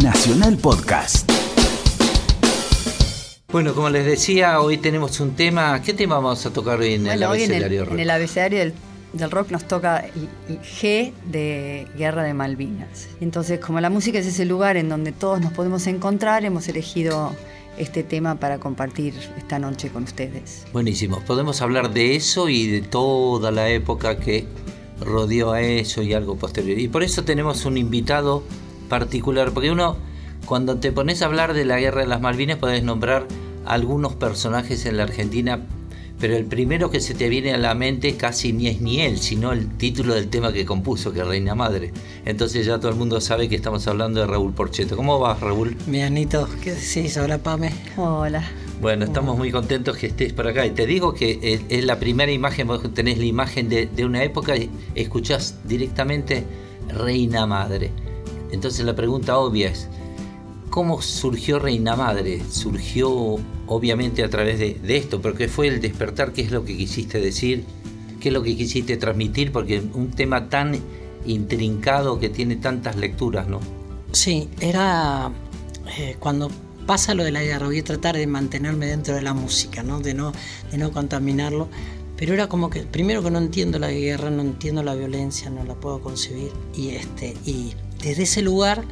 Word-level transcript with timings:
Nacional 0.00 0.56
Podcast. 0.58 1.28
Bueno, 3.50 3.74
como 3.74 3.90
les 3.90 4.06
decía, 4.06 4.60
hoy 4.60 4.76
tenemos 4.76 5.18
un 5.18 5.34
tema. 5.34 5.82
¿Qué 5.82 5.92
tema 5.92 6.14
vamos 6.16 6.46
a 6.46 6.52
tocar 6.52 6.78
hoy 6.78 6.94
en 6.94 7.06
el 7.08 7.18
Bueno, 7.18 7.26
abecedario 7.30 7.84
rock? 7.84 7.94
en 7.94 8.00
el 8.00 8.10
abecedario 8.10 8.58
del, 8.60 8.74
del 9.12 9.30
rock 9.32 9.50
nos 9.50 9.66
toca 9.66 9.98
el, 9.98 10.28
el 10.48 10.60
G 10.60 11.12
de 11.32 11.88
Guerra 11.98 12.22
de 12.22 12.32
Malvinas. 12.32 13.08
Entonces, 13.20 13.58
como 13.58 13.80
la 13.80 13.90
música 13.90 14.20
es 14.20 14.26
ese 14.26 14.44
lugar 14.44 14.76
en 14.76 14.88
donde 14.88 15.10
todos 15.10 15.40
nos 15.40 15.52
podemos 15.52 15.84
encontrar, 15.88 16.44
hemos 16.44 16.68
elegido 16.68 17.34
este 17.76 18.04
tema 18.04 18.36
para 18.36 18.58
compartir 18.58 19.14
esta 19.36 19.58
noche 19.58 19.88
con 19.88 20.04
ustedes. 20.04 20.64
Buenísimo. 20.72 21.20
Podemos 21.26 21.60
hablar 21.60 21.92
de 21.92 22.14
eso 22.14 22.48
y 22.48 22.68
de 22.70 22.82
toda 22.82 23.50
la 23.50 23.68
época 23.68 24.16
que 24.18 24.46
rodeó 25.00 25.52
a 25.52 25.60
eso 25.62 26.02
y 26.02 26.14
algo 26.14 26.36
posterior. 26.36 26.78
Y 26.78 26.88
por 26.88 27.02
eso 27.02 27.24
tenemos 27.24 27.64
un 27.64 27.76
invitado 27.76 28.42
particular, 28.88 29.52
porque 29.52 29.70
uno, 29.70 29.96
cuando 30.46 30.78
te 30.78 30.92
pones 30.92 31.22
a 31.22 31.26
hablar 31.26 31.54
de 31.54 31.64
la 31.64 31.78
guerra 31.78 32.02
de 32.02 32.06
las 32.06 32.20
Malvinas, 32.20 32.58
podés 32.58 32.82
nombrar 32.82 33.26
algunos 33.64 34.14
personajes 34.14 34.86
en 34.86 34.96
la 34.96 35.02
Argentina, 35.02 35.66
pero 36.18 36.36
el 36.36 36.46
primero 36.46 36.90
que 36.90 37.00
se 37.00 37.14
te 37.14 37.28
viene 37.28 37.52
a 37.52 37.58
la 37.58 37.74
mente 37.74 38.16
casi 38.16 38.52
ni 38.52 38.68
es 38.68 38.80
ni 38.80 39.00
él, 39.00 39.18
sino 39.18 39.52
el 39.52 39.68
título 39.76 40.14
del 40.14 40.28
tema 40.28 40.52
que 40.52 40.64
compuso, 40.64 41.12
que 41.12 41.20
es 41.20 41.26
Reina 41.26 41.54
Madre. 41.54 41.92
Entonces 42.24 42.64
ya 42.64 42.78
todo 42.78 42.90
el 42.90 42.96
mundo 42.96 43.20
sabe 43.20 43.48
que 43.48 43.56
estamos 43.56 43.86
hablando 43.86 44.20
de 44.20 44.26
Raúl 44.26 44.54
Porcheto. 44.54 44.96
¿Cómo 44.96 45.18
vas, 45.18 45.40
Raúl? 45.40 45.76
Mi 45.86 46.02
Anito, 46.02 46.48
¿qué 46.62 46.72
decís? 46.74 47.16
Hola, 47.18 47.38
Pame. 47.38 47.72
Hola. 47.96 48.44
Bueno, 48.80 49.06
estamos 49.06 49.38
muy 49.38 49.50
contentos 49.50 49.96
que 49.96 50.06
estés 50.06 50.32
por 50.32 50.46
acá. 50.46 50.66
Y 50.66 50.70
te 50.70 50.86
digo 50.86 51.14
que 51.14 51.38
es, 51.42 51.62
es 51.68 51.84
la 51.84 51.98
primera 51.98 52.30
imagen, 52.30 52.66
vos 52.66 52.82
tenés 52.92 53.18
la 53.18 53.24
imagen 53.24 53.68
de, 53.68 53.86
de 53.86 54.04
una 54.04 54.22
época 54.22 54.56
y 54.56 54.70
escuchás 54.94 55.56
directamente 55.64 56.44
Reina 56.88 57.46
Madre. 57.46 57.90
Entonces 58.52 58.84
la 58.84 58.94
pregunta 58.94 59.38
obvia 59.38 59.70
es, 59.70 59.88
¿cómo 60.68 61.00
surgió 61.00 61.58
Reina 61.58 61.96
Madre? 61.96 62.42
Surgió 62.50 63.36
obviamente 63.66 64.22
a 64.22 64.28
través 64.28 64.58
de, 64.58 64.74
de 64.74 64.96
esto, 64.96 65.22
pero 65.22 65.34
¿qué 65.34 65.48
fue 65.48 65.68
el 65.68 65.80
despertar? 65.80 66.32
¿Qué 66.32 66.42
es 66.42 66.50
lo 66.50 66.64
que 66.64 66.76
quisiste 66.76 67.18
decir? 67.18 67.64
¿Qué 68.20 68.28
es 68.28 68.32
lo 68.34 68.42
que 68.42 68.56
quisiste 68.56 68.98
transmitir? 68.98 69.52
Porque 69.52 69.82
un 69.94 70.10
tema 70.10 70.48
tan 70.50 70.78
intrincado 71.24 72.20
que 72.20 72.28
tiene 72.28 72.56
tantas 72.56 72.96
lecturas, 72.96 73.48
¿no? 73.48 73.60
Sí, 74.12 74.48
era 74.60 75.30
eh, 75.98 76.16
cuando 76.18 76.50
pasa 76.86 77.14
lo 77.14 77.24
de 77.24 77.32
la 77.32 77.42
guerra, 77.42 77.66
voy 77.66 77.80
a 77.80 77.84
tratar 77.84 78.16
de 78.16 78.26
mantenerme 78.26 78.86
dentro 78.86 79.14
de 79.14 79.22
la 79.22 79.34
música, 79.34 79.82
¿no? 79.82 80.00
De 80.00 80.14
no, 80.14 80.32
de 80.70 80.78
no 80.78 80.92
contaminarlo. 80.92 81.68
Pero 82.16 82.32
era 82.32 82.48
como 82.48 82.70
que, 82.70 82.82
primero 82.82 83.22
que 83.22 83.30
no 83.30 83.38
entiendo 83.38 83.78
la 83.78 83.90
guerra, 83.90 84.30
no 84.30 84.40
entiendo 84.40 84.82
la 84.82 84.94
violencia, 84.94 85.50
no 85.50 85.64
la 85.64 85.74
puedo 85.74 86.00
concebir. 86.00 86.50
Y, 86.74 86.90
este, 86.90 87.36
y 87.44 87.74
desde 88.02 88.22
ese 88.22 88.40
lugar 88.40 88.84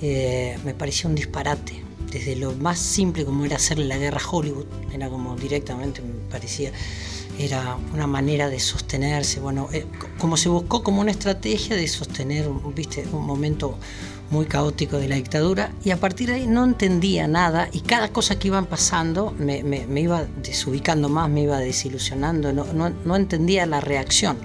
eh, 0.00 0.58
me 0.64 0.74
parecía 0.74 1.08
un 1.08 1.14
disparate. 1.14 1.82
Desde 2.10 2.34
lo 2.36 2.52
más 2.52 2.78
simple 2.78 3.24
como 3.24 3.44
era 3.44 3.56
hacerle 3.56 3.84
la 3.84 3.98
guerra 3.98 4.20
a 4.20 4.28
Hollywood, 4.28 4.66
era 4.92 5.08
como 5.08 5.36
directamente 5.36 6.02
me 6.02 6.14
parecía, 6.28 6.72
era 7.38 7.76
una 7.94 8.08
manera 8.08 8.48
de 8.48 8.58
sostenerse, 8.58 9.38
bueno, 9.38 9.68
eh, 9.72 9.86
como 10.18 10.36
se 10.36 10.48
buscó 10.48 10.82
como 10.82 11.00
una 11.02 11.12
estrategia 11.12 11.76
de 11.76 11.86
sostener, 11.86 12.48
viste, 12.74 13.06
un 13.12 13.24
momento 13.24 13.78
muy 14.30 14.46
caótico 14.46 14.98
de 14.98 15.08
la 15.08 15.16
dictadura 15.16 15.72
y 15.84 15.90
a 15.90 15.98
partir 15.98 16.28
de 16.28 16.34
ahí 16.34 16.46
no 16.46 16.64
entendía 16.64 17.26
nada 17.26 17.68
y 17.72 17.80
cada 17.80 18.08
cosa 18.08 18.38
que 18.38 18.48
iban 18.48 18.66
pasando 18.66 19.34
me, 19.38 19.62
me, 19.62 20.00
iba 20.00 20.24
desubicando 20.42 21.08
más, 21.08 21.28
me 21.28 21.42
iba 21.42 21.58
desilusionando, 21.58 22.52
no, 22.52 22.64
no, 22.72 22.90
no, 22.90 23.16
entendía 23.16 23.66
la 23.66 23.80
reacción. 23.80 24.38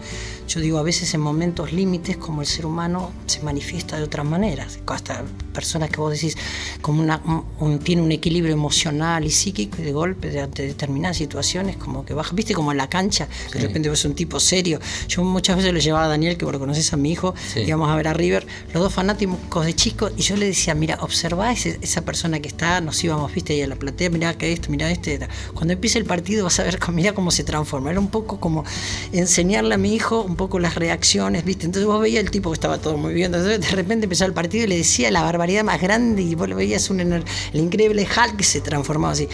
Yo 0.48 0.60
digo, 0.60 0.78
a 0.78 0.84
veces 0.84 1.14
en 1.14 1.22
momentos 1.22 1.72
límites 1.72 2.18
como 2.18 2.42
el 2.42 2.48
ser 2.48 2.66
humano 2.66 3.12
se 3.26 3.42
manifiesta 3.42 3.98
de 3.98 4.04
otras 4.04 4.26
maneras, 4.26 4.80
hasta 4.88 5.24
personas 5.56 5.90
que 5.90 5.98
vos 5.98 6.12
decís 6.12 6.38
como 6.82 7.02
una, 7.02 7.22
un, 7.60 7.80
tiene 7.80 8.02
un 8.02 8.12
equilibrio 8.12 8.54
emocional 8.54 9.26
y 9.26 9.32
psíquico 9.32 9.78
y 9.80 9.86
de 9.86 9.94
golpe 9.94 10.30
de 10.30 10.48
determinadas 10.48 11.18
situaciones 11.18 11.78
como 11.78 12.06
que 12.06 12.14
baja, 12.14 12.36
viste 12.36 12.54
como 12.54 12.72
en 12.72 12.78
la 12.78 12.90
cancha, 12.90 13.28
sí. 13.52 13.58
de 13.58 13.68
repente 13.68 13.90
ves 13.90 14.06
un 14.06 14.14
tipo 14.14 14.40
serio. 14.40 14.80
Yo 15.08 15.24
muchas 15.24 15.58
veces 15.58 15.74
le 15.74 15.82
llevaba 15.82 16.06
a 16.06 16.10
Daniel, 16.10 16.38
que 16.38 16.46
vos 16.46 16.54
lo 16.54 16.60
conoces 16.60 16.92
a 16.94 16.98
mi 16.98 17.12
hijo, 17.12 17.34
sí. 17.54 17.62
íbamos 17.62 17.90
a 17.90 17.96
ver 17.96 18.08
a 18.08 18.14
River, 18.14 18.46
los 18.74 18.84
dos 18.84 18.94
fanáticos 18.94 19.66
de 19.66 19.74
chicos 19.74 20.12
y 20.18 20.22
yo 20.22 20.36
le 20.36 20.46
decía, 20.48 20.76
mira, 20.76 20.98
observá 21.02 21.52
ese, 21.52 21.80
esa 21.82 22.04
persona 22.04 22.40
que 22.40 22.48
está, 22.48 22.82
nos 22.82 23.04
íbamos, 23.04 23.34
viste, 23.34 23.54
ahí 23.54 23.62
a 23.62 23.68
la 23.68 23.76
platea, 23.76 24.10
mira 24.10 24.38
que 24.38 24.52
esto, 24.52 24.70
mira 24.70 24.92
este, 24.92 25.20
cuando 25.54 25.74
empiece 25.74 25.98
el 26.00 26.06
partido 26.06 26.44
vas 26.44 26.60
a 26.60 26.64
ver, 26.64 26.80
mira 26.92 27.14
cómo 27.14 27.32
se 27.32 27.44
transforma. 27.44 27.92
Era 27.92 28.00
un 28.00 28.10
poco 28.10 28.40
como 28.40 28.64
enseñarle 29.12 29.76
a 29.76 29.78
mi 29.78 29.94
hijo 29.94 30.22
un 30.22 30.36
poco 30.36 30.60
las 30.60 30.76
reacciones, 30.76 31.46
viste. 31.46 31.66
Entonces 31.66 31.88
vos 31.88 32.02
veías 32.02 32.24
el 32.24 32.32
tipo 32.32 32.50
que 32.50 32.56
estaba 32.56 32.78
todo 32.78 32.98
muy 32.98 33.14
bien, 33.14 33.34
entonces 33.34 33.62
de 33.62 33.76
repente 33.76 34.06
empezó 34.06 34.26
el 34.26 34.34
partido 34.34 34.66
y 34.66 34.68
le 34.68 34.78
decía 34.78 35.12
la 35.12 35.22
barbaridad 35.22 35.45
más 35.64 35.82
grande 35.82 36.22
y 36.22 36.36
vos 36.36 36.48
le 36.50 36.56
veías 36.56 36.90
un, 36.90 37.00
el 37.00 37.24
increíble 37.54 38.04
Hulk 38.04 38.38
que 38.38 38.44
se 38.44 38.62
transformaba 38.62 39.14
así. 39.14 39.28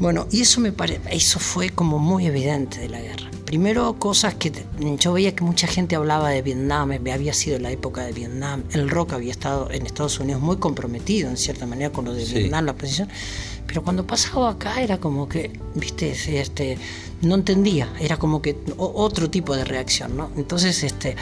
Bueno, 0.00 0.26
y 0.32 0.40
eso 0.40 0.60
me 0.60 0.72
pare, 0.72 1.00
eso 1.10 1.38
fue 1.38 1.70
como 1.70 1.98
muy 1.98 2.26
evidente 2.26 2.80
de 2.80 2.88
la 2.88 3.00
guerra. 3.00 3.30
Primero 3.44 3.96
cosas 3.98 4.34
que 4.34 4.50
yo 4.98 5.12
veía 5.12 5.36
que 5.36 5.44
mucha 5.44 5.68
gente 5.68 5.94
hablaba 5.94 6.30
de 6.30 6.42
Vietnam, 6.42 6.90
había 6.90 7.32
sido 7.32 7.60
la 7.60 7.70
época 7.70 8.02
de 8.04 8.12
Vietnam, 8.12 8.64
el 8.72 8.90
rock 8.90 9.12
había 9.12 9.30
estado 9.30 9.70
en 9.70 9.86
Estados 9.86 10.18
Unidos 10.18 10.42
muy 10.42 10.56
comprometido 10.56 11.30
en 11.30 11.36
cierta 11.36 11.64
manera 11.64 11.92
con 11.92 12.06
lo 12.06 12.14
de 12.14 12.26
sí. 12.26 12.34
Vietnam, 12.34 12.64
la 12.64 12.72
posición, 12.72 13.08
pero 13.68 13.82
cuando 13.84 14.04
pasaba 14.04 14.50
acá 14.50 14.82
era 14.82 14.98
como 14.98 15.28
que, 15.28 15.52
viste, 15.76 16.10
este, 16.40 16.76
no 17.22 17.36
entendía, 17.36 17.92
era 18.00 18.16
como 18.16 18.42
que 18.42 18.56
otro 18.76 19.30
tipo 19.30 19.54
de 19.54 19.64
reacción, 19.64 20.16
¿no? 20.16 20.30
Entonces, 20.36 20.82
este, 20.82 21.14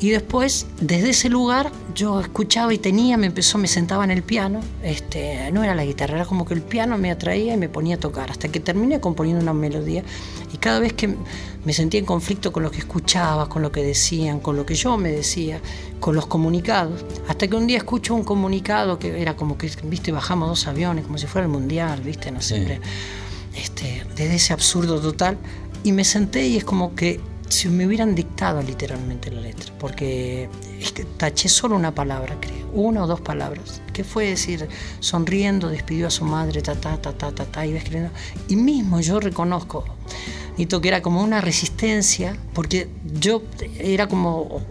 y 0.00 0.08
después, 0.08 0.66
desde 0.80 1.10
ese 1.10 1.28
lugar, 1.28 1.70
yo 1.94 2.20
escuchaba 2.20 2.72
y 2.72 2.78
tenía, 2.78 3.18
me 3.18 3.26
empezó, 3.26 3.58
me 3.58 3.68
sentaba 3.68 4.02
en 4.02 4.10
el 4.10 4.22
piano, 4.22 4.60
este, 4.82 5.50
no 5.52 5.62
era 5.62 5.74
la 5.74 5.84
guitarra, 5.84 6.16
era 6.16 6.24
como 6.24 6.46
que 6.46 6.54
el 6.54 6.62
piano 6.62 6.96
me 6.96 7.10
atraía 7.10 7.52
y 7.52 7.56
me 7.58 7.68
ponía 7.68 7.96
a 7.96 8.00
tocar, 8.00 8.30
hasta 8.30 8.48
que 8.48 8.60
terminé 8.60 8.98
componiendo 8.98 9.42
una 9.42 9.52
melodía, 9.52 10.02
y 10.54 10.56
cada 10.56 10.80
vez 10.80 10.94
que 10.94 11.14
me 11.66 11.74
sentía 11.74 12.00
en 12.00 12.06
conflicto 12.06 12.50
con 12.50 12.62
lo 12.62 12.70
que 12.70 12.78
escuchaba, 12.78 13.50
con 13.50 13.60
lo 13.60 13.70
que 13.70 13.82
decían, 13.82 14.40
con 14.40 14.56
lo 14.56 14.64
que 14.64 14.74
yo 14.74 14.96
me 14.96 15.12
decía, 15.12 15.60
con 16.00 16.14
los 16.14 16.26
comunicados, 16.26 17.04
hasta 17.28 17.46
que 17.46 17.54
un 17.54 17.66
día 17.66 17.76
escucho 17.76 18.14
un 18.14 18.24
comunicado 18.24 18.98
que 18.98 19.20
era 19.20 19.36
como 19.36 19.58
que, 19.58 19.70
viste, 19.84 20.12
bajamos 20.12 20.48
dos 20.48 20.66
aviones, 20.66 21.04
como 21.04 21.18
si 21.18 21.26
fuera 21.26 21.44
el 21.44 21.52
mundial, 21.52 22.00
viste, 22.00 22.30
no 22.30 22.40
sé, 22.40 22.66
sí. 22.66 23.60
este, 23.60 24.06
desde 24.16 24.36
ese 24.36 24.54
absurdo 24.54 24.98
total, 24.98 25.36
y 25.84 25.92
me 25.92 26.04
senté 26.04 26.46
y 26.46 26.56
es 26.56 26.64
como 26.64 26.94
que 26.94 27.20
si 27.50 27.68
me 27.68 27.86
hubieran 27.86 28.14
dictado 28.14 28.62
literalmente 28.62 29.30
la 29.30 29.40
letra, 29.40 29.72
porque 29.78 30.48
taché 31.16 31.48
solo 31.48 31.74
una 31.74 31.92
palabra, 31.94 32.36
creo, 32.40 32.70
una 32.72 33.02
o 33.04 33.06
dos 33.06 33.20
palabras, 33.20 33.82
que 33.92 34.04
fue 34.04 34.26
decir, 34.26 34.68
sonriendo, 35.00 35.68
despidió 35.68 36.06
a 36.06 36.10
su 36.10 36.24
madre, 36.24 36.62
ta, 36.62 36.74
ta, 36.76 36.96
ta, 36.96 37.12
ta, 37.12 37.32
ta, 37.32 37.44
ta, 37.44 37.66
iba 37.66 37.78
escribiendo, 37.78 38.12
y 38.48 38.56
mismo 38.56 39.00
yo 39.00 39.18
reconozco, 39.18 39.84
Nito, 40.56 40.80
que 40.80 40.88
era 40.88 41.02
como 41.02 41.22
una 41.22 41.40
resistencia, 41.40 42.36
porque 42.54 42.88
yo 43.04 43.42
era 43.78 44.06
como... 44.06 44.62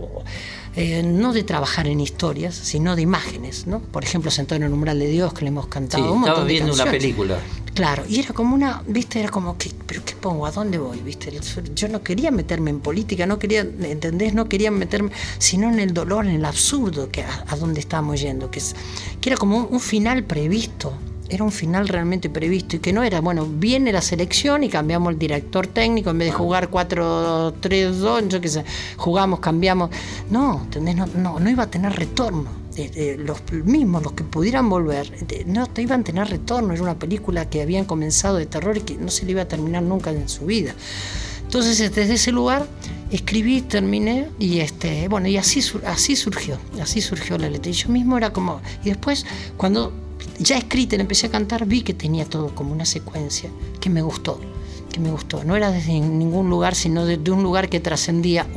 Eh, 0.75 1.02
no 1.03 1.34
de 1.34 1.44
trabajar 1.44 1.88
en 1.88 2.00
historias, 2.00 2.53
sino 2.56 2.96
de 2.96 3.02
imágenes, 3.02 3.66
¿no? 3.68 3.80
Por 3.80 4.03
ejemplo, 4.03 4.30
Sentado 4.31 4.57
en 4.57 4.63
el 4.63 4.74
umbral 4.74 5.00
de 5.00 5.07
Dios, 5.07 5.34
que 5.34 5.41
le 5.41 5.47
hemos 5.47 5.68
cantado 5.68 6.03
sí, 6.03 6.09
un 6.09 6.19
montón 6.19 6.30
estaba 6.30 6.46
de 6.46 6.53
viendo 6.53 6.72
canciones. 6.74 6.91
una 6.94 7.00
película. 7.00 7.40
Claro, 7.74 8.03
y 8.07 8.19
era 8.19 8.34
como 8.34 8.53
una, 8.56 8.84
viste, 8.88 9.19
era 9.19 9.30
como 9.30 9.57
que, 9.57 9.72
pero 9.88 10.03
¿qué 10.06 10.13
pongo? 10.16 10.46
¿A 10.46 10.52
dónde 10.52 10.78
voy? 10.78 11.00
¿Viste? 11.00 11.31
Yo 11.75 11.88
no 11.88 12.03
quería 12.03 12.30
meterme 12.30 12.69
en 12.72 12.81
política, 12.81 13.25
no 13.25 13.40
quería, 13.40 13.62
¿entendés? 13.62 14.34
No 14.34 14.47
quería 14.50 14.69
meterme, 14.69 15.12
sino 15.38 15.69
en 15.69 15.80
el 15.80 15.94
dolor, 15.94 16.28
en 16.28 16.35
el 16.35 16.46
absurdo 16.46 17.09
que 17.09 17.24
a, 17.24 17.46
a 17.47 17.56
dónde 17.56 17.80
estábamos 17.80 18.19
yendo, 18.22 18.51
que, 18.51 18.59
es, 18.59 18.75
que 19.22 19.30
era 19.30 19.38
como 19.38 19.57
un, 19.57 19.68
un 19.72 19.80
final 19.80 20.24
previsto, 20.24 20.94
era 21.29 21.44
un 21.44 21.51
final 21.51 21.88
realmente 21.88 22.29
previsto 22.29 22.75
y 22.75 22.79
que 22.79 22.91
no 22.91 23.03
era, 23.03 23.22
bueno, 23.22 23.45
viene 23.45 23.91
la 23.91 24.01
selección 24.01 24.63
y 24.63 24.69
cambiamos 24.69 25.13
el 25.13 25.19
director 25.19 25.67
técnico, 25.67 26.09
en 26.09 26.17
vez 26.17 26.29
de 26.29 26.31
jugar 26.34 26.69
4-3-2, 26.69 28.28
yo 28.28 28.41
qué 28.41 28.47
sé, 28.47 28.66
jugamos, 28.97 29.39
cambiamos. 29.39 29.91
No, 30.29 30.62
¿entendés? 30.63 30.95
No, 30.95 31.07
no, 31.16 31.39
no 31.39 31.50
iba 31.50 31.63
a 31.63 31.69
tener 31.69 31.94
retorno. 31.94 32.59
Eh, 32.75 32.91
eh, 32.95 33.18
los 33.19 33.41
mismos, 33.51 34.04
los 34.04 34.13
que 34.13 34.24
pudieran 34.24 34.69
volver, 34.69 35.12
eh, 35.30 35.44
no 35.45 35.68
te 35.68 35.81
iban 35.81 36.01
a 36.01 36.04
tener 36.04 36.27
retorno. 36.30 36.74
Era 36.74 36.83
una 36.83 36.98
película 36.98 37.50
que 37.50 37.62
habían 37.62 37.86
comenzado 37.86 38.38
de 38.38 38.45
terror 38.45 38.77
y 38.77 38.81
que 38.81 38.95
no 38.95 39.09
se 39.09 39.25
le 39.25 39.31
iba 39.31 39.42
a 39.42 39.48
terminar 39.48 39.83
nunca 39.83 40.12
en 40.12 40.30
su 40.30 40.45
vida. 40.45 40.74
Entonces, 41.44 41.80
desde 41.94 42.13
ese 42.13 42.31
lugar 42.31 42.68
escribí, 43.12 43.62
terminé 43.62 44.30
y 44.38 44.59
este, 44.59 45.07
bueno, 45.07 45.27
y 45.27 45.36
así, 45.38 45.62
así 45.86 46.15
surgió, 46.15 46.59
así 46.80 47.01
surgió 47.01 47.38
la 47.38 47.50
letra. 47.50 47.71
Y 47.71 47.74
yo 47.74 47.89
mismo 47.89 48.18
era 48.18 48.31
como, 48.31 48.62
y 48.83 48.89
después 48.89 49.25
cuando 49.57 49.92
ya 50.39 50.57
escrita, 50.57 50.95
le 50.95 51.01
empecé 51.01 51.27
a 51.27 51.31
cantar, 51.31 51.65
vi 51.65 51.81
que 51.81 51.94
tenía 51.94 52.25
todo 52.25 52.56
como 52.56 52.71
una 52.71 52.86
secuencia 52.86 53.50
que 53.80 53.89
me 53.89 54.01
gustó. 54.01 54.39
Que 54.89 55.00
me 55.00 55.12
gustó. 55.12 55.44
No 55.44 55.56
era 55.56 55.71
desde 55.71 56.00
ningún 56.00 56.50
lugar, 56.50 56.75
sino 56.75 57.06
desde 57.06 57.31
un 57.31 57.44
lugar 57.44 57.69
que 57.69 57.80
trascendía 57.80 58.47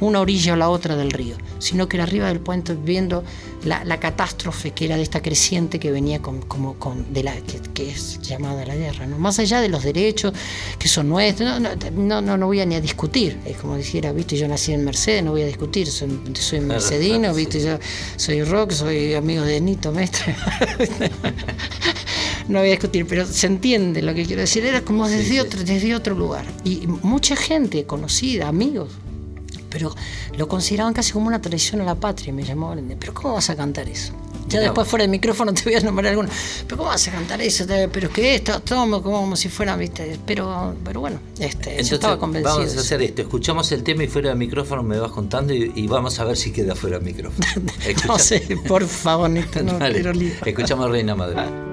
una 0.00 0.20
orilla 0.20 0.54
o 0.54 0.56
la 0.56 0.68
otra 0.68 0.96
del 0.96 1.10
río, 1.10 1.36
sino 1.58 1.88
que 1.88 1.96
era 1.96 2.04
arriba 2.04 2.28
del 2.28 2.40
puente 2.40 2.74
viendo 2.74 3.24
la, 3.64 4.00
catástrofe 4.00 4.72
que 4.72 4.84
era 4.84 4.96
de 4.96 5.02
esta 5.02 5.22
creciente 5.22 5.78
que 5.78 5.90
venía 5.90 6.20
con, 6.20 6.42
como 6.42 6.74
con 6.74 7.12
de 7.12 7.22
la 7.22 7.34
que, 7.74 7.90
es 7.90 8.20
llamada 8.20 8.64
la 8.64 8.76
guerra. 8.76 9.06
¿no? 9.06 9.18
Más 9.18 9.38
allá 9.38 9.60
de 9.60 9.68
los 9.68 9.82
derechos 9.82 10.32
que 10.78 10.88
son 10.88 11.08
nuestros, 11.08 11.60
no, 11.60 12.20
no, 12.20 12.36
no, 12.36 12.46
voy 12.46 12.60
a 12.60 12.66
ni 12.66 12.74
a 12.74 12.80
discutir. 12.80 13.38
Es 13.44 13.56
como 13.56 13.76
dijera, 13.76 14.12
viste, 14.12 14.36
yo 14.36 14.48
nací 14.48 14.72
en 14.72 14.84
Mercedes, 14.84 15.22
no 15.24 15.32
voy 15.32 15.42
a 15.42 15.46
discutir, 15.46 15.88
soy, 15.88 16.08
soy 16.34 16.60
mercedino, 16.60 17.34
viste, 17.34 17.60
yo 17.62 17.78
soy 18.16 18.42
rock, 18.44 18.72
soy 18.72 19.14
amigo 19.14 19.42
de 19.42 19.60
Nito 19.60 19.92
Mestre. 19.92 20.34
no 22.48 22.60
voy 22.60 22.68
a 22.68 22.72
discutir, 22.72 23.06
pero 23.06 23.26
se 23.26 23.46
entiende 23.46 24.02
lo 24.02 24.14
que 24.14 24.24
quiero 24.24 24.40
decir. 24.40 24.64
Era 24.64 24.82
como 24.82 25.08
desde, 25.08 25.40
Otro, 25.40 25.62
desde 25.62 25.94
otro 25.94 26.14
lugar. 26.14 26.44
Y 26.64 26.86
mucha 26.86 27.36
gente 27.36 27.84
conocida, 27.84 28.48
amigos, 28.48 28.90
pero 29.70 29.94
lo 30.36 30.48
consideraban 30.48 30.94
casi 30.94 31.12
como 31.12 31.26
una 31.26 31.40
traición 31.40 31.80
a 31.80 31.84
la 31.84 31.94
patria. 31.94 32.32
Me 32.32 32.44
llamaban, 32.44 32.96
pero 32.98 33.12
¿cómo 33.14 33.34
vas 33.34 33.50
a 33.50 33.56
cantar 33.56 33.88
eso? 33.88 34.12
Ya 34.48 34.60
después 34.60 34.86
fuera 34.86 35.02
del 35.02 35.10
micrófono 35.10 35.52
te 35.52 35.64
voy 35.64 35.74
a 35.74 35.80
nombrar 35.80 36.10
alguno. 36.10 36.28
Pero 36.66 36.76
¿cómo 36.76 36.88
vas 36.88 37.08
a 37.08 37.10
cantar 37.10 37.40
eso? 37.40 37.66
Pero 37.92 38.10
que 38.10 38.36
esto, 38.36 38.60
todo 38.60 39.02
como, 39.02 39.34
si 39.34 39.48
fuera, 39.48 39.76
¿viste? 39.76 40.18
Pero, 40.24 40.74
pero 40.84 41.00
bueno, 41.00 41.18
este, 41.38 41.80
estaba 41.80 42.18
convencido. 42.18 42.58
Vamos 42.58 42.76
a 42.76 42.80
hacer 42.80 43.02
esto. 43.02 43.22
Escuchamos 43.22 43.70
el 43.72 43.82
tema 43.82 44.04
y 44.04 44.08
fuera 44.08 44.28
del 44.28 44.38
micrófono 44.38 44.82
me 44.82 44.98
vas 44.98 45.10
contando 45.10 45.52
y, 45.52 45.86
vamos 45.88 46.18
a 46.20 46.24
ver 46.24 46.36
si 46.36 46.52
queda 46.52 46.74
fuera 46.74 46.98
del 46.98 47.06
micrófono. 47.06 47.44
no 48.06 48.18
sé, 48.18 48.56
por 48.68 48.86
favor, 48.86 49.30
no, 49.64 49.86
Escuchamos 50.44 50.90
Reina 50.90 51.14
Madre. 51.16 51.65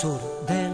Sur 0.00 0.20
del 0.46 0.72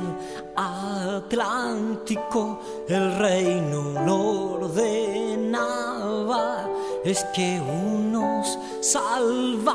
Atlántico, 0.54 2.60
el 2.86 3.18
reino 3.18 4.04
lo 4.04 4.56
ordenaba, 4.56 6.68
es 7.02 7.24
que 7.34 7.58
unos 7.58 8.58
salvajes 8.82 9.72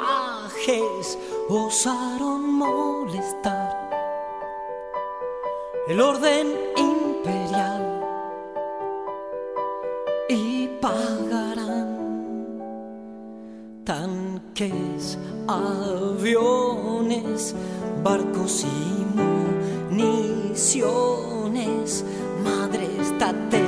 osaron 1.49 2.53
molestar 2.53 3.89
el 5.87 5.99
orden 5.99 6.55
imperial 6.77 8.03
y 10.29 10.67
pagarán 10.79 11.97
tanques, 13.83 15.17
aviones, 15.47 17.55
barcos 18.03 18.65
y 18.65 19.05
municiones. 19.95 22.03
Madre, 22.43 22.89
estate 23.01 23.63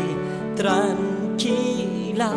tranquila, 0.56 2.34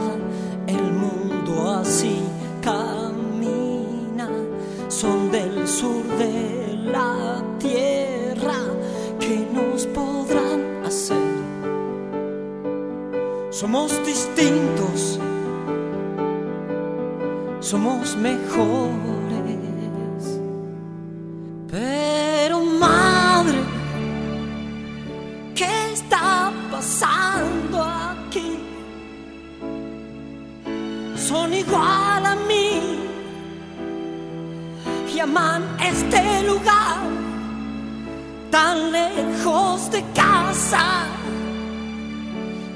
el 0.67 0.93
mundo 0.93 1.71
así 1.81 2.21
camina. 2.63 4.29
Son 4.89 5.31
del 5.31 5.67
sur 5.67 6.05
de 6.19 6.77
la 6.85 7.43
tierra 7.59 8.59
que 9.19 9.47
nos 9.53 9.87
podrán 9.87 10.85
hacer. 10.85 11.17
Somos 13.51 13.99
distintos 14.05 15.19
somos 17.65 18.15
mejores. 18.17 19.14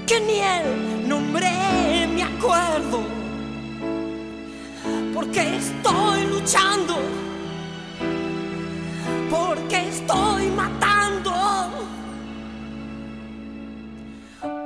Que 0.07 0.21
ni 0.21 0.41
el 0.41 1.09
nombre 1.09 1.51
me 2.15 2.23
acuerdo 2.23 3.01
porque 5.15 5.57
estoy 5.57 6.27
luchando, 6.27 6.97
porque 9.31 9.89
estoy 9.89 10.49
matando. 10.49 11.33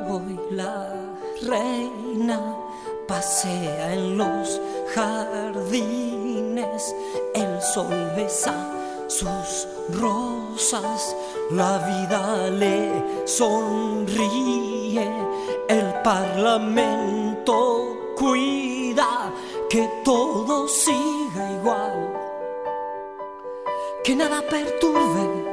Hoy 0.08 0.40
la 0.50 0.88
reina 1.42 2.40
pasea 3.06 3.94
en 3.94 4.18
los 4.18 4.60
jardines, 4.94 6.82
el 7.34 7.62
sol 7.62 8.12
besa 8.16 8.81
sus 9.12 9.68
rosas, 10.00 11.14
la 11.50 11.78
vida 11.78 12.48
le 12.50 13.26
sonríe, 13.26 15.06
el 15.68 15.94
parlamento 16.02 17.54
cuida 18.16 19.32
que 19.68 19.88
todo 20.02 20.66
siga 20.66 21.52
igual, 21.60 22.12
que 24.02 24.16
nada 24.16 24.40
perturbe 24.48 25.51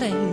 la 0.00 0.29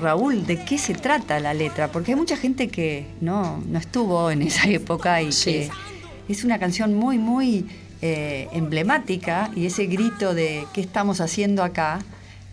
Raúl, 0.00 0.46
de 0.46 0.64
qué 0.64 0.78
se 0.78 0.94
trata 0.94 1.40
la 1.40 1.54
letra, 1.54 1.90
porque 1.90 2.12
hay 2.12 2.16
mucha 2.16 2.36
gente 2.36 2.68
que 2.68 3.06
no, 3.20 3.62
no 3.66 3.78
estuvo 3.78 4.30
en 4.30 4.42
esa 4.42 4.68
época 4.68 5.22
y 5.22 5.30
que 5.30 5.70
es 6.28 6.44
una 6.44 6.58
canción 6.58 6.94
muy, 6.94 7.18
muy 7.18 7.66
eh, 8.02 8.48
emblemática 8.52 9.50
y 9.56 9.66
ese 9.66 9.86
grito 9.86 10.34
de 10.34 10.66
¿qué 10.72 10.80
estamos 10.80 11.20
haciendo 11.20 11.62
acá? 11.64 12.00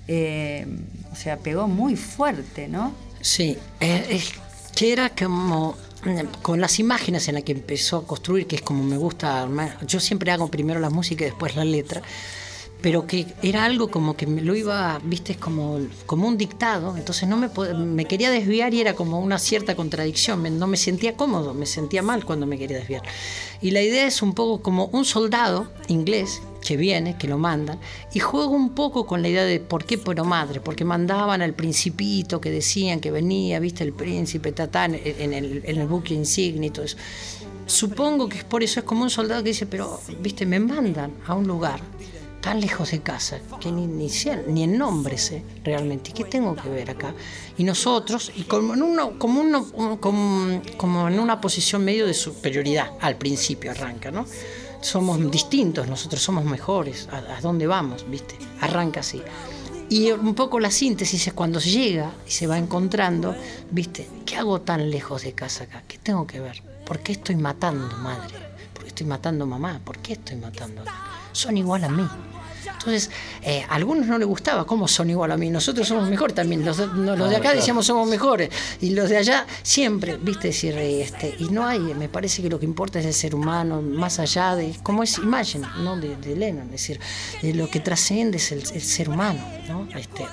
eh, 0.07 0.65
o 1.11 1.15
sea, 1.15 1.37
pegó 1.37 1.67
muy 1.67 1.95
fuerte, 1.95 2.67
¿no? 2.67 2.93
Sí, 3.21 3.57
eh, 3.79 4.05
es 4.09 4.33
que 4.75 4.93
era 4.93 5.09
como 5.09 5.75
con 6.43 6.61
las 6.61 6.77
imágenes 6.79 7.27
en 7.29 7.35
las 7.35 7.43
que 7.43 7.53
empezó 7.53 7.97
a 7.97 8.05
construir, 8.05 8.45
que 8.45 8.57
es 8.57 8.61
como 8.61 8.83
me 8.83 8.97
gusta 8.97 9.41
armar. 9.41 9.77
Yo 9.87 9.99
siempre 9.99 10.31
hago 10.31 10.49
primero 10.49 10.79
la 10.79 10.91
música 10.91 11.23
y 11.23 11.29
después 11.29 11.55
la 11.55 11.65
letra, 11.65 12.03
pero 12.85 13.07
que 13.07 13.25
era 13.41 13.65
algo 13.65 13.87
como 13.89 14.15
que 14.15 14.27
me 14.27 14.43
lo 14.43 14.55
iba, 14.55 15.01
viste, 15.03 15.37
como, 15.37 15.79
como 16.05 16.27
un 16.27 16.37
dictado, 16.37 16.95
entonces 16.95 17.27
no 17.27 17.35
me, 17.35 17.49
me 17.73 18.05
quería 18.05 18.29
desviar 18.29 18.75
y 18.75 18.79
era 18.81 18.93
como 18.93 19.19
una 19.21 19.39
cierta 19.39 19.75
contradicción, 19.75 20.39
me- 20.39 20.51
no 20.51 20.67
me 20.67 20.77
sentía 20.77 21.17
cómodo, 21.17 21.55
me 21.55 21.65
sentía 21.65 22.03
mal 22.03 22.23
cuando 22.25 22.45
me 22.45 22.59
quería 22.59 22.77
desviar. 22.77 23.01
Y 23.59 23.71
la 23.71 23.81
idea 23.81 24.05
es 24.05 24.21
un 24.21 24.35
poco 24.35 24.61
como 24.61 24.85
un 24.93 25.03
soldado 25.03 25.67
inglés 25.87 26.43
que 26.63 26.77
viene, 26.77 27.17
que 27.17 27.27
lo 27.27 27.39
mandan, 27.39 27.79
y 28.13 28.19
juego 28.19 28.51
un 28.51 28.75
poco 28.75 29.07
con 29.07 29.23
la 29.23 29.29
idea 29.29 29.45
de 29.45 29.59
por 29.59 29.85
qué 29.85 29.97
pero 29.97 30.23
madre, 30.23 30.59
porque 30.59 30.85
mandaban 30.85 31.41
al 31.41 31.55
principito 31.55 32.39
que 32.39 32.51
decían 32.51 32.99
que 32.99 33.09
venía, 33.09 33.59
viste, 33.59 33.83
el 33.83 33.93
príncipe, 33.93 34.51
tatán, 34.51 34.93
en 34.93 35.33
el, 35.33 35.63
en 35.65 35.81
el 35.81 35.87
buque 35.87 36.13
insignia 36.13 36.67
y 36.67 36.69
todo 36.69 36.85
eso. 36.85 36.97
Supongo 37.65 38.29
que 38.29 38.37
es 38.37 38.43
por 38.43 38.61
eso, 38.61 38.79
es 38.79 38.85
como 38.85 39.01
un 39.01 39.09
soldado 39.09 39.41
que 39.41 39.49
dice, 39.49 39.65
pero, 39.65 39.99
viste, 40.19 40.45
me 40.45 40.59
mandan 40.59 41.13
a 41.25 41.33
un 41.33 41.47
lugar 41.47 41.81
tan 42.45 42.61
lejos 42.61 42.91
de 42.91 43.01
casa 43.01 43.39
que 43.59 43.71
ni, 43.71 43.87
ni, 43.87 44.07
ni 44.49 44.63
el 44.65 44.77
nombre 44.77 45.17
sé 45.17 45.41
realmente. 45.63 46.13
¿Qué 46.13 46.25
tengo 46.25 46.55
que 46.55 46.69
ver 46.69 46.91
acá? 46.91 47.11
Y 47.57 47.63
nosotros, 47.63 48.31
y 48.35 48.43
como 48.43 48.75
en, 48.75 48.83
uno, 48.83 49.17
como, 49.17 51.05
una 51.05 51.41
posición 51.41 51.83
medio 51.83 52.05
de 52.05 52.13
superioridad, 52.13 52.91
al 53.01 53.15
principio 53.15 53.71
arranca, 53.71 54.11
¿no? 54.11 54.27
Somos 54.79 55.19
distintos, 55.31 55.87
nosotros 55.87 56.21
somos 56.21 56.45
mejores. 56.45 57.09
¿A, 57.11 57.37
a 57.37 57.41
dónde 57.41 57.65
vamos? 57.65 58.05
¿Viste? 58.07 58.35
Arranca 58.61 58.99
así. 58.99 59.23
Y 59.89 60.11
un 60.11 60.35
poco 60.35 60.59
la 60.59 60.69
síntesis 60.69 61.25
es 61.25 61.33
cuando 61.33 61.59
llega 61.59 62.13
y 62.27 62.31
se 62.31 62.45
va 62.45 62.59
encontrando, 62.59 63.35
¿viste? 63.71 64.07
¿Qué 64.23 64.35
hago 64.35 64.61
tan 64.61 64.91
lejos 64.91 65.23
de 65.23 65.33
casa 65.33 65.63
acá? 65.63 65.81
¿Qué 65.87 65.97
tengo 65.97 66.27
que 66.27 66.39
ver? 66.39 66.61
¿Por 66.85 66.99
qué 66.99 67.13
estoy 67.13 67.37
matando 67.37 67.87
madre? 67.97 68.35
¿Por 68.71 68.83
qué 68.83 68.89
estoy 68.89 69.07
matando 69.07 69.47
mamá? 69.47 69.81
¿Por 69.83 69.97
qué 69.97 70.13
estoy 70.13 70.35
matando? 70.35 70.83
Son 71.31 71.57
igual 71.57 71.83
a 71.85 71.89
mí. 71.89 72.07
Entonces, 72.85 73.09
eh, 73.41 73.65
a 73.67 73.75
algunos 73.75 74.05
no 74.05 74.19
les 74.19 74.27
gustaba 74.27 74.65
cómo 74.65 74.87
son 74.87 75.09
igual 75.09 75.31
a 75.31 75.37
mí. 75.37 75.49
Nosotros 75.49 75.87
somos 75.87 76.07
mejores 76.07 76.35
también. 76.35 76.63
Los 76.63 76.77
los 76.77 77.29
de 77.29 77.35
acá 77.35 77.53
decíamos 77.53 77.87
somos 77.87 78.07
mejores. 78.07 78.49
Y 78.79 78.91
los 78.91 79.09
de 79.09 79.17
allá 79.17 79.47
siempre, 79.63 80.17
viste, 80.17 80.49
decir, 80.49 80.77
este, 80.77 81.35
y 81.39 81.45
no 81.45 81.65
hay, 81.65 81.79
me 81.79 82.09
parece 82.09 82.43
que 82.43 82.49
lo 82.49 82.59
que 82.59 82.65
importa 82.65 82.99
es 82.99 83.05
el 83.05 83.13
ser 83.13 83.33
humano, 83.33 83.81
más 83.81 84.19
allá 84.19 84.55
de, 84.55 84.75
como 84.83 85.01
es 85.01 85.17
Imagine, 85.17 85.67
¿no? 85.79 85.97
De, 85.97 86.15
de 86.15 86.35
Lennon, 86.35 86.65
es 86.65 86.71
decir, 86.71 86.99
eh, 87.41 87.53
lo 87.53 87.69
que 87.69 87.79
trasciende 87.79 88.37
es 88.37 88.51
el, 88.51 88.59
el 88.59 88.81
ser 88.81 89.09
humano, 89.09 89.43
¿no? 89.67 89.87
Este, 89.97 90.25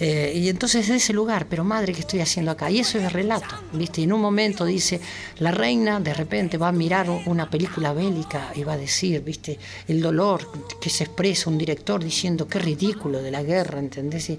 eh, 0.00 0.32
y 0.34 0.48
entonces 0.48 0.88
de 0.88 0.96
ese 0.96 1.12
lugar, 1.12 1.46
pero 1.48 1.64
madre, 1.64 1.92
¿qué 1.92 2.00
estoy 2.00 2.20
haciendo 2.20 2.52
acá? 2.52 2.70
Y 2.70 2.78
eso 2.78 2.98
es 2.98 3.12
relato, 3.12 3.54
¿viste? 3.72 4.02
En 4.02 4.12
un 4.12 4.20
momento 4.20 4.64
dice, 4.64 5.00
la 5.38 5.50
reina 5.50 5.98
de 5.98 6.14
repente 6.14 6.56
va 6.56 6.68
a 6.68 6.72
mirar 6.72 7.10
una 7.26 7.50
película 7.50 7.92
bélica 7.92 8.52
y 8.54 8.62
va 8.62 8.74
a 8.74 8.76
decir, 8.76 9.22
¿viste? 9.22 9.58
El 9.88 10.00
dolor 10.00 10.48
que 10.80 10.88
se 10.88 11.04
expresa 11.04 11.50
un 11.50 11.58
director 11.58 12.02
diciendo, 12.02 12.46
qué 12.46 12.60
ridículo 12.60 13.20
de 13.20 13.30
la 13.30 13.42
guerra, 13.42 13.80
¿entendés? 13.80 14.32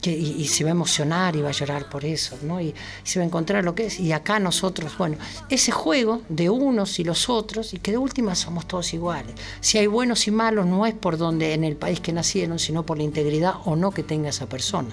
Que, 0.00 0.10
y, 0.10 0.46
se 0.46 0.64
va 0.64 0.70
a 0.70 0.72
emocionar 0.72 1.36
y 1.36 1.42
va 1.42 1.48
a 1.48 1.52
llorar 1.52 1.88
por 1.88 2.04
eso, 2.04 2.38
¿no? 2.42 2.60
Y, 2.60 2.68
y 2.68 2.74
se 3.04 3.18
va 3.18 3.24
a 3.24 3.26
encontrar 3.26 3.64
lo 3.64 3.74
que 3.74 3.86
es. 3.86 3.98
Y 3.98 4.12
acá 4.12 4.38
nosotros, 4.38 4.96
bueno, 4.98 5.16
ese 5.48 5.72
juego 5.72 6.22
de 6.28 6.50
unos 6.50 6.98
y 6.98 7.04
los 7.04 7.28
otros, 7.28 7.74
y 7.74 7.78
que 7.78 7.92
de 7.92 7.98
última 7.98 8.34
somos 8.34 8.66
todos 8.66 8.92
iguales. 8.94 9.34
Si 9.60 9.78
hay 9.78 9.86
buenos 9.86 10.26
y 10.26 10.30
malos, 10.30 10.66
no 10.66 10.86
es 10.86 10.94
por 10.94 11.16
donde 11.16 11.54
en 11.54 11.64
el 11.64 11.76
país 11.76 12.00
que 12.00 12.12
nacieron, 12.12 12.58
sino 12.58 12.84
por 12.84 12.98
la 12.98 13.04
integridad 13.04 13.54
o 13.64 13.76
no 13.76 13.90
que 13.90 14.02
tenga 14.02 14.28
esa 14.28 14.48
persona. 14.48 14.90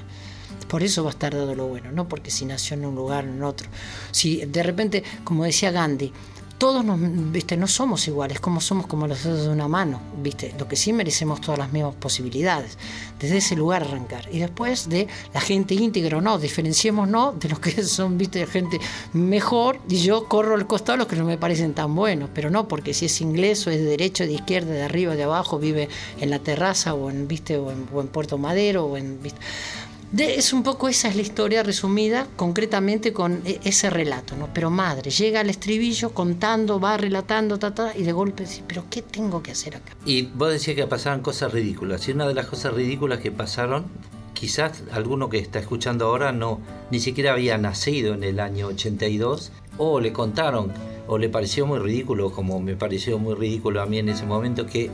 Por 0.68 0.82
eso 0.82 1.04
va 1.04 1.12
a 1.12 1.14
estar 1.14 1.36
dado 1.36 1.54
lo 1.54 1.68
bueno, 1.68 1.92
no 1.92 2.08
porque 2.08 2.32
si 2.32 2.46
nació 2.46 2.76
en 2.76 2.86
un 2.86 2.96
lugar 2.96 3.26
o 3.26 3.30
en 3.30 3.44
otro. 3.44 3.70
Si 4.12 4.44
de 4.46 4.64
repente, 4.64 5.04
como 5.24 5.44
decía 5.44 5.70
Gandhi, 5.70 6.12
todos 6.58 6.86
nos, 6.86 7.00
viste, 7.32 7.58
no 7.58 7.68
somos 7.68 8.08
iguales, 8.08 8.40
como 8.40 8.62
somos 8.62 8.88
como 8.88 9.08
los 9.08 9.24
dedos 9.24 9.44
de 9.44 9.50
una 9.50 9.68
mano, 9.68 10.00
viste. 10.22 10.54
Lo 10.58 10.68
que 10.68 10.76
sí 10.76 10.94
merecemos 10.94 11.42
todas 11.42 11.60
las 11.60 11.74
mismas 11.74 11.96
posibilidades. 11.96 12.78
Desde 13.20 13.38
ese 13.38 13.56
lugar 13.56 13.84
arrancar. 13.84 14.28
Y 14.32 14.40
después 14.40 14.90
de 14.90 15.08
la 15.34 15.42
gente 15.42 15.76
íntegra 15.76 16.18
o 16.18 16.22
no, 16.22 16.40
diferenciemos 16.40 17.08
no 17.08 17.34
de 17.34 17.50
los 17.50 17.60
que 17.60 17.84
son, 17.84 18.18
viste, 18.18 18.46
gente 18.48 18.80
mejor, 19.14 19.80
y 19.90 19.98
yo 19.98 20.28
corro 20.28 20.56
al 20.56 20.68
costado 20.68 20.98
los 20.98 21.08
que 21.08 21.16
no 21.16 21.26
me 21.26 21.38
parecen 21.38 21.74
tan 21.74 21.94
buenos, 21.96 22.30
pero 22.34 22.50
no 22.50 22.68
porque 22.68 22.94
si 22.94 23.06
es 23.06 23.22
inglés 23.22 23.66
o 23.68 23.70
es 23.70 23.80
de 23.80 23.86
derecha, 23.86 24.26
de 24.26 24.34
izquierda, 24.34 24.72
de 24.72 24.84
arriba, 24.84 25.16
de 25.16 25.24
abajo, 25.24 25.60
vive 25.60 25.90
en 26.20 26.30
la 26.30 26.40
terraza 26.40 26.94
o 26.94 27.10
en, 27.10 27.28
viste, 27.28 27.58
o 27.58 27.72
en, 27.72 27.88
o 27.94 28.02
en 28.02 28.08
Puerto 28.08 28.38
Madero 28.38 28.86
o 28.86 28.98
en, 28.98 29.22
viste. 29.22 29.40
De, 30.14 30.36
es 30.36 30.54
un 30.54 30.62
poco 30.62 30.90
esa 30.90 31.08
es 31.08 31.16
la 31.16 31.24
historia 31.24 31.64
resumida 31.64 32.28
concretamente 32.36 33.14
con 33.14 33.42
e- 33.46 33.60
ese 33.64 33.90
relato, 33.90 34.36
¿no? 34.38 34.48
Pero 34.54 34.70
madre, 34.70 35.10
llega 35.10 35.40
al 35.40 35.50
estribillo 35.50 36.14
contando, 36.14 36.80
va 36.80 36.98
relatando, 36.98 37.58
ta, 37.58 37.74
ta, 37.74 37.98
y 37.98 38.04
de 38.04 38.12
golpe 38.12 38.44
dice, 38.44 38.64
pero 38.68 38.86
¿qué 38.92 39.02
tengo 39.02 39.42
que 39.42 39.50
hacer 39.50 39.76
acá? 39.76 39.94
Y 40.06 40.22
vos 40.22 40.52
decías 40.52 40.76
que 40.76 40.86
pasaban 40.86 41.22
cosas 41.22 41.52
ridículas. 41.52 42.08
Y 42.08 42.12
una 42.12 42.28
de 42.28 42.36
las 42.36 42.46
cosas 42.46 42.76
ridículas 42.76 43.22
que 43.22 43.32
pasaron, 43.32 43.86
quizás 44.36 44.84
alguno 44.92 45.30
que 45.30 45.40
está 45.40 45.58
escuchando 45.58 46.06
ahora 46.06 46.32
no 46.32 46.62
ni 46.92 47.00
siquiera 47.00 47.34
había 47.34 47.58
nacido 47.58 48.14
en 48.14 48.24
el 48.24 48.40
año 48.40 48.68
82, 48.68 49.52
o 49.80 50.00
le 50.00 50.14
contaron, 50.14 50.72
o 51.08 51.18
le 51.18 51.30
pareció 51.30 51.66
muy 51.66 51.80
ridículo, 51.80 52.32
como 52.32 52.60
me 52.60 52.76
pareció 52.76 53.20
muy 53.20 53.36
ridículo 53.36 53.82
a 53.82 53.86
mí 53.86 53.98
en 54.00 54.10
ese 54.10 54.26
momento, 54.26 54.66
que 54.66 54.90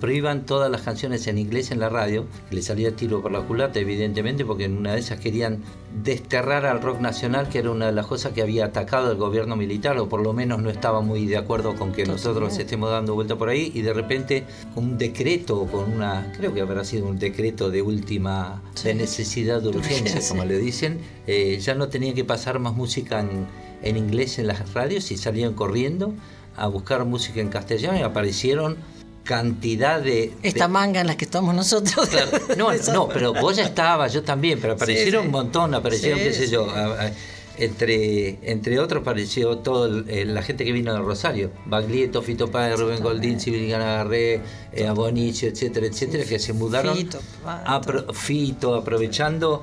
prohíban 0.00 0.46
todas 0.46 0.70
las 0.70 0.82
canciones 0.82 1.26
en 1.26 1.38
inglés 1.38 1.70
en 1.70 1.80
la 1.80 1.88
radio, 1.88 2.26
que 2.48 2.56
le 2.56 2.62
salía 2.62 2.94
tiro 2.94 3.20
por 3.22 3.32
la 3.32 3.40
culata, 3.40 3.78
evidentemente, 3.80 4.44
porque 4.44 4.64
en 4.64 4.76
una 4.76 4.92
de 4.94 5.00
esas 5.00 5.18
querían 5.20 5.58
desterrar 6.04 6.64
al 6.66 6.80
rock 6.80 7.00
nacional, 7.00 7.48
que 7.48 7.58
era 7.58 7.70
una 7.70 7.86
de 7.86 7.92
las 7.92 8.06
cosas 8.06 8.32
que 8.32 8.42
había 8.42 8.66
atacado 8.66 9.10
el 9.10 9.18
gobierno 9.18 9.56
militar, 9.56 9.98
o 9.98 10.08
por 10.08 10.22
lo 10.22 10.32
menos 10.32 10.62
no 10.62 10.70
estaba 10.70 11.00
muy 11.00 11.26
de 11.26 11.36
acuerdo 11.36 11.74
con 11.74 11.92
que 11.92 12.06
nosotros 12.06 12.56
estemos 12.58 12.90
dando 12.90 13.14
vuelta 13.14 13.36
por 13.36 13.48
ahí, 13.48 13.72
y 13.74 13.82
de 13.82 13.92
repente 13.92 14.44
con 14.74 14.84
un 14.84 14.98
decreto, 14.98 15.66
con 15.66 15.92
una, 15.92 16.32
creo 16.36 16.54
que 16.54 16.60
habrá 16.60 16.84
sido 16.84 17.06
un 17.06 17.18
decreto 17.18 17.70
de 17.70 17.82
última, 17.82 18.62
de 18.84 18.94
necesidad 18.94 19.60
de 19.60 19.68
urgencia, 19.68 20.20
Sí. 20.20 20.28
como 20.30 20.44
le 20.44 20.58
dicen, 20.58 20.98
eh, 21.26 21.58
ya 21.60 21.74
no 21.74 21.88
tenía 21.88 22.14
que 22.14 22.24
pasar 22.24 22.58
más 22.58 22.74
música 22.74 23.20
en, 23.20 23.46
en 23.82 23.96
inglés 23.96 24.38
en 24.38 24.46
las 24.46 24.72
radios 24.74 25.10
y 25.10 25.16
salían 25.16 25.54
corriendo 25.54 26.14
a 26.56 26.66
buscar 26.68 27.04
música 27.04 27.40
en 27.40 27.48
castellano 27.48 27.98
y 27.98 28.02
aparecieron 28.02 28.76
cantidad 29.24 30.00
de... 30.00 30.32
Esta 30.42 30.64
de- 30.66 30.72
manga 30.72 31.00
en 31.00 31.06
la 31.06 31.16
que 31.16 31.24
estamos 31.24 31.54
nosotros. 31.54 32.08
Claro, 32.08 32.30
No, 32.56 32.72
no, 32.92 33.08
pero 33.08 33.32
vos 33.32 33.56
ya 33.56 33.64
estabas, 33.64 34.12
yo 34.12 34.22
también, 34.22 34.58
pero 34.60 34.74
aparecieron 34.74 35.22
sí. 35.22 35.26
un 35.26 35.32
montón, 35.32 35.74
aparecieron, 35.74 36.18
Sí, 36.18 36.24
qué 36.26 36.32
sé 36.32 36.48
yo, 36.48 36.68
a- 36.70 37.04
a- 37.06 37.12
entre, 37.58 38.38
entre 38.50 38.80
otros 38.80 39.02
apareció 39.02 39.62
eh, 40.08 40.24
la 40.24 40.42
gente 40.42 40.64
que 40.64 40.72
vino 40.72 40.92
de 40.92 40.98
Rosario, 41.00 41.50
Baglietto, 41.66 42.22
Fito 42.22 42.50
Páez, 42.50 42.78
Rubén 42.80 43.00
Goldín, 43.02 43.38
Civil 43.38 43.72
Agarré, 43.74 44.40
eh, 44.72 44.86
Abonicio, 44.86 45.48
etcétera, 45.48 45.86
etcétera, 45.86 46.24
que 46.24 46.38
se 46.38 46.54
mudaron 46.54 46.96
Fito, 46.96 47.20
apro- 47.66 48.12
Fito, 48.14 48.74
aprovechando 48.74 49.62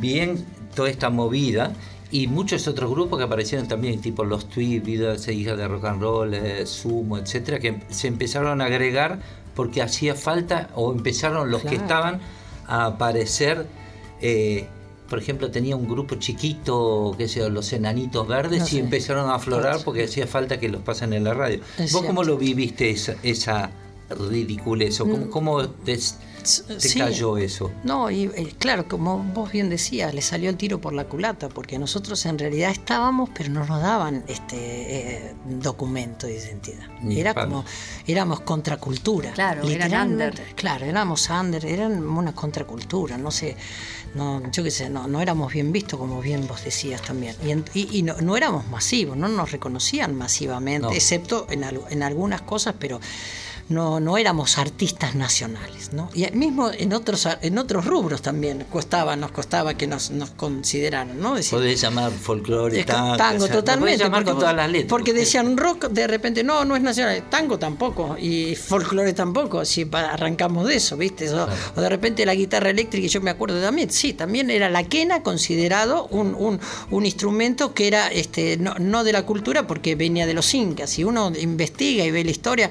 bien 0.00 0.44
toda 0.74 0.88
esta 0.88 1.10
movida 1.10 1.72
y 2.10 2.26
muchos 2.26 2.66
otros 2.66 2.90
grupos 2.90 3.18
que 3.18 3.24
aparecieron 3.24 3.68
también, 3.68 4.00
tipo 4.00 4.24
Los 4.24 4.46
e 4.56 5.32
Hijas 5.32 5.56
de 5.56 5.68
Rock 5.68 5.84
and 5.84 6.02
Roll, 6.02 6.34
eh, 6.34 6.66
Sumo, 6.66 7.18
etcétera, 7.18 7.58
que 7.60 7.80
se 7.88 8.08
empezaron 8.08 8.60
a 8.60 8.64
agregar 8.64 9.20
porque 9.54 9.82
hacía 9.82 10.14
falta 10.14 10.70
o 10.74 10.92
empezaron 10.92 11.50
los 11.50 11.62
que 11.62 11.76
estaban 11.76 12.20
a 12.66 12.86
aparecer. 12.86 13.66
eh, 14.20 14.66
por 15.08 15.18
ejemplo, 15.18 15.50
tenía 15.50 15.74
un 15.74 15.88
grupo 15.88 16.14
chiquito, 16.14 17.16
que 17.18 17.26
sé 17.26 17.40
yo, 17.40 17.50
los 17.50 17.72
enanitos 17.72 18.28
verdes, 18.28 18.60
No 18.72 18.78
y 18.78 18.80
empezaron 18.80 19.28
a 19.28 19.34
aflorar 19.34 19.80
porque 19.84 20.04
hacía 20.04 20.28
falta 20.28 20.60
que 20.60 20.68
los 20.68 20.82
pasen 20.82 21.12
en 21.12 21.24
la 21.24 21.34
radio. 21.34 21.60
Es 21.78 21.92
¿Vos 21.92 22.04
cómo 22.04 22.22
lo 22.22 22.38
viviste 22.38 22.90
esa, 22.90 23.16
esa 23.24 23.70
ridiculez? 24.10 25.00
¿O 25.00 25.04
¿Cómo, 25.08 25.30
cómo 25.30 25.68
te, 25.68 25.96
te 25.96 26.00
Sí. 26.80 26.98
cayó 26.98 27.36
eso? 27.36 27.70
No, 27.84 28.10
y 28.10 28.24
eh, 28.24 28.54
claro, 28.58 28.88
como 28.88 29.18
vos 29.18 29.52
bien 29.52 29.68
decías, 29.68 30.14
le 30.14 30.22
salió 30.22 30.48
el 30.48 30.56
tiro 30.56 30.80
por 30.80 30.92
la 30.94 31.04
culata, 31.04 31.48
porque 31.50 31.78
nosotros 31.78 32.24
en 32.26 32.38
realidad 32.38 32.70
estábamos, 32.70 33.28
pero 33.34 33.50
no 33.50 33.64
nos 33.66 33.80
daban 33.82 34.24
este 34.26 34.56
eh, 34.56 35.34
documento 35.60 36.26
de 36.26 36.36
identidad. 36.38 36.86
Ni 37.02 37.20
Era 37.20 37.34
pan. 37.34 37.50
como, 37.50 37.64
éramos 38.06 38.40
contracultura. 38.40 39.32
Claro, 39.32 39.68
eran 39.68 39.92
under. 40.12 40.34
Claro, 40.56 40.86
éramos 40.86 41.28
under, 41.28 41.64
eran 41.66 42.02
una 42.06 42.34
contracultura, 42.34 43.18
no 43.18 43.30
sé, 43.30 43.54
no, 44.14 44.42
yo 44.50 44.64
qué 44.64 44.70
sé, 44.70 44.88
no, 44.88 45.06
no 45.08 45.20
éramos 45.20 45.52
bien 45.52 45.72
vistos, 45.72 45.98
como 45.98 46.20
bien 46.22 46.46
vos 46.48 46.64
decías 46.64 47.02
también. 47.02 47.36
Y, 47.44 47.50
en- 47.50 47.64
y- 47.74 47.98
y 47.98 48.02
no, 48.02 48.16
no 48.22 48.36
éramos 48.36 48.66
masivos, 48.68 49.14
no 49.16 49.28
nos 49.28 49.52
reconocían 49.52 50.16
masivamente, 50.16 50.86
No. 50.88 50.92
excepto 50.92 51.46
en, 51.50 51.64
al- 51.64 51.82
en 51.90 52.02
algunas 52.02 52.40
cosas, 52.42 52.74
pero 52.78 52.98
no, 53.70 54.00
no 54.00 54.18
éramos 54.18 54.58
artistas 54.58 55.14
nacionales, 55.14 55.92
¿no? 55.92 56.10
Y 56.12 56.28
mismo 56.32 56.70
en 56.72 56.92
otros, 56.92 57.28
en 57.40 57.56
otros 57.56 57.86
rubros 57.86 58.20
también 58.20 58.66
costaba, 58.68 59.14
nos 59.14 59.30
costaba 59.30 59.74
que 59.74 59.86
nos, 59.86 60.10
nos 60.10 60.30
consideraran, 60.30 61.20
¿no? 61.20 61.36
Decir, 61.36 61.52
Podés 61.52 61.80
llamar 61.80 62.10
folclore, 62.10 62.82
tango. 62.84 63.16
Tango, 63.16 63.48
totalmente. 63.48 63.98
Llamar 63.98 64.24
porque, 64.24 64.30
con 64.32 64.40
todas 64.40 64.56
las 64.56 64.70
letras. 64.70 64.90
Porque 64.90 65.12
decían 65.12 65.56
rock, 65.56 65.88
de 65.88 66.06
repente, 66.08 66.42
no, 66.42 66.64
no 66.64 66.74
es 66.74 66.82
nacional, 66.82 67.22
tango 67.30 67.60
tampoco, 67.60 68.16
y 68.18 68.56
folclore 68.56 69.12
tampoco, 69.12 69.64
si 69.64 69.88
arrancamos 69.92 70.66
de 70.66 70.74
eso, 70.74 70.96
¿viste? 70.96 71.30
O, 71.32 71.46
de 71.80 71.88
repente 71.88 72.26
la 72.26 72.34
guitarra 72.34 72.70
eléctrica, 72.70 73.06
yo 73.06 73.20
me 73.20 73.30
acuerdo 73.30 73.60
también, 73.60 73.90
sí, 73.90 74.14
también 74.14 74.50
era 74.50 74.68
la 74.68 74.82
quena 74.82 75.22
considerado 75.22 76.08
un, 76.08 76.34
un, 76.34 76.58
un 76.90 77.06
instrumento 77.06 77.72
que 77.72 77.86
era 77.86 78.08
este, 78.08 78.56
no, 78.56 78.74
no, 78.80 79.04
de 79.04 79.12
la 79.12 79.24
cultura 79.24 79.68
porque 79.68 79.94
venía 79.94 80.26
de 80.26 80.34
los 80.34 80.52
incas. 80.54 80.90
Si 80.90 81.04
uno 81.04 81.32
investiga 81.40 82.04
y 82.04 82.10
ve 82.10 82.24
la 82.24 82.32
historia, 82.32 82.68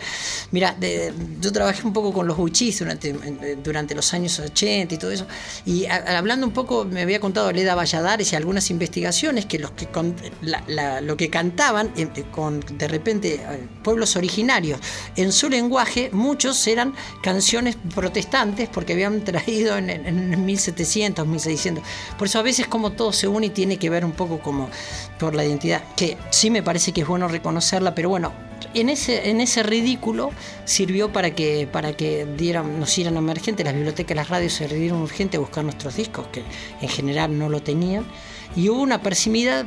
mira, 0.52 0.76
yo 1.40 1.52
trabajé 1.52 1.86
un 1.86 1.94
poco 1.94 2.14
con 2.14 2.28
los 2.28 2.38
huichis 2.38 2.80
durante, 2.80 3.14
durante 3.64 3.96
los 3.96 4.14
años 4.14 4.40
80 4.40 4.96
y 4.96 4.98
todo 4.98 5.12
eso, 5.12 5.28
y 5.66 5.86
hablando 5.86 6.46
un 6.46 6.54
poco, 6.54 6.86
me 6.86 7.02
había 7.02 7.20
contado 7.20 7.52
Leda 7.52 7.76
Valladares 7.76 8.32
y 8.34 8.36
algunas 8.36 8.70
investigaciones 8.70 9.46
que 9.46 9.60
los 9.60 9.72
que 9.72 9.88
lo 11.02 11.18
que 11.18 11.30
cantaban 11.30 11.92
eh, 11.96 12.08
con 12.32 12.60
de 12.78 12.88
repente 12.88 13.36
eh, 13.36 13.68
pueblos 13.84 14.16
originarios 14.16 14.80
en 15.16 15.32
su 15.32 15.50
lenguaje, 15.50 16.10
muchos 16.12 16.66
eran 16.68 16.94
canciones 17.22 17.78
protestantes 17.96 18.70
porque 18.70 18.94
habían 18.94 19.24
traído 19.24 19.78
en, 19.78 19.90
en 19.90 20.46
1700, 20.46 21.26
1600. 21.28 21.84
Por 22.18 22.28
eso 22.28 22.40
a 22.40 22.44
veces 22.44 22.68
como 22.68 22.92
todo 22.92 23.12
se 23.12 23.28
une 23.28 23.48
y 23.48 23.50
tiene 23.50 23.78
que 23.78 23.90
ver 23.90 24.06
un 24.06 24.12
poco 24.12 24.40
como 24.40 24.70
por 25.20 25.36
la 25.36 25.46
identidad, 25.46 25.84
que 25.96 26.18
sí 26.30 26.50
me 26.50 26.64
parece 26.64 26.92
que 26.92 27.02
es 27.02 27.08
bueno 27.08 27.28
reconocerla, 27.28 27.96
pero 27.96 28.10
bueno, 28.10 28.49
en 28.74 28.90
ese, 28.90 29.30
en 29.30 29.42
ese 29.42 29.64
ridículo 29.64 30.32
sirvió 30.66 31.12
para 31.12 31.36
que, 31.36 31.68
para 31.72 31.94
que 31.94 32.26
dieran, 32.26 32.80
nos 32.80 32.96
dieran 32.96 33.18
emergentes, 33.18 33.66
las 33.66 33.74
bibliotecas, 33.74 34.16
las 34.16 34.30
radios 34.30 34.54
se 34.54 34.68
dieron 34.68 35.02
urgente 35.02 35.38
a 35.38 35.40
buscar 35.40 35.64
nuestros 35.64 35.96
discos, 35.96 36.28
que 36.28 36.44
en 36.82 36.90
general 36.90 37.38
no 37.38 37.50
lo 37.50 37.62
tenían 37.62 38.06
y 38.56 38.70
hubo 38.70 38.82
una 38.82 39.02
persividad 39.02 39.66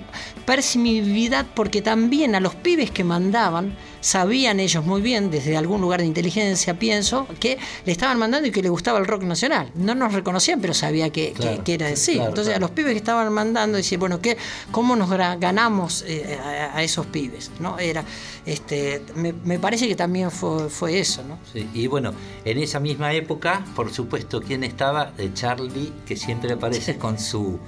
porque 1.54 1.82
también 1.82 2.34
a 2.34 2.40
los 2.40 2.54
pibes 2.54 2.90
que 2.90 3.04
mandaban 3.04 3.76
sabían 4.00 4.58
ellos 4.60 4.84
muy 4.84 5.00
bien, 5.00 5.30
desde 5.30 5.56
algún 5.56 5.80
lugar 5.80 6.00
de 6.00 6.06
inteligencia 6.06 6.78
pienso, 6.78 7.26
que 7.40 7.56
le 7.86 7.92
estaban 7.92 8.18
mandando 8.18 8.48
y 8.48 8.50
que 8.50 8.60
le 8.60 8.68
gustaba 8.68 8.98
el 8.98 9.06
rock 9.06 9.22
nacional. 9.22 9.70
No 9.74 9.94
nos 9.94 10.12
reconocían, 10.12 10.60
pero 10.60 10.74
sabía 10.74 11.10
que, 11.10 11.32
era 11.66 11.86
de 11.86 11.96
sí. 11.96 12.18
Entonces 12.18 12.56
a 12.56 12.58
los 12.58 12.70
pibes 12.72 12.92
que 12.92 12.98
estaban 12.98 13.32
mandando 13.32 13.76
decían, 13.76 14.00
bueno, 14.00 14.20
¿qué, 14.20 14.36
¿cómo 14.72 14.96
nos 14.96 15.08
ganamos 15.08 16.04
eh, 16.06 16.38
a, 16.74 16.82
esos 16.82 17.06
pibes? 17.06 17.50
¿no? 17.60 17.78
Era, 17.78 18.04
este, 18.44 19.02
me, 19.14 19.58
parece 19.58 19.86
que 19.86 19.94
también 19.94 20.30
fue, 20.30 20.68
fue 20.68 20.98
eso. 20.98 21.22
¿no? 21.22 21.38
y 21.54 21.86
bueno, 21.86 22.12
en 22.44 22.58
esa 22.58 22.80
misma 22.80 23.12
época, 23.12 23.64
por 23.76 23.92
supuesto, 23.92 24.42
¿quién 24.42 24.64
estaba? 24.64 25.12
De 25.12 25.32
Charlie, 25.32 25.92
que 26.04 26.16
siempre 26.16 26.54
aparece 26.54 26.98
con 26.98 27.18
su 27.18 27.58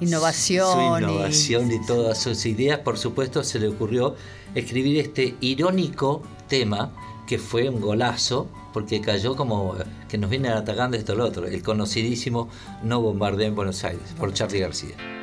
innovación. 0.00 0.72
Su 0.72 1.04
innovación 1.04 1.72
y... 1.72 1.86
todas 1.86 2.18
sus 2.18 2.46
ideas, 2.46 2.80
por 2.80 2.98
supuesto, 2.98 3.42
se 3.44 3.58
le 3.58 3.68
ocurrió 3.68 4.16
escribir 4.54 4.98
este 4.98 5.36
irónico 5.40 6.22
tema 6.48 6.92
que 7.26 7.38
fue 7.38 7.68
un 7.68 7.80
golazo, 7.80 8.48
porque 8.72 9.00
cayó 9.00 9.36
como 9.36 9.74
que 10.08 10.18
nos 10.18 10.30
vienen 10.30 10.52
atacando 10.52 10.96
esto 10.96 11.14
o 11.14 11.16
lo 11.16 11.24
otro, 11.24 11.46
el 11.46 11.62
conocidísimo 11.62 12.48
No 12.82 13.00
bombardeo 13.00 13.48
en 13.48 13.54
Buenos 13.54 13.82
Aires, 13.84 14.14
por 14.18 14.32
Charlie 14.32 14.60
García. 14.60 15.15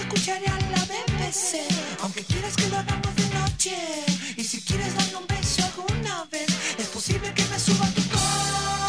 escucharé 0.00 0.46
a 0.46 0.58
la 0.70 0.84
BBC, 0.84 1.66
aunque 2.02 2.22
quieras 2.24 2.54
que 2.56 2.68
lo 2.68 2.78
hagamos 2.78 3.14
de 3.16 3.28
noche. 3.34 3.76
Y 4.36 4.44
si 4.44 4.60
quieres 4.62 4.94
darme 4.94 5.16
un 5.16 5.26
beso 5.26 5.62
alguna 5.64 6.24
vez, 6.30 6.48
es 6.78 6.86
posible 6.88 7.32
que 7.34 7.44
me 7.46 7.58
suba 7.58 7.86
tu. 7.94 8.87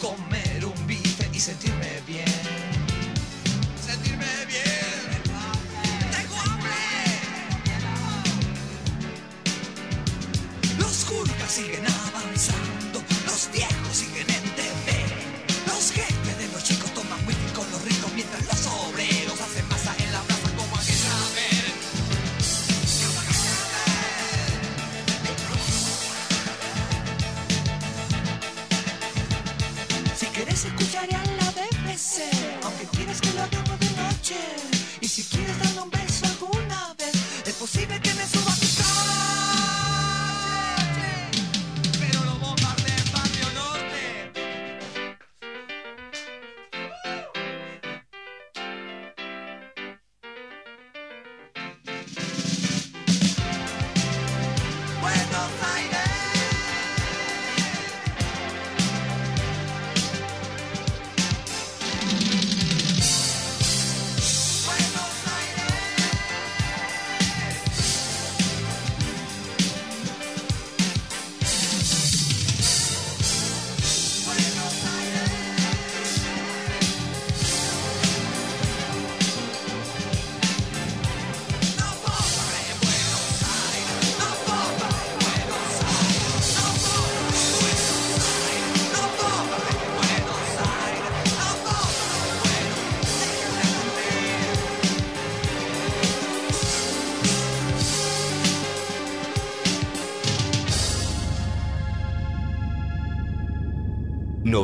comer 0.00 0.64
un 0.64 0.86
bife 0.86 1.28
y 1.32 1.40
sentirme 1.40 2.00
bien. 2.06 2.24
Sentirme 3.84 4.26
bien. 4.46 5.22
Tengo 6.10 6.40
hambre. 6.40 6.70
Los 10.78 11.04
curcas 11.04 11.50
siguen 11.50 11.86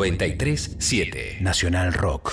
937 0.04 1.40
Nacional 1.40 1.92
Rock. 1.92 2.32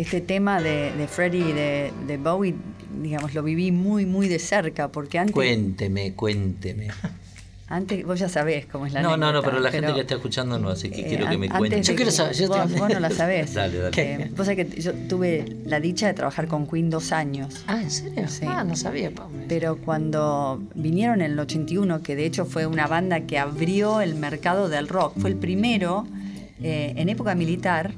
Este, 0.00 0.20
tema 0.20 0.60
de, 0.60 0.92
de 0.92 1.06
Freddie 1.08 1.50
y 1.50 1.52
de, 1.52 1.92
de 2.06 2.16
Bowie, 2.16 2.54
digamos, 3.02 3.34
lo 3.34 3.42
viví 3.42 3.70
muy, 3.72 4.06
muy 4.06 4.28
de 4.28 4.38
cerca, 4.38 4.88
porque 4.88 5.18
antes, 5.18 5.34
Cuénteme, 5.34 6.12
cuénteme. 6.14 6.88
antes 7.68 8.04
vos 8.04 8.18
ya 8.20 8.28
sabés 8.28 8.66
cómo 8.66 8.84
es 8.86 8.92
la 8.92 9.00
No, 9.00 9.16
no, 9.16 9.32
no, 9.32 9.42
pero 9.42 9.58
la 9.58 9.70
gente 9.70 9.94
que 9.94 10.00
está 10.00 10.16
escuchando 10.16 10.58
no, 10.58 10.68
así 10.70 10.90
que 10.90 11.00
eh, 11.00 11.06
quiero 11.08 11.28
que 11.30 11.38
me 11.38 11.46
an- 11.46 11.56
cuente. 11.58 11.76
antes 11.76 11.86
de 11.88 11.92
Yo 11.92 11.96
quiero 11.96 12.10
saber, 12.12 12.34
yo 12.36 12.48
vos, 12.48 12.72
vos 12.78 12.88
no 12.90 13.00
la 13.00 13.10
sabés. 13.10 13.54
Dale, 13.54 13.78
dale. 13.78 14.02
Eh, 14.02 14.30
vos 14.36 14.46
sabés 14.46 14.66
que 14.66 14.80
yo 14.82 14.92
tuve 15.08 15.56
la 15.64 15.80
dicha 15.80 16.06
de 16.06 16.12
trabajar 16.14 16.48
con 16.48 16.66
Queen 16.66 16.90
dos 16.90 17.12
años. 17.12 17.64
Ah, 17.66 17.80
¿en 17.80 17.90
serio? 17.90 18.28
Sí. 18.28 18.44
Ah, 18.46 18.62
no 18.64 18.76
sabía, 18.76 19.10
Pau. 19.10 19.28
Pero 19.48 19.76
cuando 19.78 20.60
vinieron 20.74 21.22
en 21.22 21.32
el 21.32 21.38
81, 21.38 22.02
que 22.02 22.14
de 22.14 22.26
hecho 22.26 22.44
fue 22.44 22.66
una 22.66 22.86
banda 22.86 23.20
que 23.22 23.38
abrió 23.38 24.02
el 24.02 24.16
mercado 24.16 24.68
del 24.68 24.86
rock, 24.88 25.14
fue 25.18 25.30
el 25.30 25.36
primero 25.36 26.06
eh, 26.62 26.92
en 26.96 27.08
época 27.08 27.34
militar, 27.34 27.92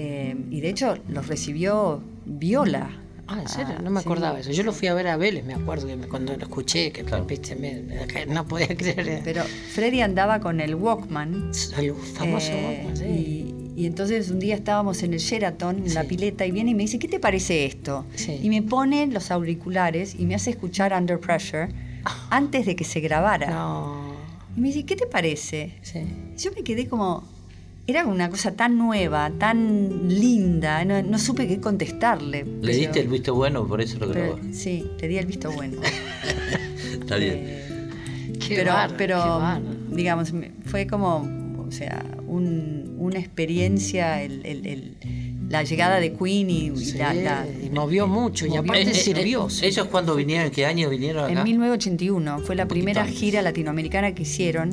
eh, 0.00 0.36
y 0.50 0.60
de 0.60 0.68
hecho 0.70 0.96
los 1.08 1.26
recibió 1.28 2.02
Viola. 2.24 2.90
Ah, 3.32 3.42
¿en 3.42 3.48
serio? 3.48 3.74
Ah, 3.78 3.82
No 3.82 3.90
me 3.90 4.00
sí. 4.00 4.06
acordaba 4.06 4.40
eso. 4.40 4.50
Yo 4.50 4.62
lo 4.64 4.72
fui 4.72 4.88
a 4.88 4.94
ver 4.94 5.06
a 5.06 5.16
Vélez, 5.16 5.44
me 5.44 5.54
acuerdo, 5.54 5.86
que 5.86 5.94
me- 5.96 6.08
cuando 6.08 6.36
lo 6.36 6.42
escuché, 6.42 6.90
que 6.90 7.04
Claro. 7.04 7.26
viste, 7.26 7.54
me- 7.54 7.80
me- 7.82 8.26
no 8.26 8.46
podía 8.48 8.68
creer. 8.76 9.20
Pero 9.22 9.42
Freddy 9.44 10.00
andaba 10.00 10.40
con 10.40 10.60
el 10.60 10.74
Walkman. 10.74 11.52
el 11.78 11.94
famoso 11.94 12.50
eh, 12.52 12.64
Walkman, 12.66 12.96
sí. 12.96 13.04
y, 13.76 13.82
y 13.82 13.86
entonces 13.86 14.30
un 14.30 14.40
día 14.40 14.56
estábamos 14.56 15.02
en 15.04 15.12
el 15.14 15.20
Sheraton, 15.20 15.78
en 15.86 15.94
la 15.94 16.04
pileta, 16.04 16.44
y 16.44 16.50
viene 16.50 16.72
y 16.72 16.74
me 16.74 16.82
dice, 16.82 16.98
¿qué 16.98 17.06
te 17.06 17.20
parece 17.20 17.66
esto? 17.66 18.04
Sí. 18.16 18.40
Y 18.42 18.48
me 18.48 18.62
pone 18.62 19.06
los 19.06 19.30
auriculares 19.30 20.16
y 20.18 20.24
me 20.26 20.34
hace 20.34 20.50
escuchar 20.50 20.92
Under 20.92 21.20
Pressure 21.20 21.68
antes 22.30 22.66
de 22.66 22.74
que 22.74 22.84
se 22.84 22.98
grabara. 23.00 23.48
No. 23.50 24.10
Y 24.56 24.60
me 24.60 24.68
dice, 24.68 24.84
¿qué 24.84 24.96
te 24.96 25.06
parece? 25.06 25.74
Sí. 25.82 26.00
Yo 26.36 26.50
me 26.56 26.64
quedé 26.64 26.88
como, 26.88 27.22
era 27.90 28.06
una 28.06 28.30
cosa 28.30 28.52
tan 28.52 28.78
nueva, 28.78 29.30
tan 29.38 30.08
linda, 30.08 30.84
no, 30.84 31.02
no 31.02 31.18
supe 31.18 31.46
qué 31.48 31.60
contestarle. 31.60 32.44
¿Le 32.44 32.50
pero- 32.60 32.72
diste 32.78 33.00
el 33.00 33.08
visto 33.08 33.34
bueno? 33.34 33.66
Por 33.66 33.80
eso 33.80 33.98
lo 33.98 34.08
pero- 34.12 34.36
grabó. 34.36 34.52
Sí, 34.52 34.86
le 35.00 35.08
di 35.08 35.18
el 35.18 35.26
visto 35.26 35.50
bueno. 35.52 35.80
Está 37.00 37.16
bien. 37.16 37.34
Eh, 37.36 37.66
Qué 38.46 38.56
pero, 38.56 38.72
pero 38.96 39.40
qué 39.88 39.96
digamos, 39.96 40.32
fue 40.64 40.86
como 40.86 41.38
o 41.66 41.70
sea, 41.72 42.04
un- 42.26 42.96
una 42.98 43.18
experiencia, 43.18 44.22
el- 44.22 44.44
el- 44.44 44.66
el- 44.66 44.96
la 45.50 45.62
llegada 45.64 46.00
de 46.00 46.12
Queen 46.14 46.48
y, 46.48 46.70
la, 46.94 47.12
la- 47.12 47.46
y 47.46 47.68
movió 47.70 48.06
mucho 48.06 48.46
y 48.46 48.50
movió 48.50 48.62
aparte 48.62 48.90
Eh, 48.92 48.94
sirvió. 48.94 49.48
eh, 49.48 49.66
¿Ellos 49.66 49.86
cuándo 49.88 50.14
vinieron? 50.16 50.46
¿En 50.46 50.52
qué 50.52 50.64
año 50.64 50.88
vinieron 50.88 51.24
acá? 51.24 51.32
En 51.32 51.42
1981 51.44 52.38
fue 52.38 52.54
la 52.56 52.66
primera 52.66 53.02
antes. 53.02 53.18
gira 53.18 53.42
latinoamericana 53.42 54.14
que 54.14 54.22
hicieron 54.22 54.72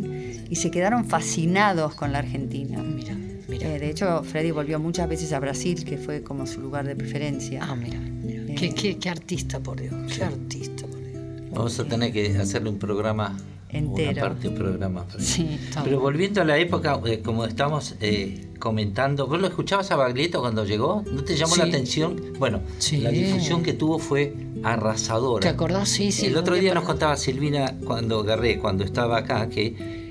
y 0.49 0.55
se 0.55 0.71
quedaron 0.71 1.05
fascinados 1.05 1.95
con 1.95 2.11
la 2.13 2.19
Argentina. 2.19 2.81
Mira, 2.83 3.15
mira. 3.47 3.75
Eh, 3.75 3.79
de 3.79 3.89
hecho, 3.89 4.23
Freddy 4.23 4.51
volvió 4.51 4.79
muchas 4.79 5.09
veces 5.09 5.33
a 5.33 5.39
Brasil, 5.39 5.83
que 5.83 5.97
fue 5.97 6.21
como 6.21 6.45
su 6.45 6.61
lugar 6.61 6.85
de 6.87 6.95
preferencia. 6.95 7.59
Ah, 7.63 7.75
mira, 7.75 7.99
mira. 7.99 8.43
Eh. 8.43 8.55
Qué, 8.55 8.73
qué- 8.73 8.97
qué 8.97 9.09
artista, 9.09 9.59
por 9.59 9.81
Dios. 9.81 9.93
Qué 10.15 10.23
artista, 10.23 10.85
por 10.85 10.99
Dios. 10.99 11.21
Vamos 11.51 11.79
a 11.79 11.85
tener 11.85 12.13
que 12.13 12.37
hacerle 12.37 12.69
un 12.69 12.77
programa 12.77 13.35
Entero. 13.69 14.11
Una 14.11 14.21
parte, 14.21 14.49
programa. 14.49 15.05
Sí, 15.19 15.59
Pero 15.83 15.99
volviendo 15.99 16.41
a 16.41 16.45
la 16.45 16.57
época, 16.57 17.01
eh, 17.05 17.21
como 17.21 17.43
estamos 17.45 17.95
eh, 17.99 18.47
comentando, 18.59 19.27
¿vos 19.27 19.41
lo 19.41 19.47
escuchabas 19.47 19.91
a 19.91 19.97
Baglietto 19.97 20.39
cuando 20.39 20.63
llegó? 20.63 21.03
¿No 21.11 21.23
te 21.23 21.35
llamó 21.35 21.55
la 21.57 21.65
atención? 21.65 22.33
Bueno, 22.39 22.61
Sí. 22.79 22.97
la 22.97 23.09
difusión 23.11 23.63
que 23.63 23.73
tuvo 23.73 23.99
fue 23.99 24.33
arrasadora. 24.63 25.41
¿Te 25.41 25.49
acordás? 25.49 25.89
Sí, 25.89 26.11
sí. 26.11 26.27
el 26.27 26.37
otro 26.37 26.55
día 26.55 26.73
nos 26.73 26.85
contaba 26.85 27.17
Silvina 27.17 27.75
cuando 27.85 28.21
agarré, 28.21 28.57
cuando 28.59 28.83
estaba 28.85 29.17
acá, 29.17 29.49
que 29.49 30.06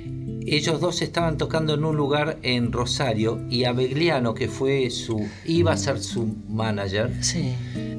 ellos 0.54 0.80
dos 0.80 1.02
estaban 1.02 1.38
tocando 1.38 1.74
en 1.74 1.84
un 1.84 1.96
lugar 1.96 2.38
en 2.42 2.72
Rosario 2.72 3.40
y 3.50 3.64
Abegliano, 3.64 4.34
que 4.34 4.48
fue 4.48 4.90
su, 4.90 5.26
iba 5.44 5.72
a 5.72 5.76
ser 5.76 5.98
su 6.00 6.34
manager, 6.48 7.12
Sí, 7.22 7.52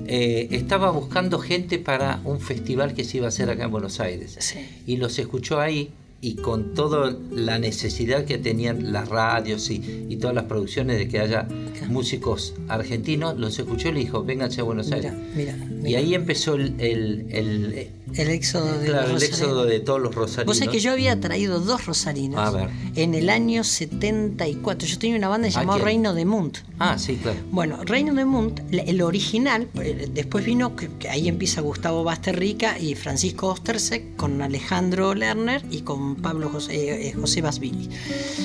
eh, 0.07 0.47
estaba 0.51 0.91
buscando 0.91 1.39
gente 1.39 1.79
para 1.79 2.21
un 2.23 2.39
festival 2.39 2.93
que 2.93 3.03
se 3.03 3.17
iba 3.17 3.25
a 3.25 3.29
hacer 3.29 3.49
acá 3.49 3.65
en 3.65 3.71
Buenos 3.71 3.99
Aires. 3.99 4.35
sí. 4.39 4.59
Y 4.85 4.97
los 4.97 5.19
escuchó 5.19 5.59
ahí 5.59 5.91
y 6.19 6.35
con 6.35 6.73
toda 6.73 7.15
la 7.31 7.59
necesidad 7.59 8.25
que 8.25 8.37
tenían 8.39 8.91
las 8.91 9.07
radios 9.07 9.69
y, 9.69 10.05
y 10.09 10.15
todas 10.17 10.35
las 10.35 10.45
producciones 10.45 10.97
de 10.97 11.07
que 11.07 11.19
haya 11.19 11.47
músicos 11.89 12.53
argentinos, 12.67 13.37
los 13.37 13.57
escuchó 13.59 13.89
y 13.89 13.91
le 13.93 13.99
dijo, 13.99 14.23
vénganse 14.23 14.61
a 14.61 14.63
Buenos 14.63 14.91
Aires. 14.91 15.13
Mira, 15.35 15.55
mira. 15.55 15.89
Y 15.89 15.95
ahí 15.95 16.15
empezó 16.15 16.55
el, 16.55 16.73
el- 16.79 17.25
el- 17.29 17.89
el 18.15 18.29
éxodo 18.29 18.79
de 18.79 18.87
claro, 18.87 19.15
el 19.17 19.21
éxodo 19.21 19.65
de 19.65 19.79
todos 19.81 20.01
los 20.01 20.15
rosarinos. 20.15 20.45
Vos 20.47 20.57
sabés 20.57 20.71
que 20.71 20.79
yo 20.79 20.91
había 20.93 21.19
traído 21.19 21.59
dos 21.59 21.85
rosarinos 21.85 22.39
A 22.39 22.51
ver. 22.51 22.69
en 22.95 23.13
el 23.13 23.29
año 23.29 23.63
74. 23.63 24.87
Yo 24.87 24.97
tenía 24.97 25.17
una 25.17 25.27
banda 25.27 25.47
¿A 25.47 25.51
llamada? 25.51 25.83
Reino 25.83 26.13
de 26.13 26.25
Munt. 26.25 26.59
Ah, 26.79 26.97
sí, 26.97 27.17
claro. 27.17 27.37
Bueno, 27.51 27.83
Reino 27.83 28.13
de 28.13 28.23
Munt, 28.25 28.61
el 28.71 29.01
original, 29.01 29.67
eh, 29.75 30.07
después 30.13 30.45
vino, 30.45 30.75
que, 30.75 30.87
que 30.99 31.09
ahí 31.09 31.27
empieza 31.27 31.61
Gustavo 31.61 32.03
Basterrica 32.03 32.79
y 32.79 32.95
Francisco 32.95 33.47
Ostersek 33.49 34.15
con 34.15 34.41
Alejandro 34.41 35.13
Lerner 35.13 35.63
y 35.69 35.81
con 35.81 36.06
Pablo 36.15 36.49
José, 36.49 37.09
eh, 37.09 37.13
José 37.13 37.41
Basvili, 37.41 37.89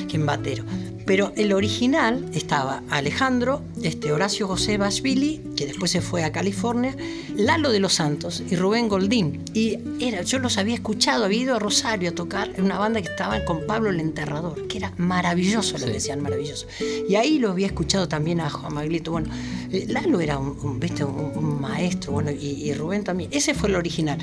que 0.08 0.16
en 0.16 0.26
batero. 0.26 0.64
Pero 1.04 1.32
el 1.36 1.52
original 1.52 2.30
estaba 2.32 2.82
Alejandro, 2.88 3.60
este 3.82 4.12
Horacio 4.12 4.46
José 4.46 4.78
Basvili, 4.78 5.40
que 5.56 5.66
después 5.66 5.90
se 5.90 6.00
fue 6.00 6.22
a 6.22 6.30
California, 6.30 6.96
Lalo 7.34 7.72
de 7.72 7.80
los 7.80 7.94
Santos 7.94 8.40
y 8.48 8.54
Rubén 8.54 8.88
Goldín. 8.88 9.42
Y 9.52 9.78
era, 9.98 10.22
yo 10.22 10.38
los 10.38 10.58
había 10.58 10.74
escuchado, 10.74 11.24
había 11.24 11.40
ido 11.42 11.56
a 11.56 11.58
Rosario 11.58 12.10
a 12.10 12.12
tocar 12.14 12.52
en 12.56 12.64
una 12.66 12.78
banda 12.78 13.02
que 13.02 13.08
estaba 13.08 13.44
con 13.44 13.66
Pablo 13.66 13.90
el 13.90 13.98
Enterrador, 13.98 14.68
que 14.68 14.78
era 14.78 14.92
maravilloso, 14.96 15.76
lo 15.78 15.86
Sí. 15.86 15.92
decían 15.92 16.20
maravilloso. 16.22 16.66
Y 17.08 17.16
ahí 17.16 17.38
lo 17.40 17.50
había 17.50 17.66
escuchado 17.66 18.06
también 18.06 18.40
a 18.40 18.48
Juan 18.48 18.72
Maglito. 18.74 19.10
Bueno, 19.10 19.28
eh, 19.72 19.86
Lalo 19.88 20.20
era 20.20 20.38
un, 20.38 20.56
un, 20.62 20.78
¿viste? 20.78 21.02
un- 21.04 21.32
un 21.34 21.60
maestro, 21.60 22.12
bueno, 22.12 22.30
y, 22.30 22.36
y 22.68 22.74
Rubén 22.74 23.02
también. 23.02 23.28
Ese 23.32 23.54
fue 23.54 23.68
el 23.70 23.74
original. 23.74 24.18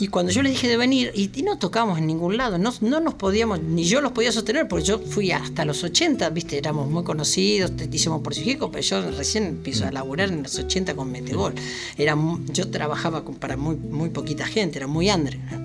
Y 0.00 0.08
cuando 0.08 0.32
yo 0.32 0.42
les 0.42 0.50
dije 0.52 0.66
de 0.66 0.76
venir, 0.76 1.12
y, 1.14 1.30
y 1.38 1.42
no 1.44 1.58
tocamos 1.58 1.98
en 1.98 2.08
ningún 2.08 2.36
lado, 2.36 2.58
no, 2.58 2.72
no 2.84 3.00
nos 3.00 3.14
podíamos, 3.14 3.60
ni 3.62 3.84
yo 3.84 4.00
los 4.00 4.12
podía 4.12 4.30
sostener, 4.32 4.68
porque 4.68 4.84
yo 4.84 4.98
fui 4.98 5.32
hasta 5.32 5.64
los 5.64 5.82
80, 5.82 6.30
¿viste? 6.30 6.58
Éramos 6.58 6.88
muy 6.90 7.02
conocidos, 7.04 7.74
te- 7.76 7.88
hicimos 7.90 8.22
por 8.22 8.34
Sijico, 8.34 8.70
pero 8.70 8.82
yo 8.82 9.10
recién 9.10 9.44
empiezo 9.44 9.86
a 9.86 9.90
laburar 9.92 10.28
en 10.28 10.42
los 10.42 10.58
80 10.58 10.94
con 10.94 11.10
Metegol. 11.10 11.54
Era, 11.98 12.16
yo 12.52 12.70
trabajaba 12.70 13.24
con- 13.24 13.34
para 13.36 13.56
muy, 13.56 13.76
muy 13.76 14.10
poquita 14.10 14.46
gente, 14.46 14.78
era 14.78 14.86
muy 14.86 15.10
under. 15.10 15.36
¿no? 15.38 15.64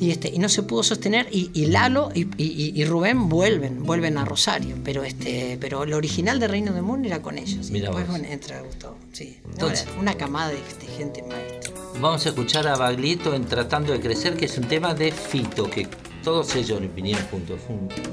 Y, 0.00 0.10
este, 0.10 0.28
y 0.28 0.38
no 0.40 0.48
se 0.48 0.64
pudo 0.64 0.82
sostener 0.82 1.28
y, 1.30 1.50
y 1.54 1.66
Lalo 1.66 2.10
y, 2.12 2.22
y- 2.36 2.72
y 2.74 2.84
Rubén 2.84 3.28
vuelven, 3.28 3.84
vuelven 3.84 4.18
a 4.18 4.24
Rosario, 4.24 4.74
pero 4.84 5.04
este, 5.04 5.56
pero 5.60 5.84
el 5.84 5.92
original 5.94 6.40
de 6.40 6.48
Reino 6.48 6.72
de 6.72 6.82
Moon 6.82 7.04
era 7.04 7.22
con 7.22 7.38
ellos. 7.38 7.68
Y 7.68 7.72
Mirá 7.74 7.86
después 7.90 8.08
bueno, 8.08 8.26
entra 8.28 8.60
Gustavo. 8.62 8.96
Sí. 9.12 9.38
No, 9.44 9.50
Entonces- 9.52 9.86
era 9.88 10.00
una 10.00 10.14
camada 10.14 10.48
de, 10.48 10.56
de 10.56 10.86
gente 10.98 11.22
maestra. 11.22 11.72
Vamos 12.00 12.26
a 12.26 12.30
escuchar 12.30 12.66
a 12.66 12.76
Baglietto 12.76 13.34
en 13.34 13.44
Tratando 13.44 13.92
de 13.92 14.00
Crecer, 14.00 14.36
que 14.36 14.46
es 14.46 14.58
un 14.58 14.64
tema 14.64 14.94
de 14.94 15.12
Fito, 15.12 15.70
que 15.70 15.86
todos 16.24 16.56
ellos 16.56 16.80
vinieron 16.94 17.22
juntos, 17.26 17.60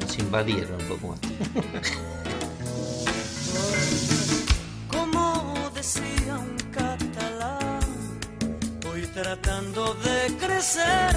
nos 0.01 0.19
invadieron 0.19 0.81
un 0.81 0.87
poco 0.89 1.07
más. 1.07 1.19
Como 4.89 5.71
decía 5.73 6.37
un 6.37 6.57
catalán, 6.71 7.79
voy 8.83 9.07
tratando 9.07 9.93
de 9.93 10.35
crecer 10.35 11.15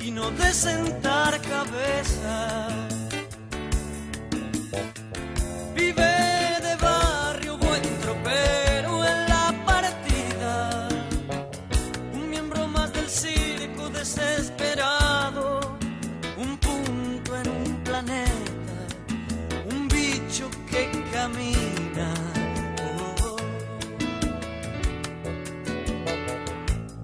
y 0.00 0.10
no 0.10 0.30
de 0.32 0.52
sentar 0.52 1.40
cabeza. 1.40 2.68
Vive 5.74 6.19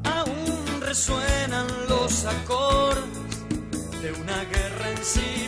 Aún 0.05 0.81
resuenan 0.81 1.67
los 1.89 2.25
acordes 2.25 3.05
de 4.01 4.13
una 4.13 4.45
guerra 4.45 4.91
en 4.91 5.05
si 5.05 5.46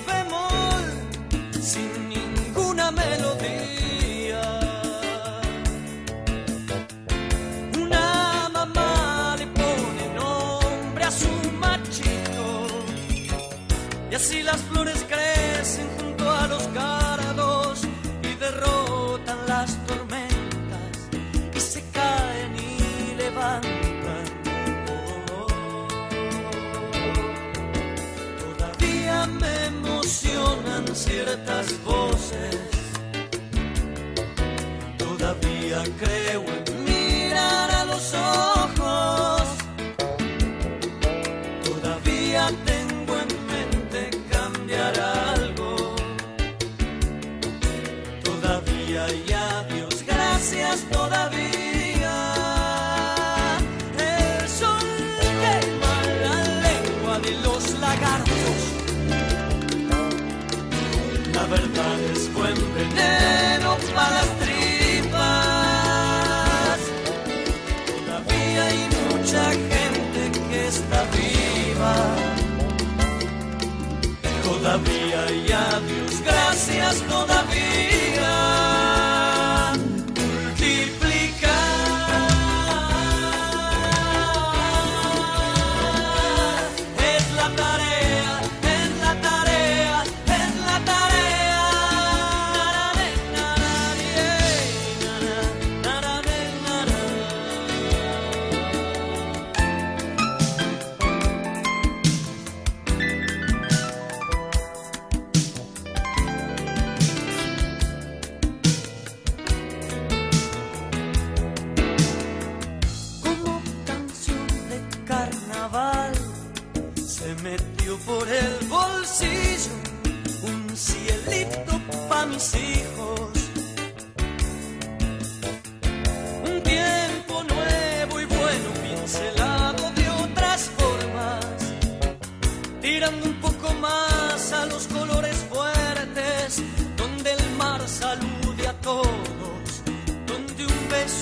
Todavía 35.97 36.28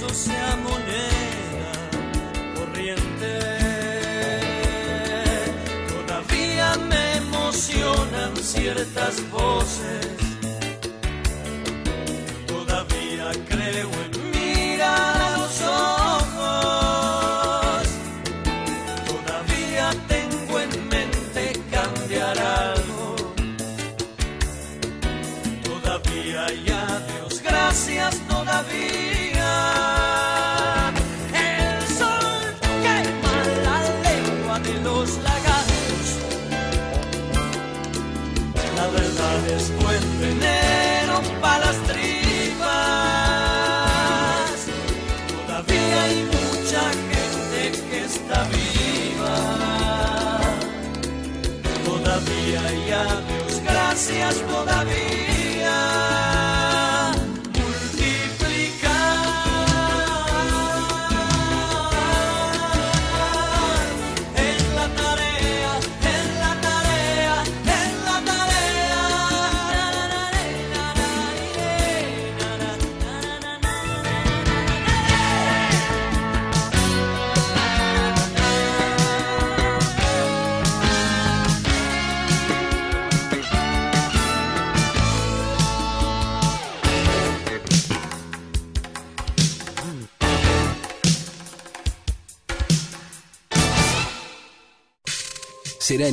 un 0.07 0.13
beso 0.13 0.15
sea 0.15 0.57
moneda 0.57 1.73
corriente. 2.55 3.39
Todavía 5.89 6.77
me 6.89 7.17
emocionan 7.17 8.37
ciertas 8.37 9.31
voces. 9.31 10.26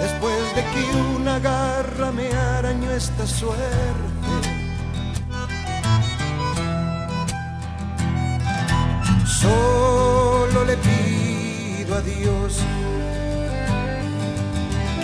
después 0.00 0.56
de 0.56 0.62
que 0.72 0.82
una 1.16 1.38
garra 1.38 2.10
me 2.12 2.28
arañó 2.32 2.90
esta 2.90 3.26
suerte. 3.26 4.30
Solo 9.26 10.64
le 10.64 10.76
pido 10.76 11.96
a 11.96 12.00
Dios 12.02 12.58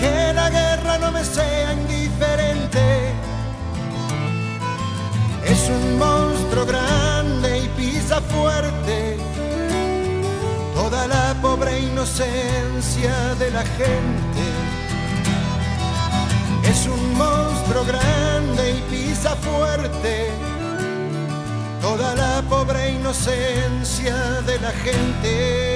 que 0.01 0.33
la 0.35 0.51
guerra 0.51 0.99
no 0.99 1.13
me 1.13 1.25
sea 1.25 1.73
indiferente 1.73 3.15
es 5.47 5.69
un 5.69 5.99
monstruo 5.99 6.67
grande 6.67 7.61
y 7.61 7.69
pisa 7.81 8.21
fuerte 8.21 9.17
toda 10.75 11.07
la 11.07 11.35
pobre 11.41 11.81
inocencia 11.81 13.35
de 13.39 13.51
la 13.51 13.65
gente. 13.79 14.36
Monstruo 17.67 17.85
grande 17.85 18.71
y 18.71 18.81
pisa 18.90 19.35
fuerte 19.37 20.31
toda 21.81 22.14
la 22.14 22.42
pobre 22.48 22.90
inocencia 22.90 24.14
de 24.42 24.58
la 24.60 24.71
gente. 24.71 25.75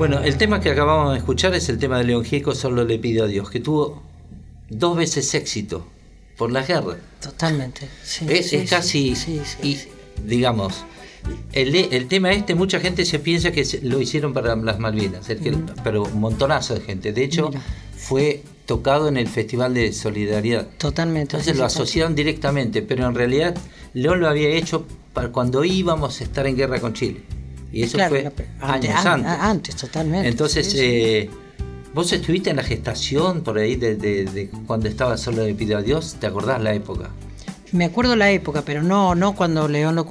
Bueno, 0.00 0.20
el 0.24 0.38
tema 0.38 0.60
que 0.62 0.70
acabamos 0.70 1.12
de 1.12 1.18
escuchar 1.18 1.54
es 1.54 1.68
el 1.68 1.76
tema 1.78 1.98
de 1.98 2.04
León 2.04 2.24
Gieco, 2.24 2.54
Solo 2.54 2.84
le 2.86 2.98
pido 2.98 3.24
a 3.24 3.26
Dios, 3.26 3.50
que 3.50 3.60
tuvo 3.60 4.02
dos 4.70 4.96
veces 4.96 5.34
éxito 5.34 5.86
por 6.38 6.50
la 6.50 6.62
guerra. 6.62 6.96
Totalmente. 7.20 7.86
sí, 8.02 8.24
es, 8.30 8.48
sí, 8.48 8.56
es 8.56 8.62
sí, 8.62 8.66
casi, 8.66 9.14
sí, 9.14 9.42
y, 9.62 9.76
digamos, 10.26 10.86
el, 11.52 11.74
el 11.74 12.08
tema 12.08 12.32
este, 12.32 12.54
mucha 12.54 12.80
gente 12.80 13.04
se 13.04 13.18
piensa 13.18 13.52
que 13.52 13.62
lo 13.82 14.00
hicieron 14.00 14.32
para 14.32 14.56
las 14.56 14.78
Malvinas, 14.78 15.28
el 15.28 15.38
que- 15.40 15.54
pero 15.84 16.04
un 16.04 16.18
montonazo 16.18 16.72
de 16.76 16.80
gente. 16.80 17.12
De 17.12 17.22
hecho, 17.22 17.48
Mira. 17.50 17.62
fue 17.94 18.42
tocado 18.64 19.06
en 19.06 19.18
el 19.18 19.28
Festival 19.28 19.74
de 19.74 19.92
Solidaridad. 19.92 20.66
Totalmente. 20.78 21.36
Entonces 21.36 21.58
lo 21.58 21.66
asociaron 21.66 22.14
directamente, 22.14 22.80
pero 22.80 23.06
en 23.06 23.14
realidad 23.14 23.54
León 23.92 24.20
lo 24.20 24.30
había 24.30 24.48
hecho 24.48 24.86
para 25.12 25.28
cuando 25.30 25.62
íbamos 25.62 26.22
a 26.22 26.24
estar 26.24 26.46
en 26.46 26.56
guerra 26.56 26.80
con 26.80 26.94
Chile. 26.94 27.20
Y 27.72 27.82
eso 27.84 27.96
Claro, 27.98 28.10
fue 28.10 28.22
la- 28.24 28.30
años 28.30 28.44
antes, 28.60 28.90
antes. 28.94 29.06
an- 29.06 29.26
antes, 29.40 29.76
totalmente. 29.76 30.28
Entonces, 30.28 30.66
Sí, 30.66 30.72
sí. 30.72 30.78
eh, 30.82 31.30
vos 31.94 32.12
estuviste 32.12 32.50
en 32.50 32.56
la 32.56 32.62
gestación 32.64 33.42
por 33.42 33.58
ahí 33.58 33.76
de, 33.76 33.94
de- 33.96 34.24
de 34.24 34.50
cuando 34.66 34.88
estaba 34.88 35.16
solo 35.16 35.44
le 35.44 35.54
pidió 35.54 35.78
a 35.78 35.82
Dios, 35.82 36.16
¿te 36.20 36.26
acordás 36.26 36.60
la 36.62 36.74
época? 36.74 37.10
Me 37.72 37.84
acuerdo 37.84 38.16
la 38.16 38.30
época, 38.30 38.62
pero 38.64 38.82
no, 38.82 39.14
no 39.14 39.34
cuando 39.34 39.68
León 39.68 39.94
lo 39.94 40.06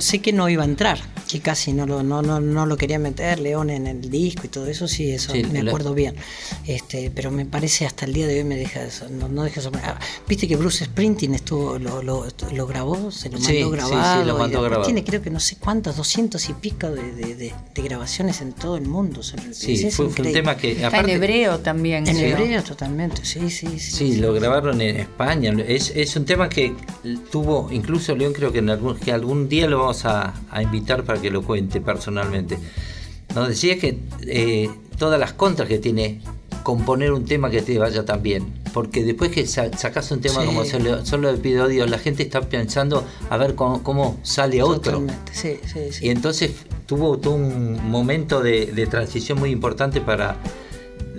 sé 0.00 0.20
que 0.20 0.32
no 0.32 0.48
iba 0.48 0.62
a 0.62 0.66
entrar, 0.66 0.98
que 1.28 1.40
casi 1.40 1.72
no 1.72 1.86
lo, 1.86 2.02
no, 2.02 2.22
no, 2.22 2.40
no 2.40 2.66
lo 2.66 2.76
quería 2.76 2.98
meter 2.98 3.40
León 3.40 3.70
en 3.70 3.86
el 3.86 4.10
disco 4.10 4.42
y 4.44 4.48
todo 4.48 4.66
eso, 4.66 4.86
sí, 4.86 5.10
eso 5.10 5.32
Sí, 5.32 5.42
me 5.44 5.62
la- 5.62 5.70
acuerdo 5.70 5.92
bien. 5.94 6.14
Este, 6.66 7.10
pero 7.14 7.30
me 7.30 7.46
parece 7.46 7.86
hasta 7.86 8.04
el 8.06 8.12
día 8.12 8.26
de 8.26 8.38
hoy 8.38 8.44
me 8.44 8.56
deja 8.56 8.82
eso, 8.84 9.08
no, 9.08 9.28
no 9.28 9.42
deja 9.42 9.60
eso. 9.60 9.72
Ah, 9.82 9.98
Viste 10.28 10.46
que 10.46 10.56
Bruce 10.56 10.84
Sprinting 10.84 11.34
estuvo, 11.34 11.78
lo, 11.78 12.02
lo, 12.02 12.26
lo 12.54 12.66
grabó, 12.66 13.10
se 13.10 13.28
lo 13.28 13.38
Sí, 13.38 13.44
sí, 13.44 13.52
mandó 13.64 13.70
sí, 13.86 13.90
grabado. 13.90 14.24
lo 14.24 14.34
y 14.36 14.38
mandó 14.38 14.62
grabado. 14.62 14.84
Tiene 14.84 15.02
creo 15.04 15.20
que 15.22 15.30
no 15.30 15.40
sé 15.40 15.56
cuántos, 15.58 15.96
doscientos 15.96 16.48
y 16.48 16.52
pico 16.54 16.90
de, 16.90 17.02
de- 17.12 17.34
de- 17.34 17.54
de 17.74 17.82
grabaciones 17.82 18.40
en 18.40 18.52
todo 18.52 18.76
el 18.76 18.86
mundo. 18.86 19.20
o 19.20 19.22
sea, 19.24 19.38
Sí, 19.52 19.72
es 19.86 19.94
fue, 19.96 20.08
fue 20.10 20.26
un 20.26 20.32
tema 20.32 20.56
que 20.56 20.72
Está 20.72 20.88
aparte- 20.88 21.10
en 21.12 21.16
hebreo 21.16 21.58
también. 21.58 22.06
En 22.06 22.16
hebreo 22.18 22.62
totalmente, 22.62 23.24
sí, 23.24 23.50
sí, 23.50 23.66
sí. 23.78 23.90
Sí, 23.92 24.16
lo 24.16 24.32
grabaron 24.32 24.80
en 24.80 24.96
España. 24.96 25.52
Es, 25.66 25.90
es 25.94 26.14
un 26.16 26.24
tema 26.24 26.48
que 26.48 26.74
tuvo, 27.30 27.68
incluso 27.70 28.14
León 28.14 28.32
creo 28.32 28.52
que 28.52 28.58
en 28.58 28.70
algún, 28.70 28.96
que 28.98 29.12
algún 29.12 29.48
día 29.48 29.66
lo 29.68 29.78
vamos 29.80 30.04
a, 30.04 30.34
a 30.50 30.62
invitar 30.62 31.04
para 31.04 31.20
que 31.20 31.30
lo 31.30 31.42
cuente 31.42 31.80
personalmente. 31.80 32.58
Nos 33.34 33.48
decía 33.48 33.78
que 33.78 33.98
eh, 34.26 34.70
todas 34.98 35.18
las 35.20 35.32
contras 35.32 35.68
que 35.68 35.78
tiene 35.78 36.20
componer 36.62 37.12
un 37.12 37.24
tema 37.24 37.48
que 37.50 37.62
te 37.62 37.78
vaya 37.78 38.04
tan 38.04 38.22
bien. 38.22 38.52
Porque 38.74 39.02
después 39.02 39.30
que 39.30 39.46
sa- 39.46 39.72
sacas 39.76 40.10
un 40.12 40.20
tema 40.20 40.40
Sí. 40.42 40.46
como 40.46 40.64
solo, 40.64 41.04
solo 41.06 41.32
le 41.32 41.38
pido 41.38 41.64
a 41.64 41.68
Dios, 41.68 41.88
la 41.90 41.98
gente 41.98 42.22
está 42.22 42.40
pensando 42.42 43.04
a 43.30 43.36
ver 43.36 43.54
cómo, 43.54 43.82
cómo 43.82 44.18
sale 44.22 44.62
otro. 44.62 45.04
Sí, 45.32 45.58
sí, 45.64 45.80
sí. 45.90 46.06
Y 46.06 46.10
entonces 46.10 46.52
tuvo, 46.86 47.18
tuvo 47.18 47.34
un 47.36 47.88
momento 47.90 48.42
de, 48.42 48.66
de 48.66 48.86
transición 48.86 49.38
muy 49.38 49.50
importante 49.50 50.00
para 50.00 50.36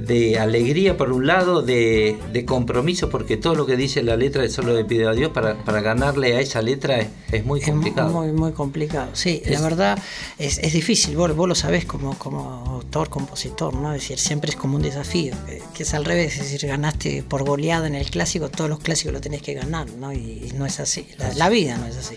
de 0.05 0.39
alegría 0.39 0.97
por 0.97 1.11
un 1.11 1.27
lado, 1.27 1.61
de, 1.61 2.17
de 2.31 2.45
compromiso, 2.45 3.09
porque 3.09 3.37
todo 3.37 3.55
lo 3.55 3.65
que 3.65 3.75
dice 3.77 4.01
la 4.03 4.15
letra 4.17 4.41
de 4.41 4.49
solo 4.49 4.73
le 4.73 4.83
pido 4.85 5.09
a 5.09 5.13
Dios 5.13 5.31
para, 5.31 5.63
para 5.63 5.81
ganarle 5.81 6.35
a 6.35 6.39
esa 6.41 6.61
letra 6.61 6.99
es, 6.99 7.07
es 7.31 7.45
muy 7.45 7.59
Es 7.59 7.65
complicado. 7.67 8.09
muy, 8.09 8.31
muy 8.31 8.51
complicado. 8.51 9.09
Sí, 9.13 9.41
Es- 9.45 9.51
la 9.51 9.61
verdad 9.61 9.99
es, 10.37 10.57
es 10.59 10.73
difícil. 10.73 11.15
Vos, 11.15 11.35
vos 11.35 11.47
lo 11.47 11.55
sabés 11.55 11.85
como, 11.85 12.17
como 12.17 12.41
autor, 12.67 13.09
compositor, 13.09 13.73
¿no? 13.73 13.93
Es 13.93 14.01
decir, 14.01 14.17
siempre 14.19 14.49
es 14.51 14.55
como 14.55 14.75
un 14.77 14.81
desafío, 14.81 15.33
que, 15.45 15.61
que 15.73 15.83
es 15.83 15.93
al 15.93 16.05
revés. 16.05 16.37
Es 16.37 16.51
decir, 16.51 16.67
ganaste 16.69 17.23
por 17.23 17.43
goleada 17.45 17.87
en 17.87 17.95
el 17.95 18.09
clásico, 18.09 18.49
todos 18.49 18.69
los 18.69 18.79
clásicos 18.79 19.13
lo 19.13 19.21
tenés 19.21 19.41
que 19.41 19.53
ganar, 19.53 19.87
¿no? 19.99 20.11
Y, 20.13 20.17
y 20.17 20.53
no 20.57 20.65
es 20.65 20.79
así. 20.79 21.05
La, 21.17 21.33
la 21.33 21.49
vida 21.49 21.77
no 21.77 21.85
es 21.85 21.97
así. 21.97 22.15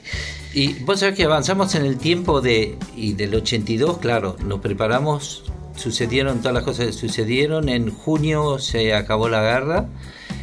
Y 0.55 0.75
vos 0.85 1.01
sabés 1.01 1.17
que 1.17 1.25
avanzamos 1.25 1.75
en 1.75 1.85
el 1.85 1.97
tiempo 1.99 2.41
de 2.41 2.77
y 2.97 3.15
del 3.15 3.35
82, 3.35 3.99
claro, 3.99 4.37
nos 4.45 4.61
preparamos, 4.61 5.45
sucedieron 5.77 6.39
todas 6.39 6.55
las 6.55 6.63
cosas 6.65 6.87
que 6.87 6.93
sucedieron, 6.93 7.69
en 7.69 7.91
junio 7.91 8.59
se 8.59 8.95
acabó 8.95 9.29
la 9.29 9.43
guerra, 9.43 9.87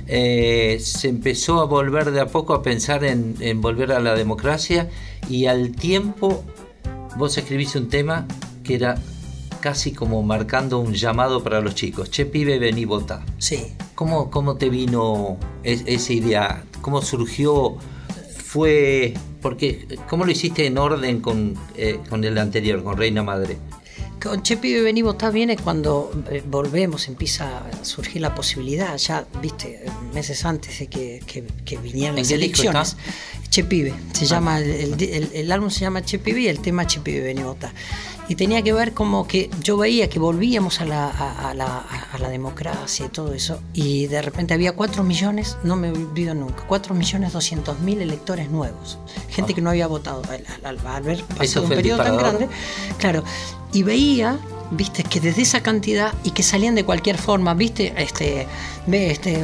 eh, 0.07 0.77
se 0.81 1.09
empezó 1.09 1.61
a 1.61 1.65
volver 1.65 2.11
de 2.11 2.19
a 2.21 2.27
poco 2.27 2.53
a 2.53 2.61
pensar 2.63 3.03
en, 3.03 3.35
en 3.39 3.61
volver 3.61 3.91
a 3.93 3.99
la 3.99 4.13
democracia 4.15 4.89
y 5.29 5.45
al 5.45 5.71
tiempo 5.71 6.43
vos 7.17 7.37
escribiste 7.37 7.77
un 7.77 7.87
tema 7.89 8.25
que 8.63 8.75
era 8.75 8.95
casi 9.61 9.91
como 9.91 10.23
marcando 10.23 10.79
un 10.79 10.93
llamado 10.93 11.43
para 11.43 11.61
los 11.61 11.75
chicos, 11.75 12.09
che 12.09 12.25
pibe, 12.25 12.57
vení 12.59 12.83
votá. 12.85 13.23
Sí. 13.37 13.67
¿Cómo, 13.95 14.31
cómo 14.31 14.55
te 14.57 14.69
vino 14.69 15.37
es- 15.63 15.83
esa 15.85 16.13
idea? 16.13 16.63
¿Cómo 16.81 17.01
surgió? 17.03 17.77
Fue. 18.43 19.13
Porque, 19.41 19.87
¿Cómo 20.09 20.25
lo 20.25 20.31
hiciste 20.31 20.65
en 20.65 20.77
orden 20.77 21.21
con, 21.21 21.55
eh, 21.77 21.99
con 22.09 22.23
el 22.23 22.37
anterior, 22.37 22.83
con 22.83 22.97
Reina 22.97 23.23
Madre? 23.23 23.57
Con 24.21 24.43
Che 24.43 24.55
Pibe 24.57 24.81
Vení 24.81 25.01
Votá 25.01 25.31
viene 25.31 25.57
cuando 25.57 26.11
eh, 26.29 26.43
volvemos, 26.45 27.07
empieza 27.07 27.65
a 27.65 27.83
surgir 27.83 28.21
la 28.21 28.35
posibilidad, 28.35 28.95
ya, 28.97 29.25
viste, 29.41 29.83
meses 30.13 30.45
antes 30.45 30.77
de 30.77 30.87
que, 30.87 31.21
que, 31.25 31.43
que 31.65 31.77
vinieran 31.77 32.17
¿En 32.17 32.23
las 32.23 32.31
elecciones. 32.31 32.97
Che 33.49 33.63
Pibe, 33.63 33.93
se 34.13 34.25
llama, 34.27 34.59
el, 34.59 34.95
el- 35.33 35.51
álbum 35.51 35.69
se 35.71 35.79
llama 35.81 36.03
Che 36.03 36.19
Pibe 36.19 36.41
y 36.41 36.47
el 36.47 36.59
tema 36.59 36.85
Che 36.85 36.99
Pibe 36.99 37.21
Vení 37.21 37.41
Votá. 37.41 37.73
Y 38.31 38.35
tenía 38.35 38.61
que 38.61 38.71
ver 38.71 38.93
como 38.93 39.27
que 39.27 39.49
yo 39.61 39.75
veía 39.75 40.09
que 40.09 40.17
volvíamos 40.17 40.79
a 40.79 40.85
la, 40.85 41.09
a, 41.09 41.49
a 41.49 41.53
la, 41.53 41.79
a 42.13 42.17
la 42.17 42.29
democracia 42.29 43.07
y 43.07 43.09
todo 43.09 43.33
eso, 43.33 43.59
y 43.73 44.07
de 44.07 44.21
repente 44.21 44.53
había 44.53 44.71
4 44.73 45.03
millones, 45.03 45.57
no 45.63 45.75
me 45.75 45.89
olvido 45.91 46.33
nunca, 46.33 46.63
4 46.65 46.95
millones 46.95 47.33
200 47.33 47.81
mil 47.81 47.99
electores 48.01 48.49
nuevos, 48.49 48.97
gente 49.27 49.53
que 49.53 49.59
no 49.61 49.69
había 49.69 49.87
votado 49.87 50.21
al, 50.29 50.45
al- 50.63 50.79
al 50.79 50.87
haber 50.95 51.25
pasado 51.25 51.65
un 51.65 51.71
periodo 51.71 51.97
tan 52.03 52.15
grande. 52.15 52.47
Claro, 52.99 53.25
y 53.73 53.83
veía, 53.83 54.39
viste, 54.71 55.03
que 55.03 55.19
desde 55.19 55.41
esa 55.41 55.61
cantidad 55.61 56.13
y 56.23 56.31
que 56.31 56.43
salían 56.43 56.75
de 56.75 56.83
cualquier 56.85 57.17
forma, 57.17 57.53
viste, 57.53 57.93
este, 57.97 58.47
ve, 58.87 59.11
este, 59.11 59.37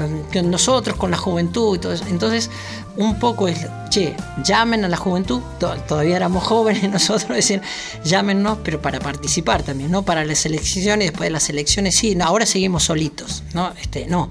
nosotros 0.44 0.98
con 0.98 1.12
la 1.12 1.18
juventud 1.18 1.76
y 1.76 1.80
todo 1.80 1.94
eso. 1.94 2.06
Entonces, 2.10 2.50
un 2.96 3.20
poco 3.20 3.48
es, 3.48 3.60
che, 3.90 4.16
llamen 4.44 4.84
a 4.86 4.88
la 4.88 4.98
juventud, 4.98 5.40
to- 5.60 5.76
todavía 5.88 6.16
éramos 6.16 6.44
jóvenes 6.44 6.90
nosotros, 6.92 7.30
decían, 7.36 7.62
llámennos, 8.04 8.58
pero 8.64 8.82
para 8.82 9.00
participar 9.00 9.64
también, 9.64 9.92
no 9.92 10.04
para 10.04 10.26
las 10.26 10.46
elecciones, 10.46 11.10
después 11.10 11.28
de 11.28 11.32
las 11.32 11.50
elecciones, 11.50 11.96
sí, 11.96 12.16
no, 12.16 12.26
ahora 12.26 12.46
seguimos 12.46 12.84
solitos, 12.84 13.44
¿no? 13.54 13.72
Este, 13.80 14.08
no, 14.08 14.30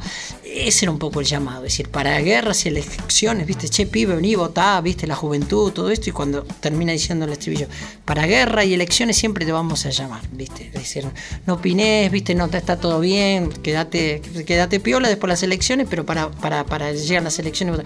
ese 0.56 0.84
era 0.86 0.92
un 0.92 0.98
poco 0.98 1.20
el 1.20 1.26
llamado, 1.26 1.64
es 1.64 1.72
decir, 1.72 1.88
para 1.88 2.18
guerras 2.20 2.64
y 2.66 2.68
elecciones, 2.68 3.46
viste, 3.46 3.68
che, 3.68 3.86
pibe, 3.86 4.16
vení, 4.16 4.34
votá, 4.34 4.80
viste, 4.80 5.06
la 5.06 5.14
juventud, 5.14 5.72
todo 5.72 5.90
esto, 5.90 6.08
y 6.10 6.12
cuando 6.12 6.42
termina 6.44 6.92
diciendo 6.92 7.24
el 7.26 7.32
estribillo, 7.32 7.68
para 8.04 8.26
guerra 8.26 8.64
y 8.64 8.74
elecciones 8.74 9.16
siempre 9.16 9.44
te 9.44 9.52
vamos 9.52 9.84
a 9.86 9.90
llamar, 9.90 10.22
viste, 10.32 10.70
decir, 10.70 11.06
no 11.46 11.54
opines, 11.54 12.10
viste, 12.10 12.34
no 12.34 12.46
está 12.46 12.78
todo 12.78 13.00
bien, 13.00 13.48
quédate, 13.50 14.20
quédate 14.46 14.80
piola 14.80 15.08
después 15.08 15.28
de 15.28 15.32
las 15.34 15.42
elecciones, 15.42 15.86
pero 15.90 16.06
para, 16.06 16.30
para, 16.30 16.64
para 16.64 16.92
llegar 16.92 17.22
las 17.22 17.38
elecciones. 17.38 17.80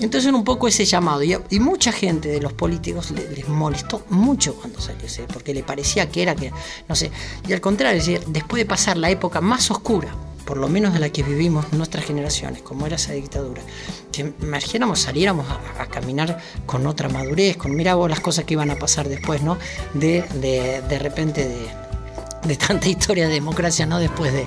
Entonces 0.00 0.26
era 0.28 0.36
un 0.36 0.44
poco 0.44 0.68
ese 0.68 0.84
llamado, 0.84 1.22
y, 1.22 1.36
mucha 1.60 1.92
gente 1.92 2.28
de 2.28 2.40
los 2.40 2.52
políticos 2.52 3.10
le- 3.10 3.30
les 3.30 3.48
molestó 3.48 4.04
mucho 4.10 4.54
cuando 4.54 4.80
salió 4.80 5.06
ese, 5.06 5.22
porque 5.24 5.54
le 5.54 5.62
parecía 5.62 6.08
que 6.10 6.22
era 6.22 6.34
que, 6.34 6.52
no 6.88 6.94
sé, 6.94 7.10
y 7.48 7.52
al 7.52 7.60
contrario, 7.60 7.98
decir, 7.98 8.20
después 8.28 8.60
de 8.60 8.66
pasar 8.66 8.96
la 8.96 9.10
época 9.10 9.40
más 9.40 9.70
oscura, 9.70 10.14
por 10.44 10.56
lo 10.56 10.68
menos 10.68 10.92
de 10.92 11.00
la 11.00 11.08
que 11.10 11.22
vivimos 11.22 11.72
nuestras 11.72 12.04
generaciones, 12.04 12.62
como 12.62 12.86
era 12.86 12.96
esa 12.96 13.12
dictadura, 13.12 13.62
que 14.12 14.32
emergiéramos, 14.42 15.00
saliéramos 15.00 15.46
a, 15.48 15.82
a 15.82 15.86
caminar 15.86 16.38
con 16.66 16.86
otra 16.86 17.08
madurez, 17.08 17.56
con 17.56 17.74
mira 17.74 17.94
vos 17.94 18.08
las 18.10 18.20
cosas 18.20 18.44
que 18.44 18.54
iban 18.54 18.70
a 18.70 18.76
pasar 18.76 19.08
después, 19.08 19.42
¿no? 19.42 19.58
De, 19.94 20.22
de, 20.40 20.82
de 20.88 20.98
repente 20.98 21.48
de, 21.48 21.83
de 22.44 22.56
tanta 22.56 22.88
historia 22.88 23.26
de 23.28 23.34
democracia, 23.34 23.86
¿no? 23.86 23.98
Después 23.98 24.32
de, 24.32 24.46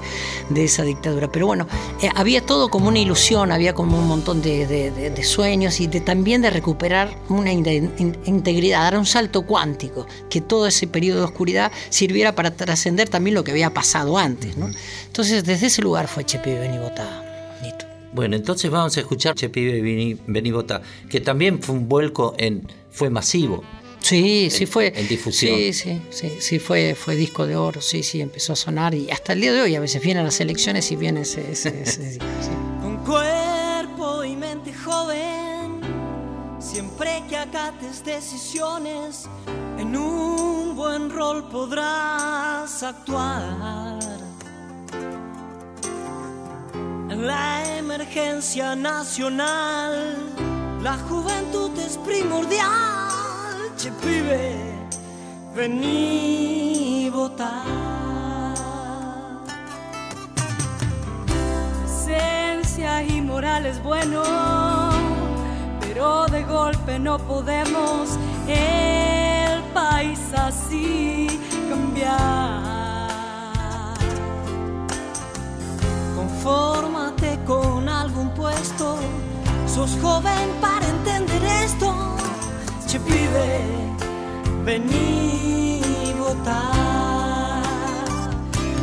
de 0.49 0.63
esa 0.63 0.83
dictadura. 0.83 1.31
Pero 1.31 1.47
bueno, 1.47 1.67
eh, 2.01 2.09
había 2.15 2.45
todo 2.45 2.69
como 2.69 2.87
una 2.89 2.99
ilusión, 2.99 3.51
había 3.51 3.73
como 3.73 3.97
un 3.97 4.07
montón 4.07 4.41
de, 4.41 4.65
de- 4.67 5.23
sueños 5.23 5.79
y 5.79 5.87
también 5.87 6.41
de 6.41 6.49
recuperar 6.51 7.17
una 7.29 7.51
in- 7.51 7.91
in- 7.97 8.17
integridad, 8.25 8.81
dar 8.81 8.97
un 8.97 9.05
salto 9.05 9.41
cuántico, 9.45 10.05
que 10.29 10.41
todo 10.41 10.67
ese 10.67 10.87
periodo 10.87 11.19
de 11.19 11.25
oscuridad 11.25 11.71
sirviera 11.89 12.33
para 12.35 12.51
trascender 12.51 13.09
también 13.09 13.33
lo 13.33 13.43
que 13.43 13.51
había 13.51 13.73
pasado 13.73 14.17
antes, 14.17 14.55
¿no? 14.57 14.69
Entonces, 15.07 15.43
desde 15.43 15.67
ese 15.67 15.81
lugar 15.81 16.07
fue 16.07 16.23
Chepi 16.23 16.51
Beni 16.51 16.77
Botá, 16.77 17.23
Nito. 17.63 17.85
Bueno, 18.13 18.35
entonces 18.35 18.69
vamos 18.71 18.95
a 18.95 18.99
escuchar 19.01 19.35
Che 19.35 19.49
Pibe 19.49 19.81
Vení, 19.81 20.17
Vení 20.27 20.51
Votá, 20.51 20.81
que 21.09 21.19
también 21.19 21.61
fue 21.61 21.75
un 21.75 21.89
vuelco 21.89 22.35
en. 22.37 22.67
fue 22.91 23.09
masivo. 23.09 23.63
Sí, 24.07 24.49
sí 24.49 24.65
fue. 24.65 24.93
en 24.95 25.07
difusión. 25.07 25.55
Sí, 25.57 25.73
sí, 25.73 26.01
sí, 26.09 26.37
sí 26.39 26.59
fue, 26.59 26.95
fue 26.95 27.15
disco 27.15 27.45
de 27.45 27.55
oro, 27.55 27.81
sí, 27.81 28.03
sí, 28.03 28.21
empezó 28.21 28.53
a 28.53 28.55
sonar 28.55 28.93
y 28.95 29.09
hasta 29.11 29.33
el 29.33 29.41
día 29.41 29.51
de 29.53 29.61
hoy 29.61 29.75
a 29.75 29.79
veces 29.79 30.01
vienen 30.01 30.23
las 30.23 30.39
elecciones 30.39 30.91
y 30.91 30.95
viene 30.95 31.21
ese, 31.21 31.51
ese- 31.51 31.81
ese 31.81 32.03
disco, 32.09 32.25
sí. 32.41 32.49
Con 32.81 32.97
cuerpo 33.05 34.23
y 34.23 34.35
mente 34.35 34.73
joven, 34.73 35.81
siempre 36.59 37.23
que 37.29 37.37
acates 37.37 38.03
decisiones, 38.05 39.25
en 39.79 39.95
un 39.95 40.75
buen 40.75 41.09
rol 41.09 41.49
podrás 41.49 42.81
actuar. 42.83 43.97
En 47.09 47.25
la 47.25 47.77
emergencia 47.77 48.75
nacional, 48.75 50.15
la 50.83 50.97
juventud 50.97 51.71
es 51.79 51.97
primordial. 51.97 53.06
Che 53.77 53.91
pibe, 53.91 54.55
vení 55.53 57.11
votar. 57.11 57.63
esencia 61.85 63.03
y 63.03 63.21
moral 63.21 63.67
es 63.67 63.81
bueno, 63.83 64.23
pero 65.79 66.25
de 66.25 66.41
golpe 66.45 66.97
no 66.97 67.19
podemos 67.19 68.17
el 68.47 69.61
país 69.75 70.21
así 70.35 71.27
cambiar. 71.69 72.07
Confórmate 76.15 77.37
con 77.45 77.87
algún 77.87 78.31
puesto, 78.31 78.97
sos 79.67 79.95
joven 80.01 80.49
para 80.59 80.87
entender 80.87 81.43
esto. 81.63 82.16
Che 82.97 83.03
pibe, 83.03 83.61
vení 84.63 86.13
votar. 86.17 87.61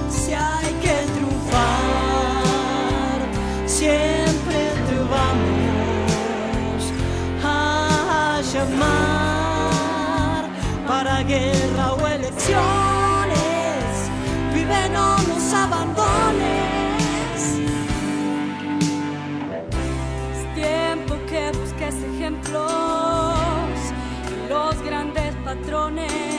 Si 0.08 0.32
hay 0.32 0.72
que 0.84 0.96
triunfar, 1.14 3.18
siempre 3.66 4.58
te 4.86 4.96
vamos 5.14 6.80
a 7.42 8.40
llamar 8.52 10.42
para 10.86 11.14
guerra 11.24 11.94
o 11.94 12.06
elecciones. 12.06 13.84
Vive, 14.54 14.82
no 14.90 15.18
nos 15.28 15.52
abandones. 15.52 17.40
Es 20.34 20.42
tiempo 20.54 21.12
que 21.28 21.50
busques 21.58 21.96
ejemplos 22.14 23.13
los 24.54 24.80
grandes 24.82 25.34
patrones 25.44 26.33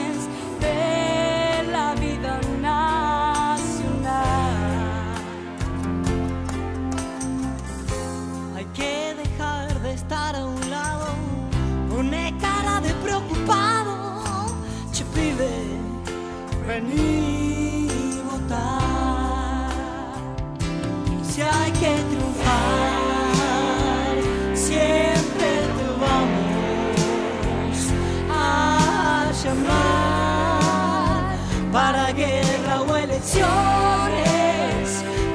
llamar 29.46 31.36
para 31.72 32.12
guerra 32.12 32.82
o 32.82 32.96
elecciones. 32.96 33.44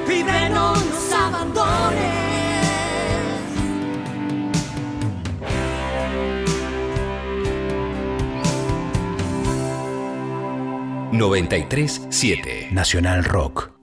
Pibe, 0.08 0.50
no 0.50 0.76
nos 0.76 1.14
abandones. 1.14 2.22
93.7 11.12 12.72
Nacional 12.72 13.24
Rock. 13.24 13.81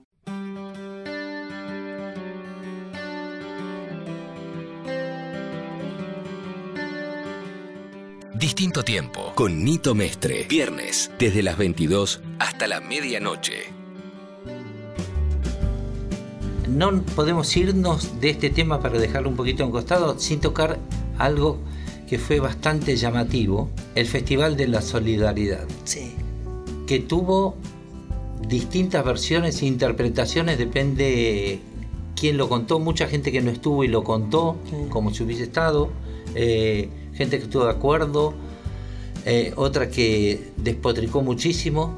Distinto 8.49 8.83
tiempo 8.83 9.31
con 9.35 9.63
Nito 9.63 9.93
Mestre. 9.93 10.47
Viernes, 10.49 11.11
desde 11.19 11.43
las 11.43 11.55
22 11.55 12.19
hasta 12.39 12.65
la 12.65 12.81
medianoche. 12.81 13.65
No 16.67 17.03
podemos 17.15 17.55
irnos 17.55 18.19
de 18.19 18.31
este 18.31 18.49
tema 18.49 18.79
para 18.81 18.97
dejarlo 18.97 19.29
un 19.29 19.35
poquito 19.35 19.63
en 19.63 19.69
costado 19.69 20.17
sin 20.17 20.39
tocar 20.39 20.79
algo 21.19 21.59
que 22.09 22.17
fue 22.17 22.39
bastante 22.39 22.95
llamativo, 22.95 23.69
el 23.93 24.07
Festival 24.07 24.57
de 24.57 24.67
la 24.67 24.81
Solidaridad, 24.81 25.67
Sí. 25.83 26.15
que 26.87 26.97
tuvo 26.97 27.55
distintas 28.47 29.05
versiones 29.05 29.61
e 29.61 29.67
interpretaciones, 29.67 30.57
depende 30.57 31.59
quién 32.19 32.35
lo 32.37 32.49
contó, 32.49 32.79
mucha 32.79 33.07
gente 33.07 33.31
que 33.31 33.41
no 33.41 33.51
estuvo 33.51 33.83
y 33.83 33.87
lo 33.89 34.03
contó, 34.03 34.57
Sí. 34.67 34.75
como 34.89 35.13
si 35.13 35.21
hubiese 35.21 35.43
estado, 35.43 35.91
eh, 36.33 36.89
gente 37.19 37.37
que 37.37 37.43
estuvo 37.43 37.65
de 37.65 37.71
acuerdo, 37.71 38.33
eh, 39.25 39.51
otra 39.57 39.89
que 39.89 40.51
despotricó 40.55 41.21
muchísimo. 41.21 41.95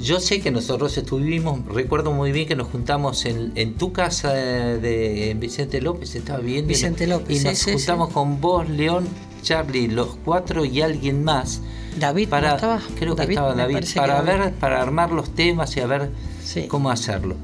Yo 0.00 0.20
sé 0.20 0.40
que 0.40 0.50
nosotros 0.52 0.96
estuvimos, 0.96 1.66
recuerdo 1.66 2.12
muy 2.12 2.30
bien 2.32 2.46
que 2.48 2.54
nos 2.56 2.68
juntamos 2.68 3.26
en, 3.26 3.52
en 3.56 3.74
tu 3.74 3.92
casa 3.92 4.32
de, 4.32 5.30
en 5.30 5.40
Vicente 5.40 5.80
López, 5.82 6.14
estaba 6.14 6.38
viendo. 6.38 6.70
y 6.70 6.74
Vicente 6.74 7.06
López, 7.08 7.36
Y 7.36 7.40
sí, 7.40 7.44
nos 7.48 7.58
sí, 7.58 7.72
juntamos 7.72 8.08
sí. 8.08 8.14
con 8.14 8.40
vos, 8.40 8.68
León, 8.70 9.06
Charlie, 9.42 9.88
los 9.88 10.16
cuatro 10.24 10.64
y 10.64 10.80
alguien 10.80 11.24
más. 11.24 11.60
David, 11.98 12.24
¿no 12.26 12.30
para, 12.30 12.54
estaba? 12.54 12.80
Creo 12.98 13.16
que 13.16 13.22
estaba 13.24 13.54
David, 13.54 13.84
para 13.96 14.22
ver, 14.22 14.52
para 14.54 14.80
armar 14.80 15.10
los 15.10 15.34
temas 15.34 15.76
y 15.76 15.80
a 15.80 15.86
ver 15.86 16.10
cómo 16.68 16.90
hacerlo. 16.90 17.34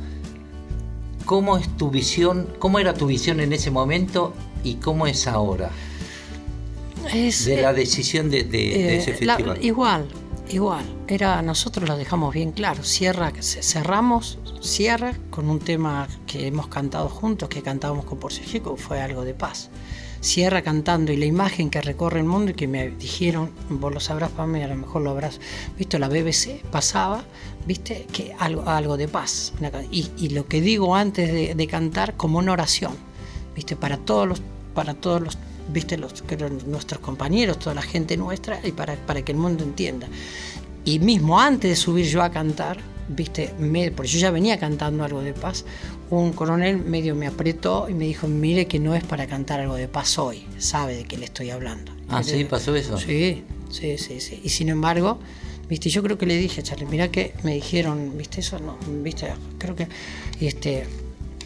¿Cómo 1.26 1.58
es 1.58 1.68
tu 1.76 1.90
visión? 1.90 2.48
¿Cómo 2.58 2.78
era 2.78 2.94
tu 2.94 3.06
visión 3.06 3.40
en 3.40 3.52
ese 3.52 3.70
momento 3.70 4.32
y 4.64 4.76
cómo 4.76 5.06
es 5.06 5.26
ahora? 5.26 5.70
Es, 7.12 7.44
De 7.44 7.58
eh, 7.58 7.62
la 7.62 7.72
decisión 7.72 8.30
de, 8.30 8.44
de- 8.44 8.50
de 8.50 8.94
Eh, 8.94 8.96
ese 8.98 9.24
la- 9.24 9.36
festival. 9.36 9.64
igual, 9.64 10.08
igual. 10.50 10.84
Era, 11.08 11.40
nosotros 11.42 11.88
lo 11.88 11.96
dejamos 11.96 12.34
bien 12.34 12.52
claro. 12.52 12.82
Cierra, 12.84 13.32
ce- 13.40 13.62
cerramos, 13.62 14.38
cierra 14.60 15.14
con 15.30 15.48
un 15.48 15.58
tema 15.58 16.06
que 16.26 16.46
hemos 16.46 16.68
cantado 16.68 17.08
juntos, 17.08 17.48
que 17.48 17.62
cantábamos 17.62 18.04
con 18.04 18.18
Por 18.18 18.32
Sergico, 18.32 18.76
fue 18.76 19.00
algo 19.00 19.24
de 19.24 19.34
paz. 19.34 19.70
Cierra 20.20 20.62
cantando 20.62 21.12
y 21.12 21.16
la 21.16 21.26
imagen 21.26 21.70
que 21.70 21.80
recorre 21.80 22.18
el 22.18 22.26
mundo 22.26 22.50
y 22.50 22.54
que 22.54 22.66
me 22.66 22.90
dijeron, 22.90 23.50
vos 23.70 23.94
lo 23.94 24.00
sabrás 24.00 24.30
para 24.32 24.48
mí, 24.48 24.60
a 24.62 24.66
lo 24.66 24.74
mejor 24.74 25.02
lo 25.02 25.10
habrás 25.10 25.38
visto, 25.78 25.96
la 26.00 26.08
BBC 26.08 26.60
pasaba, 26.72 27.22
viste, 27.66 28.04
que 28.12 28.34
algo, 28.38 28.68
algo 28.68 28.96
de 28.96 29.06
paz. 29.06 29.52
Y 29.92 30.30
lo 30.30 30.46
que 30.46 30.60
digo 30.60 30.96
antes 30.96 31.32
de, 31.32 31.54
de 31.54 31.66
cantar 31.68 32.16
como 32.16 32.38
una 32.38 32.50
oración, 32.52 32.92
viste, 33.54 33.76
para 33.76 33.96
todos 33.96 34.26
los, 34.26 34.42
para 34.74 34.94
todos 34.94 35.20
los, 35.22 35.38
viste, 35.72 35.96
los, 35.98 36.22
que 36.22 36.34
eran 36.34 36.58
nuestros 36.66 37.00
compañeros, 37.00 37.58
toda 37.58 37.74
la 37.74 37.82
gente 37.82 38.16
nuestra, 38.16 38.60
y 38.64 38.72
para, 38.72 38.94
para 38.96 39.22
que 39.22 39.32
el 39.32 39.38
mundo 39.38 39.64
entienda. 39.64 40.08
Y 40.84 40.98
mismo 41.00 41.38
antes 41.40 41.70
de 41.70 41.76
subir 41.76 42.06
yo 42.06 42.22
a 42.22 42.30
cantar, 42.30 42.78
viste, 43.08 43.52
me- 43.58 43.90
porque 43.90 44.10
yo 44.10 44.18
ya 44.18 44.30
venía 44.30 44.58
cantando 44.58 45.04
algo 45.04 45.20
de 45.22 45.32
paz, 45.34 45.64
un 46.10 46.32
coronel 46.32 46.78
medio 46.78 47.14
me 47.14 47.26
apretó 47.26 47.88
y 47.88 47.94
me 47.94 48.04
dijo, 48.06 48.26
mire 48.28 48.66
que 48.66 48.78
no 48.78 48.94
es 48.94 49.04
para 49.04 49.26
cantar 49.26 49.60
algo 49.60 49.74
de 49.74 49.88
paz 49.88 50.18
hoy, 50.18 50.44
sabe 50.58 50.96
de 50.96 51.04
qué 51.04 51.18
le 51.18 51.26
estoy 51.26 51.50
hablando. 51.50 51.92
Ah, 52.08 52.22
sí, 52.22 52.44
pasó 52.44 52.74
eso. 52.74 52.96
Sí, 52.98 53.44
sí, 53.70 53.98
sí, 53.98 54.20
sí. 54.20 54.40
Y 54.42 54.48
sin 54.48 54.70
embargo, 54.70 55.18
viste, 55.68 55.90
yo 55.90 56.02
creo 56.02 56.16
que 56.16 56.24
le 56.24 56.36
dije 56.38 56.60
a 56.62 56.64
Charlie, 56.64 56.86
mira 56.86 57.08
que 57.10 57.34
me 57.42 57.54
dijeron, 57.54 58.16
viste, 58.16 58.40
eso 58.40 58.58
no, 58.58 58.78
viste, 59.02 59.28
creo 59.58 59.76
que, 59.76 59.88
este, 60.40 60.86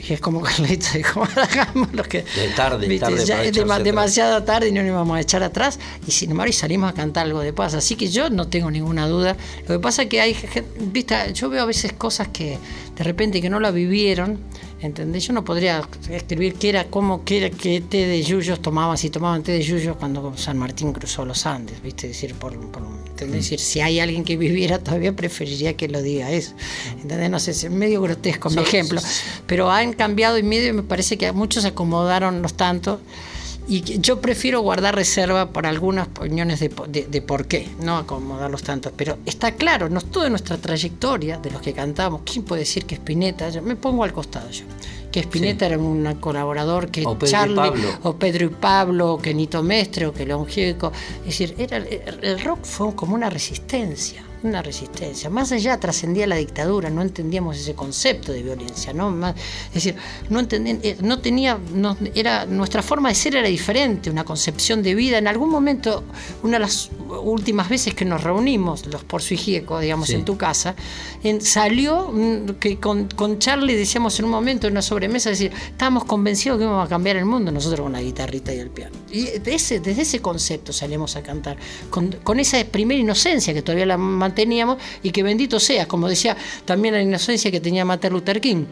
Es 0.08 0.20
como 0.20 0.40
Carlito 0.40 0.86
dijo, 0.94 1.26
hagamos 1.36 1.92
lo 1.92 2.02
que... 2.02 2.22
De 2.22 2.48
tarde, 2.56 2.88
¿viste? 2.88 3.06
tarde 3.06 3.24
Ya 3.24 3.44
es 3.44 3.56
atrás. 3.56 3.84
demasiado 3.84 4.42
tarde 4.42 4.68
y 4.68 4.72
no 4.72 4.80
nos 4.82 4.88
íbamos 4.88 5.16
a 5.16 5.20
echar 5.20 5.42
atrás. 5.42 5.78
Y 6.06 6.10
sin 6.10 6.32
embargo, 6.32 6.50
y 6.50 6.52
salimos 6.52 6.90
a 6.90 6.94
cantar 6.94 7.26
algo 7.26 7.40
de 7.40 7.52
paz. 7.52 7.74
Así 7.74 7.94
que 7.94 8.08
yo 8.08 8.28
no 8.28 8.48
tengo 8.48 8.70
ninguna 8.70 9.06
duda. 9.06 9.36
Lo 9.62 9.74
que 9.74 9.78
pasa 9.78 10.02
es 10.02 10.08
que 10.08 10.20
hay 10.20 10.34
gente, 10.34 11.32
yo 11.34 11.48
veo 11.48 11.62
a 11.62 11.66
veces 11.66 11.92
cosas 11.92 12.28
que 12.28 12.58
de 12.96 13.04
repente 13.04 13.40
que 13.40 13.48
no 13.48 13.60
la 13.60 13.70
vivieron. 13.70 14.40
¿Entendés? 14.82 15.24
Yo 15.28 15.32
no 15.32 15.44
podría 15.44 15.80
escribir 16.10 16.54
qué 16.54 16.70
era, 16.70 16.84
cómo, 16.90 17.24
qué 17.24 17.38
era, 17.38 17.50
qué 17.50 17.80
té 17.80 18.04
de 18.06 18.20
yuyos 18.22 18.60
tomaban, 18.60 18.98
si 18.98 19.10
tomaban 19.10 19.42
té 19.44 19.52
de 19.52 19.62
yuyos 19.62 19.96
cuando 19.96 20.36
San 20.36 20.58
Martín 20.58 20.92
cruzó 20.92 21.24
los 21.24 21.46
Andes, 21.46 21.80
¿viste? 21.80 22.08
decir, 22.08 22.34
por, 22.34 22.58
por- 22.72 22.82
¿entendés? 23.08 23.42
decir, 23.44 23.60
si 23.60 23.80
hay 23.80 24.00
alguien 24.00 24.24
que 24.24 24.36
viviera 24.36 24.80
todavía, 24.80 25.12
preferiría 25.14 25.76
que 25.76 25.86
lo 25.86 26.02
diga 26.02 26.32
eso. 26.32 26.54
¿Entendés? 27.00 27.30
No 27.30 27.38
sé, 27.38 27.52
es 27.52 27.70
medio 27.70 28.02
grotesco 28.02 28.50
mi 28.50 28.60
ejemplo, 28.60 29.00
pero 29.46 29.70
han 29.70 29.92
cambiado 29.92 30.36
y 30.36 30.42
medio 30.42 30.70
y 30.70 30.72
me 30.72 30.82
parece 30.82 31.16
que 31.16 31.30
muchos 31.30 31.62
se 31.62 31.68
acomodaron 31.68 32.42
los 32.42 32.54
tantos. 32.54 32.98
Y 33.68 34.00
yo 34.00 34.20
prefiero 34.20 34.60
guardar 34.60 34.94
reserva 34.94 35.50
para 35.52 35.68
algunas 35.68 36.08
opiniones 36.08 36.60
de, 36.60 36.70
de, 36.88 37.06
de 37.06 37.22
por 37.22 37.46
qué, 37.46 37.68
no 37.80 37.96
acomodarlos 37.96 38.62
tantos. 38.62 38.92
Pero 38.96 39.18
está 39.24 39.52
claro, 39.52 39.88
no 39.88 40.00
toda 40.00 40.28
nuestra 40.28 40.56
trayectoria 40.58 41.38
de 41.38 41.50
los 41.50 41.62
que 41.62 41.72
cantamos, 41.72 42.22
¿quién 42.24 42.44
puede 42.44 42.60
decir 42.60 42.84
que 42.84 42.96
Spinetta? 42.96 43.48
Yo 43.50 43.62
me 43.62 43.76
pongo 43.76 44.04
al 44.04 44.12
costado 44.12 44.50
yo. 44.50 44.64
Que 45.12 45.20
Spinetta 45.20 45.66
era 45.66 45.78
un 45.78 46.14
colaborador, 46.20 46.90
que 46.90 47.04
O 47.06 47.18
Pedro 47.18 47.26
y 47.26 47.30
Charlie, 47.30 47.56
Pablo. 47.56 47.88
o 48.02 48.16
Pedro 48.16 48.46
y 48.46 48.48
Pablo, 48.48 49.12
o 49.14 49.18
que 49.18 49.34
Nito 49.34 49.62
Mestre, 49.62 50.06
o 50.06 50.12
que 50.12 50.24
León 50.26 50.46
Gieco. 50.46 50.90
Es 51.20 51.26
decir, 51.26 51.54
era, 51.58 51.76
el 51.76 52.40
rock 52.40 52.64
fue 52.64 52.94
como 52.94 53.14
una 53.14 53.28
resistencia, 53.28 54.24
una 54.42 54.62
resistencia. 54.62 55.30
Más 55.30 55.52
allá 55.52 55.78
trascendía 55.78 56.26
la 56.26 56.36
dictadura, 56.36 56.90
no 56.90 57.02
entendíamos 57.02 57.56
ese 57.58 57.74
concepto 57.74 58.32
de 58.32 58.42
violencia, 58.42 58.92
¿no? 58.92 59.10
Más- 59.10 59.34
es 59.68 59.74
decir, 59.74 59.94
no 60.30 60.40
entendían, 60.40 60.80
eh, 60.82 60.96
no 61.00 61.18
tenía, 61.20 61.58
no- 61.74 61.96
era, 62.14 62.46
nuestra 62.46 62.82
forma 62.82 63.08
de 63.08 63.14
ser 63.14 63.36
era 63.36 63.48
diferente, 63.48 64.10
una 64.10 64.24
concepción 64.24 64.82
de 64.82 64.94
vida. 64.94 65.18
En 65.18 65.28
algún 65.28 65.50
momento, 65.50 66.04
una 66.42 66.54
de 66.54 66.60
las 66.60 66.90
últimas 67.22 67.68
veces 67.68 67.94
que 67.94 68.04
nos 68.04 68.22
reunimos, 68.22 68.86
los 68.86 69.04
por 69.04 69.22
su 69.22 69.34
Gieco, 69.36 69.78
digamos, 69.80 70.08
Sí. 70.08 70.14
en 70.14 70.24
tu 70.24 70.36
casa, 70.36 70.74
en- 71.22 71.40
salió 71.40 72.08
mm, 72.12 72.46
que 72.60 72.78
con, 72.80 73.08
con 73.08 73.38
Charlie 73.38 73.74
decíamos 73.76 74.18
en 74.18 74.24
un 74.26 74.30
momento 74.30 74.66
en 74.66 74.72
una 74.72 74.82
sobremesa, 74.82 75.30
es 75.30 75.38
decir, 75.38 75.56
estábamos 75.70 76.04
convencidos 76.04 76.58
que 76.58 76.64
íbamos 76.64 76.86
a 76.86 76.88
cambiar 76.88 77.16
el 77.16 77.24
mundo, 77.24 77.50
nosotros 77.52 77.80
con 77.80 77.92
la 77.92 78.02
guitarrita 78.02 78.52
y 78.54 78.58
el 78.58 78.70
piano. 78.70 78.96
Y 79.10 79.24
de 79.38 79.54
ese, 79.54 79.80
desde 79.80 80.02
ese 80.02 80.20
concepto 80.20 80.72
salimos 80.72 81.16
a 81.16 81.22
cantar, 81.22 81.56
con, 81.90 82.12
con 82.22 82.40
esa 82.40 82.62
primera 82.64 83.00
inocencia 83.00 83.52
que 83.54 83.62
todavía 83.62 83.86
la 83.86 83.96
manteníamos 84.32 84.78
y 85.02 85.10
que 85.10 85.22
bendito 85.22 85.60
sea, 85.60 85.86
como 85.86 86.08
decía 86.08 86.36
también 86.64 86.94
la 86.94 87.02
inocencia 87.02 87.50
que 87.50 87.60
tenía 87.60 87.84
Martin 87.84 88.12
Luther 88.12 88.40
King. 88.40 88.64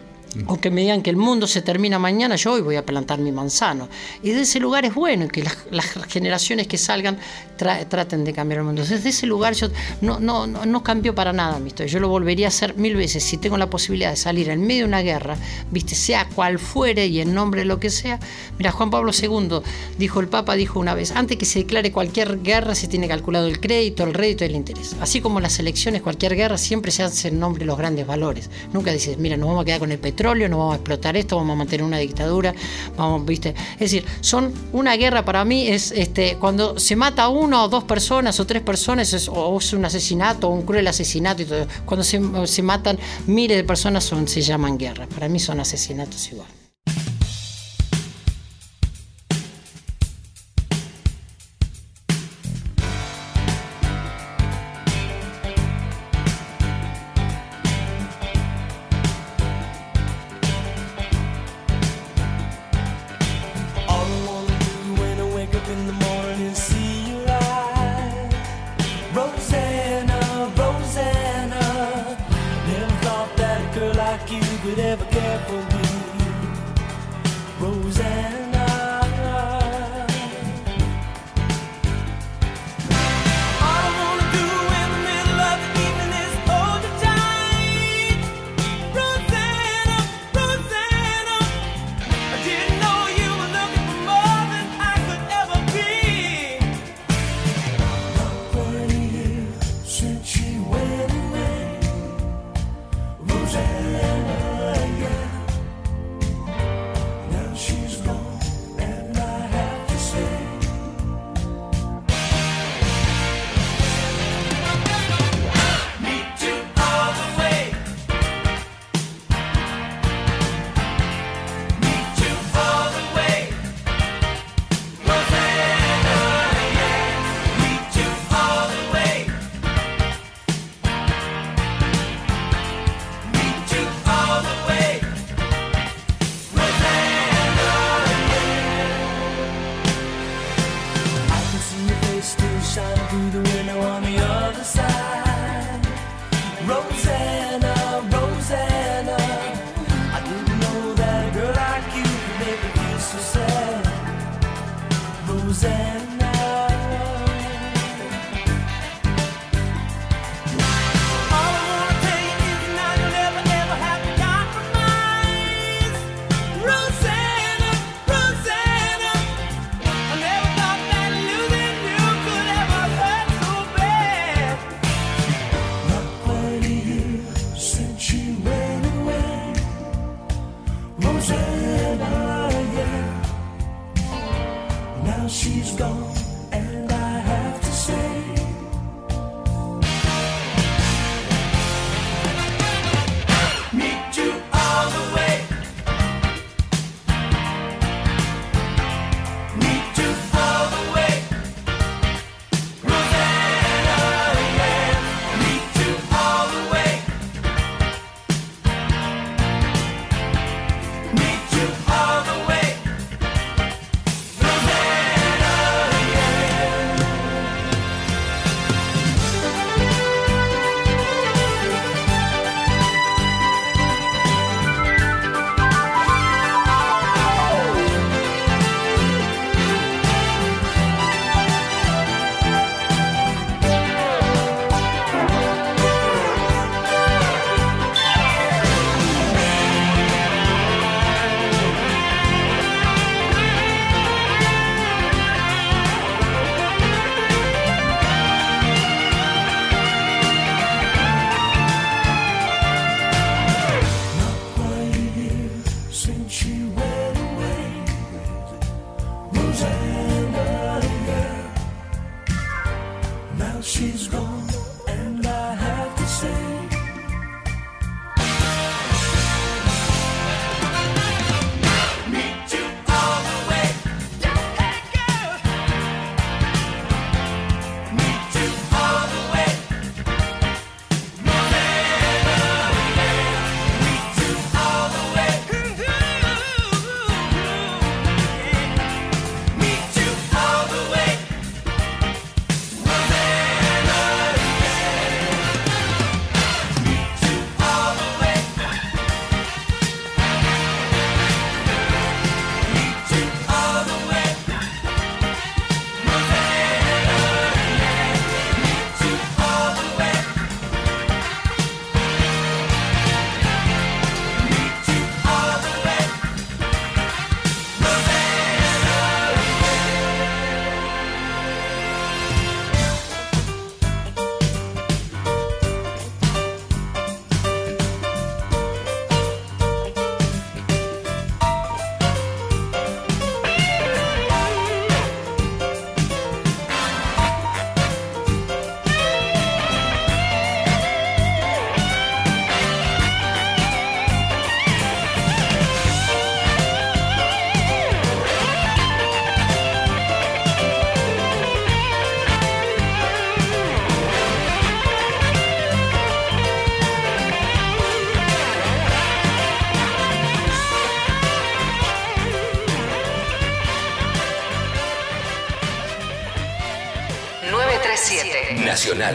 O 0.47 0.61
que 0.61 0.71
me 0.71 0.83
digan 0.83 1.03
que 1.03 1.11
el 1.11 1.17
mundo 1.17 1.49
se 1.49 1.61
termina 1.61 1.99
mañana, 1.99 2.37
yo 2.37 2.53
hoy 2.53 2.61
voy 2.61 2.77
a 2.77 2.87
plantar 2.87 3.19
mi 3.19 3.33
manzano. 3.33 3.89
Y 4.23 4.31
de 4.31 4.43
ese 4.43 4.61
lugar 4.61 4.85
es 4.85 4.95
bueno 4.95 5.27
que 5.27 5.43
las, 5.43 5.57
las 5.73 5.87
generaciones 6.07 6.69
que 6.69 6.79
salgan 6.79 7.19
tra- 7.61 7.87
traten 7.89 8.25
de 8.25 8.33
cambiar 8.33 8.59
el 8.61 8.65
mundo. 8.67 8.85
Desde 8.85 9.09
ese 9.09 9.27
lugar 9.27 9.55
yo 9.55 9.69
no, 10.01 10.21
no, 10.21 10.47
no, 10.47 10.65
no 10.67 10.83
cambio 10.83 11.15
para 11.15 11.33
nada 11.33 11.59
mi. 11.59 11.71
Yo 11.71 12.01
lo 12.01 12.09
volvería 12.09 12.47
a 12.47 12.49
hacer 12.49 12.77
mil 12.77 12.97
veces 12.97 13.23
si 13.23 13.37
tengo 13.37 13.57
la 13.57 13.71
posibilidad 13.71 14.11
de 14.11 14.17
salir 14.17 14.49
en 14.49 14.67
medio 14.67 14.83
de 14.83 14.89
una 14.89 15.03
guerra, 15.03 15.37
viste, 15.71 15.95
sea 15.95 16.27
cual 16.35 16.59
fuere 16.59 17.07
y 17.07 17.21
en 17.21 17.33
nombre 17.35 17.61
de 17.61 17.65
lo 17.67 17.79
que 17.79 17.91
sea. 17.91 18.19
Mira, 18.59 18.73
Juan 18.73 18.91
Pablo 18.91 19.13
II 19.13 19.61
dijo, 19.99 20.21
el 20.21 20.29
Papa 20.29 20.55
dijo 20.55 20.81
una 20.81 20.95
vez, 20.95 21.13
antes 21.13 21.37
que 21.39 21.45
se 21.45 21.61
declare 21.61 21.93
cualquier 21.93 22.43
guerra 22.43 22.75
se 22.75 22.89
tiene 22.89 23.07
calculado 23.09 23.47
el 23.47 23.61
crédito, 23.61 24.05
el 24.05 24.15
rédito 24.15 24.45
y 24.45 24.49
el 24.49 24.57
interés. 24.57 24.97
Así 25.01 25.21
como 25.21 25.41
las 25.41 25.59
elecciones, 25.59 26.03
cualquier 26.03 26.35
guerra 26.37 26.59
siempre 26.59 26.91
se 26.91 27.03
hace 27.03 27.29
en 27.29 27.39
nombre 27.39 27.61
de 27.61 27.67
los 27.67 27.79
grandes 27.79 28.07
valores. 28.07 28.51
Nunca 28.73 28.93
dices, 28.93 29.17
mira, 29.19 29.37
nos 29.37 29.49
vamos 29.49 29.63
a 29.63 29.65
quedar 29.65 29.79
con 29.81 29.93
el 29.93 29.99
petróleo, 29.99 30.49
nos 30.49 30.59
vamos 30.59 30.73
a 30.73 30.77
explotar 30.77 31.17
esto, 31.17 31.37
vamos 31.37 31.55
a 31.55 31.57
mantener 31.59 31.85
una 31.85 31.99
dictadura, 31.99 32.55
vamos, 32.97 33.25
viste. 33.25 33.55
Es 33.75 33.79
decir, 33.93 34.05
son 34.21 34.53
una 34.73 34.97
guerra 34.97 35.25
para 35.25 35.45
mí 35.45 35.69
es 35.69 35.93
este 35.93 36.37
cuando 36.39 36.79
se 36.79 36.97
mata 36.97 37.29
una 37.51 37.65
o 37.65 37.69
dos 37.69 37.83
personas 37.83 38.39
o 38.39 38.47
tres 38.47 38.63
personas 38.63 39.13
es, 39.13 39.29
o 39.29 39.59
es 39.59 39.73
un 39.73 39.85
asesinato 39.85 40.49
o 40.49 40.53
un 40.53 40.63
cruel 40.63 40.87
asesinato 40.87 41.43
y 41.43 41.47
todo. 41.47 41.67
Cuando 41.85 42.05
se, 42.05 42.63
matan 42.63 42.97
miles 43.27 43.57
de 43.57 43.65
personas 43.65 44.05
son, 44.05 44.29
se 44.29 44.41
llaman 44.41 44.79
guerras. 44.79 45.09
Para 45.09 45.29
mí 45.29 45.41
son 45.41 45.59
asesinatos 45.59 46.31
igual. 46.31 46.60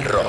Rock. 0.03 0.24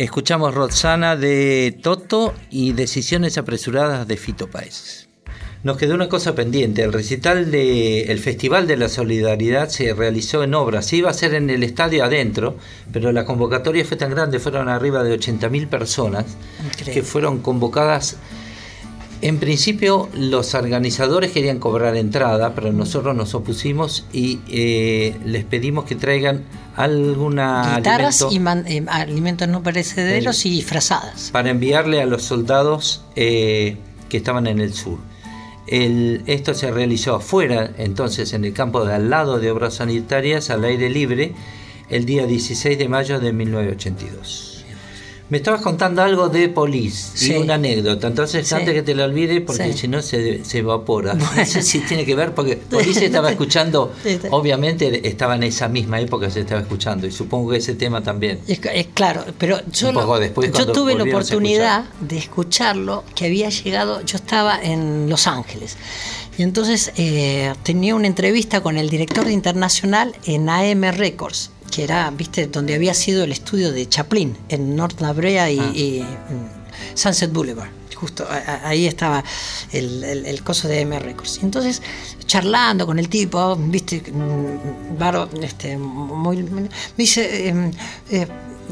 Escuchamos 0.00 0.54
Roxana 0.54 1.14
de 1.14 1.76
Toto 1.82 2.32
y 2.48 2.72
Decisiones 2.72 3.36
apresuradas 3.36 4.08
de 4.08 4.16
Fito 4.16 4.48
Páez. 4.48 5.08
Nos 5.62 5.76
quedó 5.76 5.94
una 5.94 6.08
cosa 6.08 6.34
pendiente. 6.34 6.82
El 6.82 6.94
recital 6.94 7.50
del 7.50 8.18
Festival 8.18 8.66
de 8.66 8.78
la 8.78 8.88
Solidaridad 8.88 9.68
se 9.68 9.92
realizó 9.92 10.42
en 10.42 10.54
obras. 10.54 10.86
Se 10.86 10.96
iba 10.96 11.10
a 11.10 11.12
ser 11.12 11.34
en 11.34 11.50
el 11.50 11.62
estadio 11.62 12.02
adentro, 12.02 12.56
pero 12.90 13.12
la 13.12 13.26
convocatoria 13.26 13.84
fue 13.84 13.98
tan 13.98 14.10
grande, 14.10 14.38
fueron 14.38 14.70
arriba 14.70 15.04
de 15.04 15.18
80.000 15.18 15.68
personas 15.68 16.24
Increíble. 16.64 16.94
que 16.94 17.02
fueron 17.02 17.40
convocadas. 17.40 18.16
En 19.20 19.36
principio, 19.38 20.08
los 20.14 20.54
organizadores 20.54 21.30
querían 21.30 21.58
cobrar 21.58 21.94
entrada, 21.98 22.54
pero 22.54 22.72
nosotros 22.72 23.14
nos 23.14 23.34
opusimos 23.34 24.06
y 24.14 24.40
eh, 24.48 25.14
les 25.26 25.44
pedimos 25.44 25.84
que 25.84 25.94
traigan 25.94 26.44
alguna 26.84 27.76
Guitarras 27.76 28.22
alimento- 28.22 28.34
y 28.34 28.38
man- 28.40 28.64
eh, 28.66 28.84
alimentos 28.88 29.48
no 29.48 29.62
perecederos 29.62 30.44
y 30.46 30.62
frazadas. 30.62 31.30
para 31.32 31.50
enviarle 31.50 32.00
a 32.00 32.06
los 32.06 32.22
soldados 32.22 33.04
eh, 33.16 33.76
que 34.08 34.16
estaban 34.16 34.46
en 34.46 34.60
el 34.60 34.72
sur. 34.74 34.98
El- 35.66 36.22
esto 36.26 36.52
se 36.54 36.70
realizó 36.70 37.14
afuera, 37.16 37.70
entonces 37.78 38.32
en 38.32 38.44
el 38.44 38.52
campo 38.52 38.84
de 38.84 38.94
al 38.94 39.08
lado 39.10 39.38
de 39.38 39.50
Obras 39.50 39.74
Sanitarias, 39.74 40.50
al 40.50 40.64
aire 40.64 40.90
libre, 40.90 41.32
el 41.90 42.04
día 42.06 42.26
16 42.26 42.76
de 42.78 42.88
mayo 42.88 43.20
de 43.20 43.32
1982. 43.32 44.49
Me 45.30 45.36
estabas 45.38 45.60
contando 45.62 46.02
algo 46.02 46.28
de 46.28 46.48
Police 46.48 47.12
Sí. 47.14 47.32
y 47.32 47.36
una 47.36 47.54
anécdota, 47.54 48.08
entonces 48.08 48.46
Sí. 48.48 48.54
antes 48.54 48.74
que 48.74 48.82
te 48.82 48.94
la 48.96 49.04
olvide, 49.04 49.40
porque 49.40 49.72
Sí. 49.72 49.78
si 49.78 49.88
no 49.88 50.02
se, 50.02 50.44
se 50.44 50.58
evapora. 50.58 51.14
No 51.14 51.24
sé 51.46 51.62
si 51.62 51.78
tiene 51.80 52.04
que 52.04 52.16
ver, 52.16 52.34
porque 52.34 52.56
Police 52.56 53.04
estaba 53.06 53.30
escuchando, 53.36 53.92
obviamente 54.30 55.06
estaba 55.08 55.36
en 55.36 55.44
esa 55.44 55.68
misma 55.68 56.00
época, 56.00 56.30
se 56.30 56.40
estaba 56.40 56.60
escuchando, 56.60 57.06
y 57.06 57.12
supongo 57.12 57.50
que 57.52 57.58
ese 57.58 57.74
tema 57.74 58.02
también. 58.02 58.40
Es, 58.48 58.60
es 58.74 58.86
claro, 58.92 59.24
pero 59.38 59.60
yo, 59.72 59.88
Un 59.90 59.94
poco 59.94 60.14
lo- 60.14 60.20
después, 60.20 60.50
yo 60.52 60.66
tuve 60.72 60.94
la 60.96 61.04
oportunidad 61.04 61.84
de 62.00 62.18
escucharlo, 62.18 63.04
que 63.14 63.26
había 63.26 63.48
llegado, 63.50 64.04
yo 64.04 64.16
estaba 64.16 64.60
en 64.60 65.08
Los 65.08 65.26
Ángeles, 65.28 65.76
y 66.38 66.42
entonces 66.42 66.92
eh, 66.96 67.52
tenía 67.62 67.94
una 67.94 68.06
entrevista 68.08 68.62
con 68.62 68.76
el 68.78 68.88
director 68.90 69.30
Internacional 69.30 70.14
en 70.24 70.48
AM 70.48 70.90
Records, 70.92 71.50
que 71.70 71.84
era, 71.84 72.10
viste, 72.10 72.46
donde 72.48 72.74
había 72.74 72.94
sido 72.94 73.24
el 73.24 73.32
estudio 73.32 73.72
de 73.72 73.88
Chaplin, 73.88 74.36
en 74.48 74.74
North 74.76 75.00
La 75.00 75.12
Brea 75.12 75.50
y, 75.50 75.58
Ah. 75.58 75.72
y, 75.74 76.04
Sunset 76.94 77.32
Boulevard. 77.32 77.70
Justo 77.94 78.26
a- 78.28 78.66
ahí 78.68 78.86
estaba 78.86 79.22
el, 79.72 80.02
el- 80.02 80.26
el 80.26 80.42
coso 80.42 80.68
de 80.68 80.80
AM 80.80 80.98
Records. 80.98 81.40
Entonces, 81.42 81.82
charlando 82.26 82.86
con 82.86 82.98
el 82.98 83.08
tipo, 83.10 83.56
viste, 83.56 84.02
mm, 84.10 84.98
baro- 84.98 85.28
este, 85.42 85.76
muy, 85.76 86.38
me 86.42 86.68
dice, 86.96 87.48
em, 87.48 87.70
eh, 88.10 88.26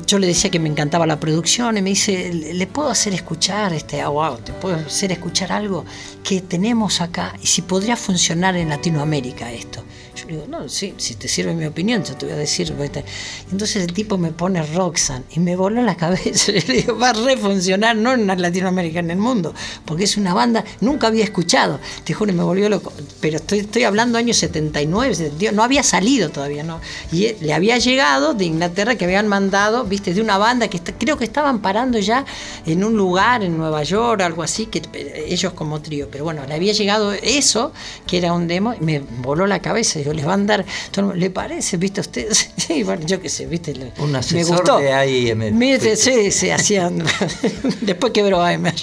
yo 0.06 0.18
le 0.18 0.28
decía 0.28 0.48
que 0.50 0.58
me 0.58 0.68
encantaba 0.70 1.06
la 1.06 1.18
producción 1.20 1.76
y 1.76 1.82
me 1.82 1.90
dice, 1.90 2.32
¿le 2.32 2.66
puedo 2.68 2.88
hacer 2.88 3.12
escuchar, 3.12 3.72
este, 3.74 4.00
ah, 4.00 4.08
wow, 4.08 4.38
te 4.38 4.52
puedo 4.54 4.76
hacer 4.76 5.12
escuchar 5.12 5.52
algo 5.52 5.84
que 6.24 6.40
tenemos 6.40 7.00
acá 7.02 7.34
y 7.42 7.46
si 7.48 7.62
podría 7.62 7.96
funcionar 7.96 8.56
en 8.56 8.68
Latinoamérica 8.70 9.52
esto? 9.52 9.82
Yo 10.18 10.26
le 10.26 10.32
digo, 10.32 10.46
no, 10.48 10.68
sí, 10.68 10.94
si 10.96 11.14
te 11.14 11.28
sirve 11.28 11.54
mi 11.54 11.66
opinión, 11.66 12.02
yo 12.02 12.16
te 12.16 12.26
voy 12.26 12.34
a 12.34 12.38
decir. 12.38 12.74
este". 12.82 13.04
Entonces 13.52 13.84
el 13.84 13.92
tipo 13.92 14.18
me 14.18 14.32
pone 14.32 14.62
Roxanne 14.62 15.24
y 15.30 15.40
me 15.40 15.54
voló 15.56 15.82
la 15.82 15.96
cabeza. 16.04 16.52
Le 16.52 16.60
digo, 16.60 16.98
va 16.98 17.10
a 17.10 17.12
refuncionar, 17.12 17.96
no 17.96 18.12
en 18.12 18.26
Latinoamérica, 18.26 19.00
en 19.00 19.10
el 19.10 19.18
mundo, 19.18 19.54
porque 19.84 20.04
es 20.04 20.16
una 20.16 20.34
banda, 20.34 20.64
nunca 20.80 21.06
había 21.06 21.24
escuchado, 21.24 21.78
te 22.04 22.14
juro, 22.14 22.32
me 22.32 22.42
volvió 22.42 22.68
loco. 22.68 22.92
Pero 23.20 23.36
estoy, 23.36 23.60
estoy 23.60 23.84
hablando 23.84 24.18
años 24.18 24.36
79, 24.38 25.14
72, 25.14 25.54
no 25.54 25.62
había 25.62 25.82
salido 25.82 26.30
todavía, 26.30 26.62
¿no? 26.62 26.80
Y 27.12 27.34
le 27.40 27.52
había 27.52 27.78
llegado 27.78 28.34
de 28.34 28.44
Inglaterra 28.44 28.96
que 28.96 29.04
habían 29.04 29.28
mandado, 29.28 29.84
viste, 29.84 30.14
de 30.14 30.20
una 30.20 30.38
banda 30.38 30.68
que 30.68 30.80
creo 30.80 31.16
que 31.16 31.24
estaban 31.24 31.60
parando 31.60 31.98
ya 31.98 32.24
en 32.66 32.84
un 32.84 32.96
lugar 32.96 33.42
en 33.42 33.56
Nueva 33.56 33.82
York, 33.82 34.20
algo 34.22 34.42
así, 34.42 34.66
que 34.66 34.82
eh, 34.92 35.26
ellos 35.28 35.52
como 35.52 35.80
trío. 35.80 36.08
Pero 36.10 36.24
bueno, 36.24 36.42
le 36.46 36.54
había 36.54 36.72
llegado 36.72 37.12
eso, 37.12 37.72
que 38.06 38.18
era 38.18 38.32
un 38.32 38.48
demo, 38.48 38.74
y 38.74 38.84
me 38.84 39.00
voló 39.00 39.46
la 39.46 39.60
cabeza. 39.60 40.00
Les 40.12 40.24
van 40.24 40.42
a 40.42 40.46
dar, 40.46 40.64
todo 40.90 41.00
el 41.00 41.06
mundo, 41.06 41.20
¿le 41.20 41.30
parece? 41.30 41.76
¿Viste 41.76 42.00
usted? 42.00 42.28
Sí, 42.56 42.82
bueno, 42.82 43.06
yo 43.06 43.20
qué 43.20 43.28
sé, 43.30 43.46
viste. 43.46 43.72
Un 43.98 44.12
me 44.12 44.18
asesor 44.18 44.56
gustó. 44.58 44.78
de 44.78 44.92
AIM. 44.92 45.54
Me- 45.56 45.80
sí, 45.96 46.30
sí, 46.30 46.50
hacían. 46.50 47.02
Después 47.80 48.12
quebró 48.12 48.42
AMR. 48.42 48.74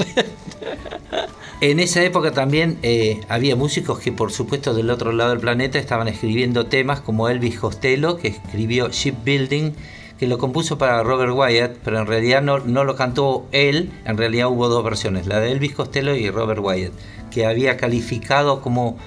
En 1.62 1.80
esa 1.80 2.04
época 2.04 2.32
también 2.32 2.78
eh, 2.84 3.22
había 3.30 3.56
músicos 3.56 4.00
que, 4.00 4.12
por 4.12 4.32
supuesto, 4.32 4.74
del 4.74 4.90
otro 4.90 5.12
lado 5.14 5.30
del 5.32 5.40
planeta 5.40 5.80
estaban 5.80 6.08
escribiendo 6.08 6.66
temas 6.66 7.00
como 7.00 7.30
Elvis 7.30 7.60
Costello, 7.60 8.18
que 8.18 8.28
escribió 8.30 8.90
Shipbuilding, 8.90 9.74
que 10.20 10.28
lo 10.28 10.38
compuso 10.38 10.78
para 10.78 11.02
Robert 11.04 11.32
Wyatt, 11.34 11.78
pero 11.84 12.00
en 12.00 12.08
realidad 12.08 12.42
no, 12.42 12.60
no 12.60 12.84
lo 12.84 12.96
cantó 12.96 13.46
él, 13.52 13.92
en 14.06 14.18
realidad 14.18 14.48
hubo 14.50 14.68
dos 14.68 14.84
versiones, 14.84 15.28
la 15.28 15.40
de 15.40 15.52
Elvis 15.52 15.74
Costello 15.74 16.14
y 16.16 16.30
Robert 16.30 16.60
Wyatt, 16.62 16.92
que 17.32 17.46
había 17.46 17.78
calificado 17.78 18.62
como 18.62 18.98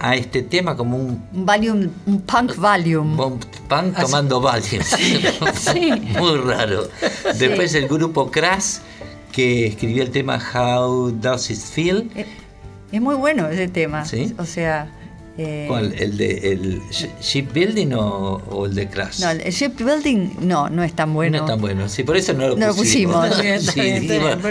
a 0.00 0.14
este 0.16 0.42
tema 0.42 0.76
como 0.76 0.96
un 0.96 1.26
Un 1.32 1.46
Valium, 1.46 1.88
un 2.06 2.20
punk 2.22 2.56
Valium. 2.56 3.16
Bon- 3.16 3.38
Pan 3.68 3.92
tomando 3.94 4.40
Valium. 4.40 4.82
Sí. 5.54 5.90
Muy 6.18 6.36
raro. 6.38 6.88
Después 7.38 7.74
el 7.74 7.88
grupo 7.88 8.30
Crash, 8.30 8.76
que 9.32 9.66
escribió 9.66 10.02
el 10.02 10.10
tema 10.10 10.38
How 10.54 11.10
Does 11.10 11.50
It 11.50 11.58
Feel. 11.58 12.10
Eh. 12.14 12.26
Es 12.92 13.00
muy 13.00 13.16
bueno 13.16 13.48
ese 13.48 13.68
tema. 13.68 14.04
¿Sí? 14.04 14.34
O 14.38 14.44
sea. 14.44 14.88
Eh, 15.38 15.64
¿Cuál? 15.68 15.92
¿El 15.98 16.16
de 16.16 16.52
el 16.52 16.82
sh- 16.90 17.10
shipbuilding 17.20 17.92
o, 17.94 18.42
o 18.48 18.66
el 18.66 18.74
de 18.74 18.88
Crash? 18.88 19.20
No, 19.20 19.30
el 19.30 19.52
shipbuilding 19.52 20.36
no, 20.40 20.68
no 20.70 20.82
es 20.82 20.94
tan 20.94 21.12
bueno. 21.12 21.38
No 21.38 21.44
es 21.44 21.50
tan 21.50 21.60
bueno. 21.60 21.88
Sí, 21.88 22.02
por 22.04 22.16
eso 22.16 22.32
no 22.32 22.48
lo 22.48 22.56
No 22.56 22.68
lo 22.68 22.74
pusimos. 22.74 23.26
Sí, 23.36 24.08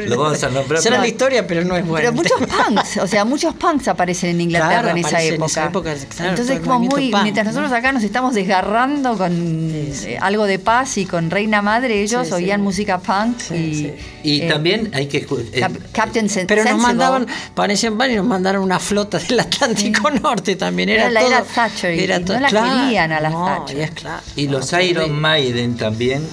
lo 0.07 0.17
vamos 0.17 0.43
a 0.43 0.49
nombrar. 0.49 0.81
Será 0.81 0.95
pero- 0.95 1.01
la 1.01 1.07
historia, 1.07 1.47
pero 1.47 1.63
no 1.63 1.75
es 1.75 1.85
buena. 1.85 2.09
Pero 2.11 2.13
muchos 2.15 2.37
punks, 2.67 2.97
o 2.97 3.07
sea, 3.07 3.25
muchos 3.25 3.55
punks 3.55 3.87
aparecen 3.87 4.31
en 4.31 4.41
Inglaterra 4.41 4.81
Claro, 4.81 4.89
en 4.89 4.97
esa 5.05 5.21
en 5.23 5.33
época. 5.35 5.45
esa 5.51 5.65
época, 5.65 5.93
claro, 6.15 6.29
Entonces 6.31 6.59
como 6.59 6.79
muy, 6.79 7.11
punk, 7.11 7.23
mientras 7.23 7.45
¿no? 7.47 7.51
nosotros 7.53 7.71
acá 7.77 7.91
nos 7.91 8.03
estamos 8.03 8.33
desgarrando 8.35 9.17
con 9.17 9.31
eh, 9.73 10.17
algo 10.21 10.45
de 10.45 10.59
paz 10.59 10.97
y 10.97 11.05
con 11.05 11.29
Reina 11.31 11.61
Madre, 11.61 12.01
ellos 12.01 12.23
Sí, 12.23 12.27
sí. 12.29 12.33
oían 12.33 12.61
música 12.61 12.99
punk 12.99 13.39
Sí, 13.39 13.55
y, 13.55 13.75
sí. 13.75 13.93
Y 14.23 14.41
eh, 14.41 14.47
también 14.49 14.89
hay 14.93 15.07
que 15.07 15.17
eh, 15.19 15.59
Cap- 15.59 15.77
Captain 15.91 16.27
Sen- 16.27 16.45
Pero 16.47 16.63
nos 16.63 16.79
mandaban, 16.79 17.27
parecían 17.53 17.97
varios, 17.97 18.17
nos 18.17 18.27
mandaron 18.27 18.63
una 18.63 18.79
flota 18.79 19.17
del 19.19 19.39
Atlántico 19.39 20.09
Norte 20.11 20.55
también. 20.55 20.74
Era, 20.83 20.93
Era 21.03 21.11
la 21.11 21.19
todo, 21.21 21.29
era 21.29 21.43
Thatcher 21.43 21.93
y 21.93 22.07
no 22.23 22.39
la 22.39 22.47
querían 22.49 23.11
a 23.11 23.19
la 23.21 23.29
no, 23.29 23.45
Thatcher. 23.45 23.77
y 23.77 23.81
es 23.81 23.91
claro. 23.91 24.21
Y 24.35 24.47
los 24.47 24.71
No, 24.71 24.81
Iron 24.81 24.93
terrible. 24.95 25.19
Maiden 25.21 25.77
también 25.77 26.27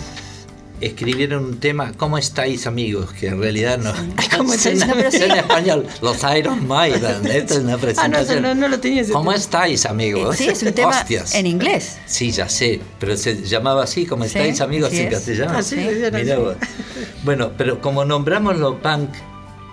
escribieron 0.81 1.45
un 1.45 1.61
tema, 1.61 1.93
¿cómo 1.97 2.19
estáis 2.19 2.67
amigos? 2.67 3.13
Que 3.13 3.29
en 3.29 3.41
realidad 3.41 3.79
no, 3.79 3.93
¿Cómo 4.37 4.53
estáis? 4.53 4.85
No, 4.85 4.95
sí. 5.13 5.19
suena 5.19 5.37
español. 5.37 5.87
Los 6.01 6.19
Iron 6.37 6.67
Maiden, 6.67 7.25
esta 7.31 7.55
es 7.55 7.61
una 7.61 7.75
Ah, 7.75 7.77
no, 7.77 7.79
presentación. 7.79 8.43
no, 8.43 8.55
no 8.57 8.67
lo 8.69 8.81
tenía 8.81 9.03
ese 9.03 9.13
¿Cómo 9.13 9.31
tema. 9.31 9.41
estáis 9.41 9.87
amigos? 9.87 10.37
Sí, 10.37 10.49
es 10.49 10.61
un 10.65 10.73
tema 10.73 10.89
Hostias. 11.01 11.35
en 11.37 11.47
inglés. 11.47 11.99
Sí, 12.07 12.33
ya 12.33 12.49
sé, 12.49 12.81
pero 12.99 13.17
se 13.17 13.43
llamaba 13.45 13.85
así, 13.85 14.07
¿cómo 14.07 14.25
Sí, 14.25 14.31
estáis 14.31 14.61
amigos 14.61 14.89
así 14.89 15.03
en 15.03 15.07
es. 15.09 15.15
castellano? 15.15 15.53
Ah, 15.57 15.63
sí, 15.63 15.77
Mirá 16.13 16.39
vos. 16.39 16.57
Bueno, 17.23 17.53
pero 17.57 17.81
como 17.81 18.05
nombramos 18.05 18.57
lo 18.59 18.81
punk, 18.83 19.11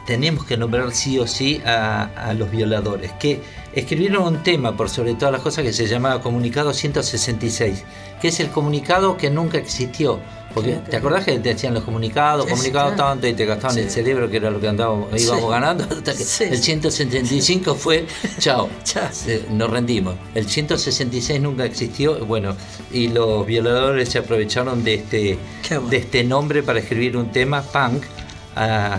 tenemos 0.09 0.43
que 0.45 0.57
nombrar 0.57 0.91
sí 0.91 1.19
o 1.19 1.27
sí 1.27 1.61
a, 1.63 2.05
a 2.15 2.33
los 2.33 2.49
violadores, 2.49 3.11
que 3.19 3.41
escribieron 3.73 4.23
un 4.23 4.41
tema, 4.43 4.75
por 4.75 4.89
sobre 4.89 5.13
todas 5.13 5.31
las 5.31 5.41
cosas, 5.41 5.63
que 5.63 5.71
se 5.71 5.85
llamaba 5.85 6.19
Comunicado 6.19 6.73
166, 6.73 7.83
que 8.19 8.29
es 8.29 8.39
el 8.39 8.49
comunicado 8.49 9.17
que 9.17 9.29
nunca 9.29 9.59
existió. 9.59 10.19
Porque, 10.51 10.79
¿te 10.89 10.97
acordás 10.97 11.25
que 11.25 11.33
te 11.37 11.49
decían 11.53 11.75
los 11.75 11.83
comunicados, 11.83 12.45
Sí, 12.45 12.51
comunicados 12.51 12.93
claro. 12.95 13.11
tanto 13.11 13.27
y 13.27 13.33
te 13.33 13.45
gastaban 13.45 13.75
Sí. 13.75 13.81
el 13.81 13.91
cerebro, 13.91 14.31
que 14.31 14.37
era 14.37 14.49
lo 14.49 14.59
que 14.59 14.67
andábamos, 14.67 15.09
íbamos 15.21 15.43
Sí. 15.43 15.47
ganando? 15.51 15.83
Hasta 15.91 16.13
que 16.15 16.23
el 16.55 16.57
175 16.57 17.75
fue, 17.75 18.07
chao, 18.39 18.67
Chao. 18.83 19.07
nos 19.51 19.69
rendimos. 19.69 20.15
El 20.33 20.47
166 20.49 21.39
nunca 21.39 21.65
existió, 21.65 22.25
bueno, 22.25 22.55
y 22.91 23.09
los 23.09 23.45
violadores 23.45 24.09
se 24.09 24.17
aprovecharon 24.17 24.83
de 24.83 24.95
este, 24.95 25.37
bueno. 25.69 25.87
de 25.89 25.97
este 25.97 26.23
nombre 26.23 26.63
para 26.63 26.79
escribir 26.79 27.15
un 27.15 27.31
tema 27.31 27.61
punk, 27.61 28.01
ah, 28.55 28.97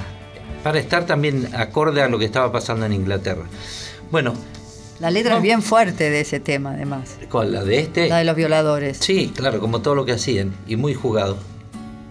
para 0.63 0.79
estar 0.79 1.07
también 1.07 1.49
acorde 1.55 2.03
a 2.03 2.09
lo 2.09 2.19
que 2.19 2.25
estaba 2.27 2.51
pasando 2.53 2.87
en 2.87 2.93
Inglaterra. 2.93 3.45
Bueno, 4.11 4.35
La 5.01 5.11
letra 5.11 5.31
No. 5.33 5.37
es 5.39 5.43
bien 5.43 5.63
fuerte 5.63 6.11
de 6.11 6.21
ese 6.21 6.41
tema, 6.41 6.73
además. 6.73 7.17
¿cuál? 7.31 7.53
¿La 7.53 7.65
de 7.65 7.79
este? 7.79 8.09
La 8.09 8.19
de 8.19 8.25
los 8.25 8.37
violadores. 8.37 8.99
Sí, 9.01 9.33
claro, 9.35 9.59
como 9.61 9.81
todo 9.81 9.95
lo 9.95 10.05
que 10.05 10.13
hacían, 10.13 10.53
y 10.67 10.77
muy 10.77 10.93
jugado. 10.95 11.39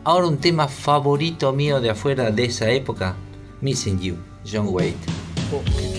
Ahora 0.04 0.26
un 0.28 0.38
tema 0.40 0.68
favorito 0.68 1.54
mío 1.54 1.80
de 1.82 1.92
afuera 1.92 2.32
de 2.32 2.46
esa 2.46 2.70
época, 2.72 3.16
Missing 3.62 4.00
You, 4.00 4.16
John 4.52 4.68
Wade. 4.70 4.96
Every 5.52 5.99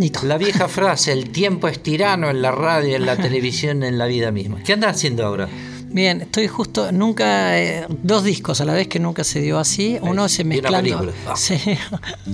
Nito. 0.00 0.20
la 0.24 0.38
vieja 0.38 0.66
frase, 0.66 1.12
el 1.12 1.28
tiempo 1.28 1.68
es 1.68 1.82
tirano 1.82 2.30
en 2.30 2.40
la 2.40 2.50
radio, 2.50 2.96
en 2.96 3.04
la 3.04 3.16
televisión, 3.18 3.82
en 3.82 3.98
la 3.98 4.06
vida 4.06 4.30
misma. 4.30 4.62
¿Qué 4.62 4.72
andas 4.72 4.96
haciendo 4.96 5.26
ahora? 5.26 5.46
Bien, 5.92 6.20
estoy 6.20 6.46
justo, 6.46 6.92
nunca, 6.92 7.58
eh, 7.58 7.84
dos 7.88 8.22
discos 8.22 8.60
a 8.60 8.64
la 8.64 8.74
vez 8.74 8.86
que 8.86 9.00
nunca 9.00 9.24
se 9.24 9.40
dio 9.40 9.58
así. 9.58 9.98
Uno 10.02 10.28
se 10.28 10.44
mezclando. 10.44 11.12
Ah. 11.26 11.34
Sí. 11.36 11.58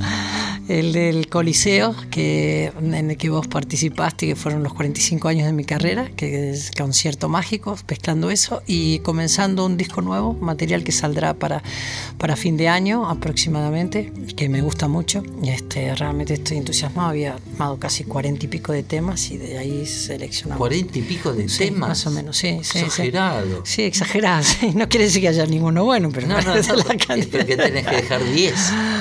el 0.68 0.92
del 0.92 1.28
Coliseo, 1.28 1.94
que, 2.10 2.70
en 2.78 3.10
el 3.10 3.16
que 3.16 3.30
vos 3.30 3.46
participaste, 3.46 4.26
que 4.26 4.36
fueron 4.36 4.62
los 4.62 4.74
45 4.74 5.28
años 5.28 5.46
de 5.46 5.54
mi 5.54 5.64
carrera, 5.64 6.10
que 6.16 6.50
es 6.50 6.70
concierto 6.70 7.30
mágico, 7.30 7.78
mezclando 7.88 8.30
eso, 8.30 8.62
y 8.66 8.98
comenzando 8.98 9.64
un 9.64 9.78
disco 9.78 10.02
nuevo, 10.02 10.34
material 10.34 10.84
que 10.84 10.92
saldrá 10.92 11.32
para, 11.32 11.62
para 12.18 12.36
fin 12.36 12.58
de 12.58 12.68
año 12.68 13.08
aproximadamente, 13.08 14.12
que 14.36 14.50
me 14.50 14.60
gusta 14.60 14.86
mucho. 14.86 15.22
Y 15.42 15.48
este, 15.48 15.94
realmente 15.94 16.34
estoy 16.34 16.58
entusiasmado, 16.58 17.08
había 17.08 17.34
armado 17.34 17.78
casi 17.78 18.04
40 18.04 18.44
y 18.44 18.48
pico 18.48 18.72
de 18.72 18.82
temas 18.82 19.30
y 19.30 19.38
de 19.38 19.56
ahí 19.56 19.86
seleccionamos. 19.86 20.58
Cuarenta 20.58 20.98
y 20.98 21.02
pico 21.02 21.32
de 21.32 21.48
Sí, 21.48 21.66
temas. 21.66 21.88
Más 21.88 22.06
o 22.06 22.10
menos, 22.10 22.36
sí. 22.36 22.60
sí, 22.62 22.80
sí. 22.90 23.10
Exagerado. 23.46 23.62
Sí, 23.66 23.82
exagerado. 23.82 24.42
sí. 24.60 24.70
No 24.74 24.88
quiere 24.88 25.06
decir 25.06 25.20
que 25.22 25.28
haya 25.28 25.46
ninguno 25.46 25.84
bueno, 25.84 26.10
pero 26.12 26.26
No, 26.26 26.40
no, 26.40 26.54
no. 26.54 26.74
la 26.76 26.84
cantidad. 26.96 27.28
porque 27.30 27.56
tenés 27.56 27.86
que 27.86 27.96
dejar 27.96 28.24
10, 28.24 28.54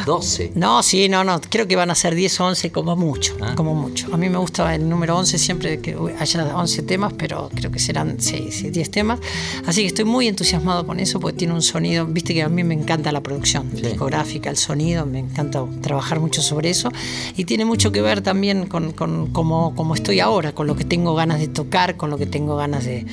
12. 0.06 0.52
No, 0.56 0.84
sí, 0.84 1.10
no, 1.10 1.24
no. 1.24 1.40
Creo 1.42 1.68
que 1.68 1.76
van 1.76 1.92
a 1.92 1.96
ser 1.96 2.16
10 2.16 2.40
o 2.40 2.46
11 2.46 2.72
como 2.72 2.96
mucho, 2.96 3.36
Ah. 3.42 3.54
como 3.56 3.74
mucho. 3.76 4.08
A 4.14 4.18
mí 4.18 4.30
me 4.30 4.38
gusta 4.38 4.74
el 4.76 4.88
número 4.88 5.18
11 5.18 5.38
siempre 5.38 5.80
que 5.80 5.96
haya 6.20 6.56
11 6.56 6.84
temas, 6.84 7.14
pero 7.18 7.50
creo 7.54 7.72
que 7.72 7.80
serán 7.80 8.20
sí, 8.20 8.50
sí, 8.52 8.70
10 8.70 8.92
temas. 8.92 9.20
Así 9.66 9.82
que 9.82 9.88
estoy 9.88 10.06
muy 10.06 10.28
entusiasmado 10.28 10.86
con 10.86 11.00
eso 11.00 11.20
porque 11.20 11.38
tiene 11.38 11.54
un 11.54 11.62
sonido, 11.62 12.06
viste 12.06 12.34
que 12.34 12.44
a 12.44 12.50
mí 12.50 12.64
me 12.64 12.74
encanta 12.74 13.12
la 13.12 13.22
producción 13.22 13.72
Sí. 13.76 13.82
discográfica, 13.82 14.50
el 14.50 14.58
sonido, 14.58 15.06
me 15.06 15.20
encanta 15.20 15.64
trabajar 15.82 16.20
mucho 16.20 16.42
sobre 16.42 16.70
eso 16.70 16.90
y 17.36 17.46
tiene 17.46 17.66
mucho 17.66 17.92
que 17.92 18.02
ver 18.02 18.22
también 18.22 18.68
con, 18.68 18.92
con 18.92 19.28
cómo, 19.32 19.74
cómo 19.76 19.96
estoy 19.96 20.20
ahora, 20.20 20.54
con 20.54 20.68
lo 20.68 20.76
que 20.76 20.84
tengo 20.86 21.16
ganas 21.16 21.40
de 21.40 21.48
tocar, 21.48 21.96
con 21.98 22.10
lo 22.10 22.18
que 22.18 22.26
tengo 22.26 22.56
ganas 22.56 22.86
de, 22.86 23.06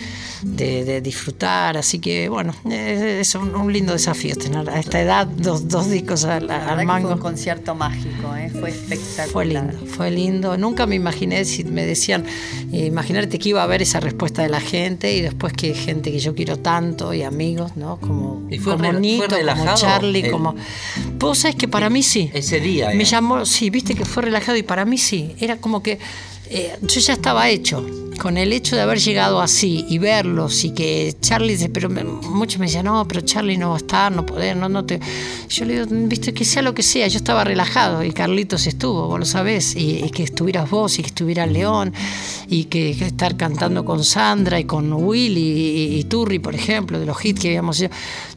de- 0.43 0.85
de 0.85 1.01
disfrutar. 1.01 1.22
Así 1.77 1.99
que 1.99 2.29
bueno, 2.29 2.55
eh, 2.71 3.19
es 3.21 3.35
un, 3.35 3.55
un 3.55 3.73
lindo 3.73 3.93
desafío 3.93 4.35
tener 4.37 4.69
a 4.69 4.79
esta 4.79 5.01
edad 5.01 5.27
dos, 5.27 5.69
dos 5.69 5.89
discos 5.91 6.25
al, 6.25 6.47
La 6.49 6.69
al 6.69 6.85
mango. 6.87 7.09
fue 7.09 7.15
un 7.17 7.21
concierto 7.23 7.75
mágico, 7.75 8.35
¿eh? 8.37 8.51
fue 8.51 8.71
espectacular. 8.71 9.33
Fue 9.33 9.45
lindo, 9.47 9.87
fue 9.87 10.11
lindo. 10.11 10.57
Nunca 10.59 10.87
me 10.87 10.97
imaginé 10.97 11.45
si 11.45 11.65
me 11.65 11.85
decían, 11.87 12.25
eh, 12.73 12.87
imaginarte 12.87 13.39
que 13.39 13.51
iba 13.51 13.61
a 13.61 13.65
haber 13.65 13.83
esa 13.83 14.01
respuesta 14.01 14.43
de 14.43 14.49
la 14.49 14.61
gente 14.61 15.15
y 15.15 15.21
después 15.21 15.53
que 15.53 15.75
gente 15.75 16.11
que 16.13 16.19
yo 16.19 16.35
quiero 16.35 16.59
tanto 16.59 17.13
y 17.15 17.23
amigos, 17.23 17.77
¿no? 17.77 17.99
Como, 17.99 18.47
¿Y 18.51 18.59
fue 18.59 18.75
como 18.77 18.91
fue 18.91 19.01
Nito, 19.01 19.37
como 19.57 19.75
Charlie, 19.75 20.23
el- 20.23 20.31
como. 20.31 20.55
Vos 21.19 21.39
sabés 21.39 21.57
que 21.57 21.69
para 21.69 21.89
mí 21.91 22.03
sí. 22.03 22.31
Ese 22.35 22.61
día. 22.61 22.89
Me 22.95 23.03
eh. 23.03 23.07
llamó, 23.07 23.47
sí, 23.47 23.71
viste 23.71 23.95
que 23.95 24.05
fue 24.05 24.25
relajado 24.25 24.57
y 24.59 24.63
para 24.63 24.85
mí 24.85 24.99
sí. 24.99 25.35
Era 25.39 25.57
como 25.57 25.83
que 25.83 25.99
eh, 26.55 26.77
yo 26.83 27.01
ya 27.01 27.15
estaba 27.15 27.49
hecho. 27.49 27.85
Con 28.21 28.37
el 28.37 28.53
hecho 28.53 28.77
de 28.77 28.83
haber 28.83 28.99
llegado 28.99 29.41
así 29.41 29.87
y 29.89 29.99
verlos 29.99 30.65
y 30.65 30.73
que 30.73 31.17
Charlie, 31.21 31.55
dice, 31.55 31.71
pero 31.71 31.89
muchos 31.89 32.61
me 32.61 32.67
decían, 32.67 32.85
no, 32.85 33.09
pero 33.09 33.23
Charlie 33.23 33.57
no 33.57 33.71
va 33.71 33.77
a 33.77 33.79
estar, 33.79 34.13
no 34.13 34.27
poder, 34.27 34.55
no, 34.57 34.69
no 34.69 34.85
te. 34.85 35.01
Yo 35.49 35.65
le 35.65 35.73
digo, 35.73 35.87
viste, 36.07 36.33
que 36.35 36.45
sea 36.45 36.61
lo 36.61 36.75
que 36.75 36.83
sea, 36.83 37.09
yo 37.09 37.17
estaba 37.17 37.43
relajado 37.43 38.05
y 38.05 38.13
Carlitos 38.13 38.67
estuvo, 38.67 39.09
vos 39.09 39.19
lo 39.19 39.25
sabés, 39.25 39.75
y, 39.75 40.09
que 40.11 40.23
estuvieras 40.25 40.71
vos 40.71 40.99
y 40.99 41.03
que 41.03 41.09
estuviera 41.09 41.47
León 41.47 41.95
y 42.49 42.65
que, 42.65 42.95
que 42.97 43.07
estar 43.07 43.37
cantando 43.37 43.85
con 43.85 44.05
Sandra 44.05 44.61
y 44.61 44.65
con 44.65 44.93
Willy 44.93 45.41
y, 45.41 45.99
y 45.99 46.05
Turri, 46.05 46.39
por 46.39 46.55
ejemplo, 46.55 47.01
de 47.01 47.07
los 47.07 47.25
hits 47.25 47.41
que 47.41 47.49
habíamos 47.49 47.81
hecho. 47.81 47.95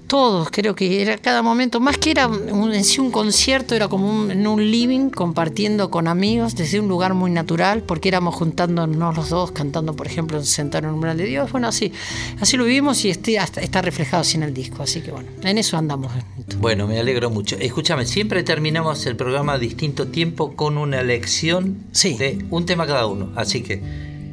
Todos, 0.08 0.50
creo 0.52 0.76
que 0.76 1.02
era 1.02 1.18
cada 1.18 1.42
momento, 1.42 1.80
más 1.80 1.98
que 1.98 2.12
era 2.12 2.28
un- 2.28 2.74
en 2.74 2.84
sí 2.84 3.00
un 3.02 3.10
concierto, 3.10 3.74
era 3.74 3.88
como 3.88 4.08
un, 4.08 4.30
en 4.30 4.46
un 4.46 4.62
living 4.70 5.10
compartiendo 5.10 5.90
con 5.90 6.08
amigos 6.08 6.56
desde 6.56 6.80
un 6.80 6.88
lugar 6.88 7.16
muy 7.16 7.32
natural, 7.32 7.82
porque 7.82 8.10
éramos 8.10 8.36
juntándonos 8.36 9.16
los 9.16 9.30
dos, 9.30 9.52
cantando, 9.52 9.96
por 9.96 10.06
ejemplo, 10.06 10.44
sentado 10.44 10.84
en 10.84 10.90
un 10.90 10.96
umbral 10.96 11.18
de 11.18 11.26
Dios. 11.26 11.52
Bueno, 11.52 11.68
así, 11.68 11.92
así 12.40 12.56
lo 12.56 12.66
vivimos 12.66 13.04
y 13.04 13.10
este, 13.10 13.40
hasta- 13.40 13.62
está 13.62 13.82
reflejado 13.82 14.22
así 14.22 14.38
en 14.38 14.44
el 14.44 14.54
disco. 14.54 14.84
Así 14.84 15.02
que 15.02 15.10
bueno, 15.12 15.28
en 15.42 15.58
eso 15.58 15.76
andamos. 15.76 16.12
Bueno, 16.60 16.86
me 16.88 17.00
alegro 17.00 17.32
mucho. 17.32 17.56
Escúchame, 17.60 18.06
siempre 18.06 18.44
terminamos 18.44 19.06
el 19.08 19.16
programa 19.16 19.54
a 19.54 19.58
distinto 19.58 20.08
tiempo 20.08 20.56
con 20.56 20.78
una 20.78 21.00
elección 21.02 21.78
Sí. 21.92 22.14
de 22.16 22.46
un 22.52 22.66
tema 22.68 22.86
cada 22.86 23.08
uno. 23.08 23.32
Así 23.36 23.62
que, 23.64 23.82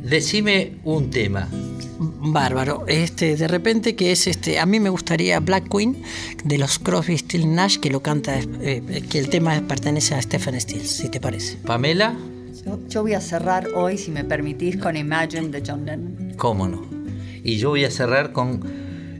decime 0.03 0.73
un 0.85 1.11
tema. 1.11 1.49
Bárbaro. 1.99 2.85
Este, 2.89 3.37
de 3.37 3.49
repente 3.49 3.95
que 3.95 4.13
es 4.13 4.27
este, 4.27 4.59
a 4.59 4.67
mí 4.67 4.81
me 4.81 4.91
gustaría 4.91 5.39
Black 5.41 5.69
Queen 5.69 6.03
de 6.45 6.59
los 6.59 6.79
Crosby, 6.79 7.17
Still 7.17 7.55
Nash 7.55 7.79
que 7.79 7.91
lo 7.91 8.03
canta, 8.03 8.39
eh, 8.61 9.03
que 9.09 9.19
el 9.19 9.29
tema 9.29 9.63
pertenece 9.69 10.15
a 10.15 10.23
Stephen 10.23 10.61
Stills, 10.61 10.89
si 10.91 11.09
te 11.09 11.21
parece. 11.21 11.57
Pamela, 11.65 12.17
Yo, 12.65 12.79
yo 12.89 13.03
voy 13.03 13.15
a 13.15 13.21
cerrar 13.21 13.69
hoy, 13.75 13.99
si 13.99 14.11
me 14.11 14.25
permitís, 14.25 14.77
con 14.77 14.97
Imagine 14.97 15.49
de 15.49 15.63
John 15.67 15.85
Lennon. 15.85 16.35
cómo 16.37 16.69
no. 16.69 16.85
Y 17.45 17.59
yo 17.59 17.71
voy 17.71 17.85
a 17.85 17.91
cerrar 17.91 18.33
con 18.33 18.61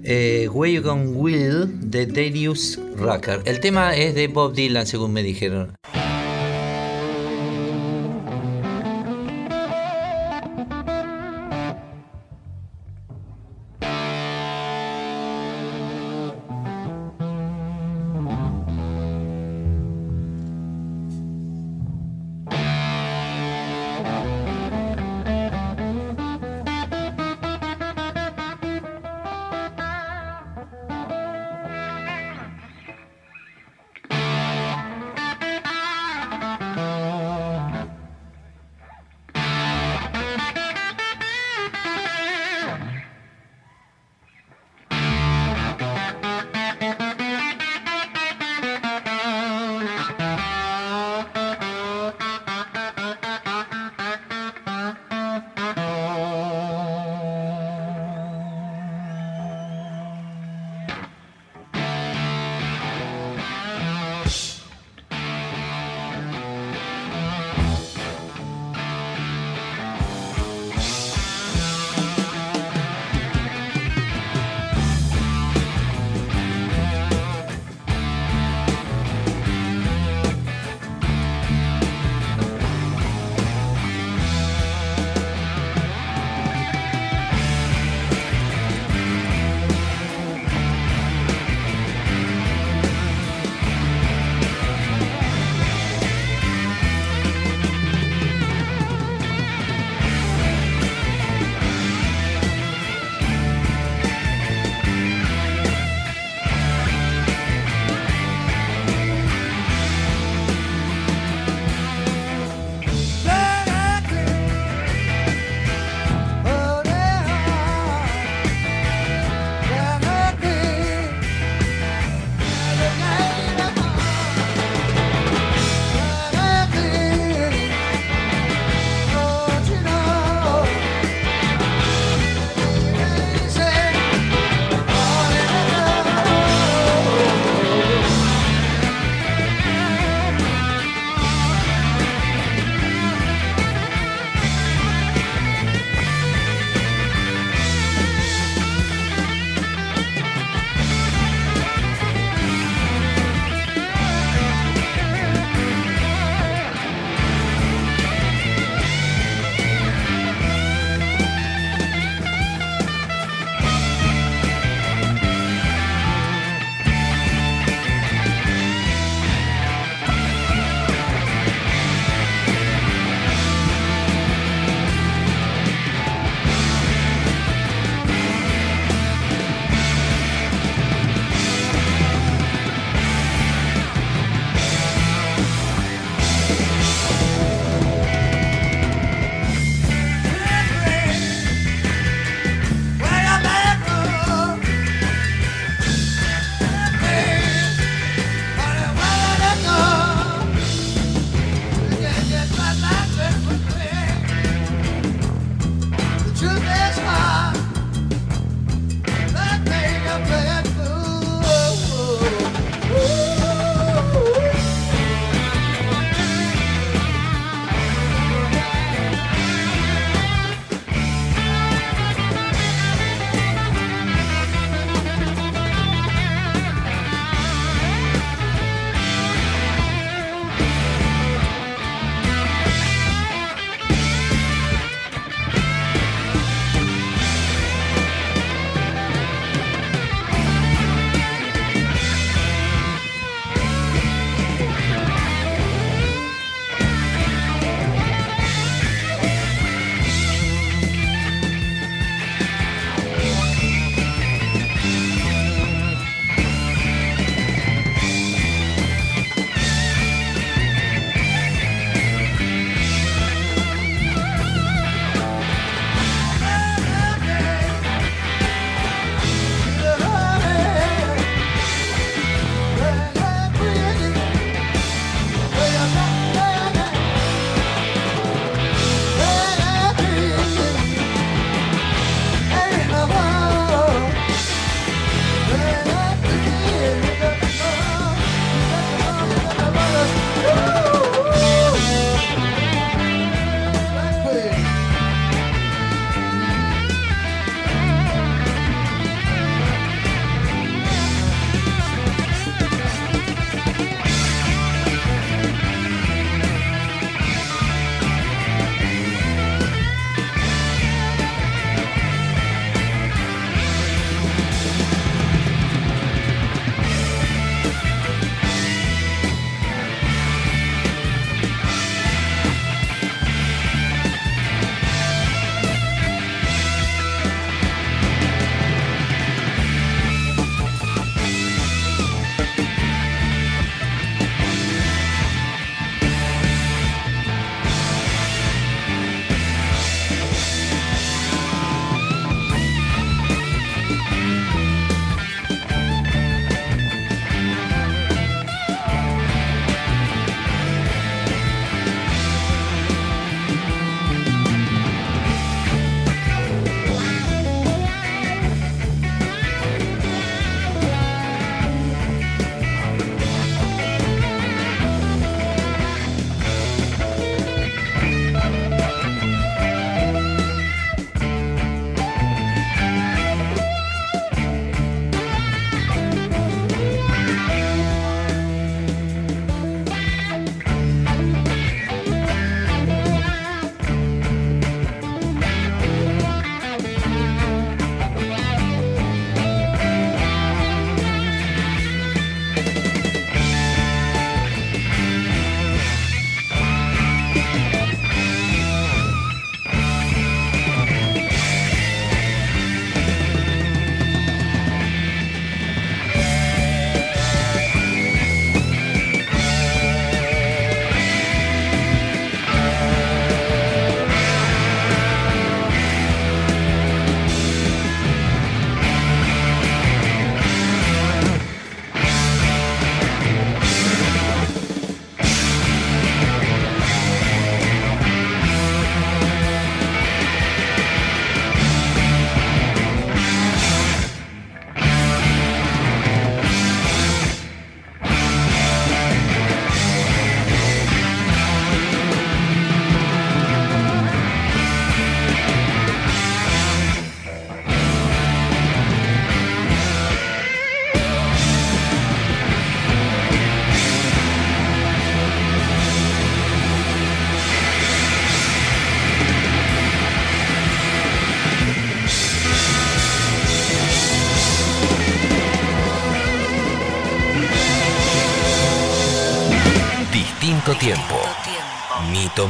eh, 0.05 0.49
Wagon 0.53 1.13
Wheel 1.17 1.91
de 1.91 2.07
Darius 2.07 2.79
Rucker. 2.97 3.43
El 3.45 3.61
tema 3.61 3.97
es 3.97 4.15
de 4.15 4.27
Bob 4.29 4.55
Dylan, 4.55 4.87
según 4.87 5.13
me 5.13 5.23
dijeron. 5.23 5.75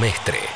Mestre. 0.02 0.51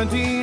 17 0.00 0.39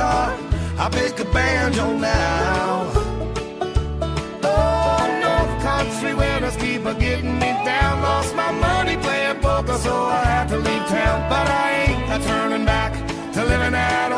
guitar, 0.00 0.36
I 0.78 0.88
pick 0.90 1.20
a 1.20 1.24
banjo 1.32 1.92
now. 1.92 2.90
Oh, 4.42 5.00
North 5.24 5.54
Country 5.62 6.14
winners 6.14 6.56
keep 6.56 6.84
a 6.86 6.94
getting 6.94 7.34
me 7.34 7.50
down. 7.70 8.00
Lost 8.02 8.34
my 8.34 8.50
money 8.52 8.96
playing 8.96 9.40
poker, 9.40 9.78
so 9.86 9.94
I 10.20 10.24
had 10.24 10.48
to 10.48 10.56
leave 10.56 10.86
town. 10.88 11.18
But 11.28 11.46
I 11.48 11.66
ain't 11.84 12.02
a 12.14 12.26
turning 12.26 12.64
back 12.64 12.92
to 13.34 13.44
living 13.44 13.74
out. 13.74 14.09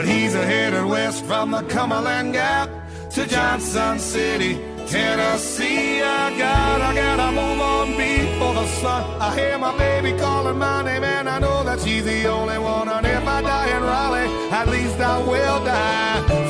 But 0.00 0.08
he's 0.08 0.32
headed 0.32 0.86
west 0.86 1.26
from 1.26 1.50
the 1.50 1.60
Cumberland 1.64 2.32
Gap 2.32 2.70
to 3.10 3.26
Johnson 3.26 3.98
City, 3.98 4.54
Tennessee. 4.86 6.00
I 6.00 6.38
gotta, 6.38 6.84
I 6.84 6.94
gotta 6.94 7.30
move 7.32 7.60
on 7.60 7.88
before 7.98 8.54
the 8.54 8.66
sun. 8.80 9.20
I 9.20 9.34
hear 9.38 9.58
my 9.58 9.76
baby 9.76 10.18
calling 10.18 10.56
my 10.56 10.80
name, 10.80 11.04
and 11.04 11.28
I 11.28 11.38
know 11.38 11.62
that 11.64 11.80
she's 11.80 12.06
the 12.06 12.26
only 12.28 12.58
one. 12.58 12.88
And 12.88 13.04
if 13.04 13.28
I 13.28 13.42
die 13.42 13.76
in 13.76 13.82
Raleigh, 13.82 14.50
at 14.50 14.68
least 14.68 14.98
I 15.00 15.18
will 15.18 15.64
die 15.66 16.49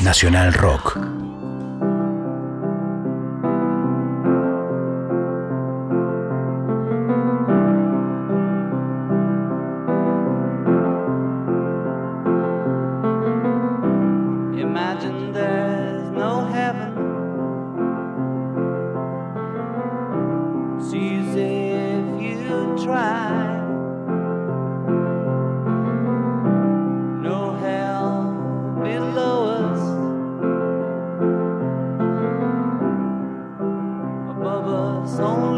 Nacional 0.00 0.54
Rock. 0.54 1.15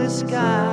the 0.08 0.14
sky. 0.14 0.67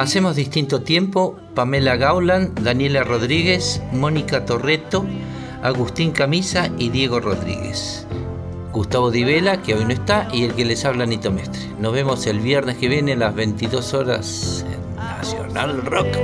Hacemos 0.00 0.34
distinto 0.34 0.80
tiempo, 0.80 1.36
Pamela 1.54 1.94
Gauland, 1.96 2.58
Daniela 2.60 3.04
Rodríguez, 3.04 3.82
Mónica 3.92 4.46
Torreto, 4.46 5.04
Agustín 5.62 6.12
Camisa 6.12 6.70
y 6.78 6.88
Diego 6.88 7.20
Rodríguez. 7.20 8.06
Gustavo 8.72 9.10
Divela, 9.10 9.60
que 9.60 9.74
hoy 9.74 9.84
no 9.84 9.90
está, 9.90 10.26
y 10.32 10.44
el 10.44 10.54
que 10.54 10.64
les 10.64 10.86
habla, 10.86 11.04
Nito 11.04 11.30
Mestre. 11.30 11.60
Nos 11.78 11.92
vemos 11.92 12.26
el 12.26 12.40
viernes 12.40 12.78
que 12.78 12.88
viene 12.88 13.12
a 13.12 13.16
las 13.16 13.34
22 13.34 13.92
horas 13.92 14.64
en 14.66 14.96
Nacional 14.96 15.84
Rock. 15.84 16.16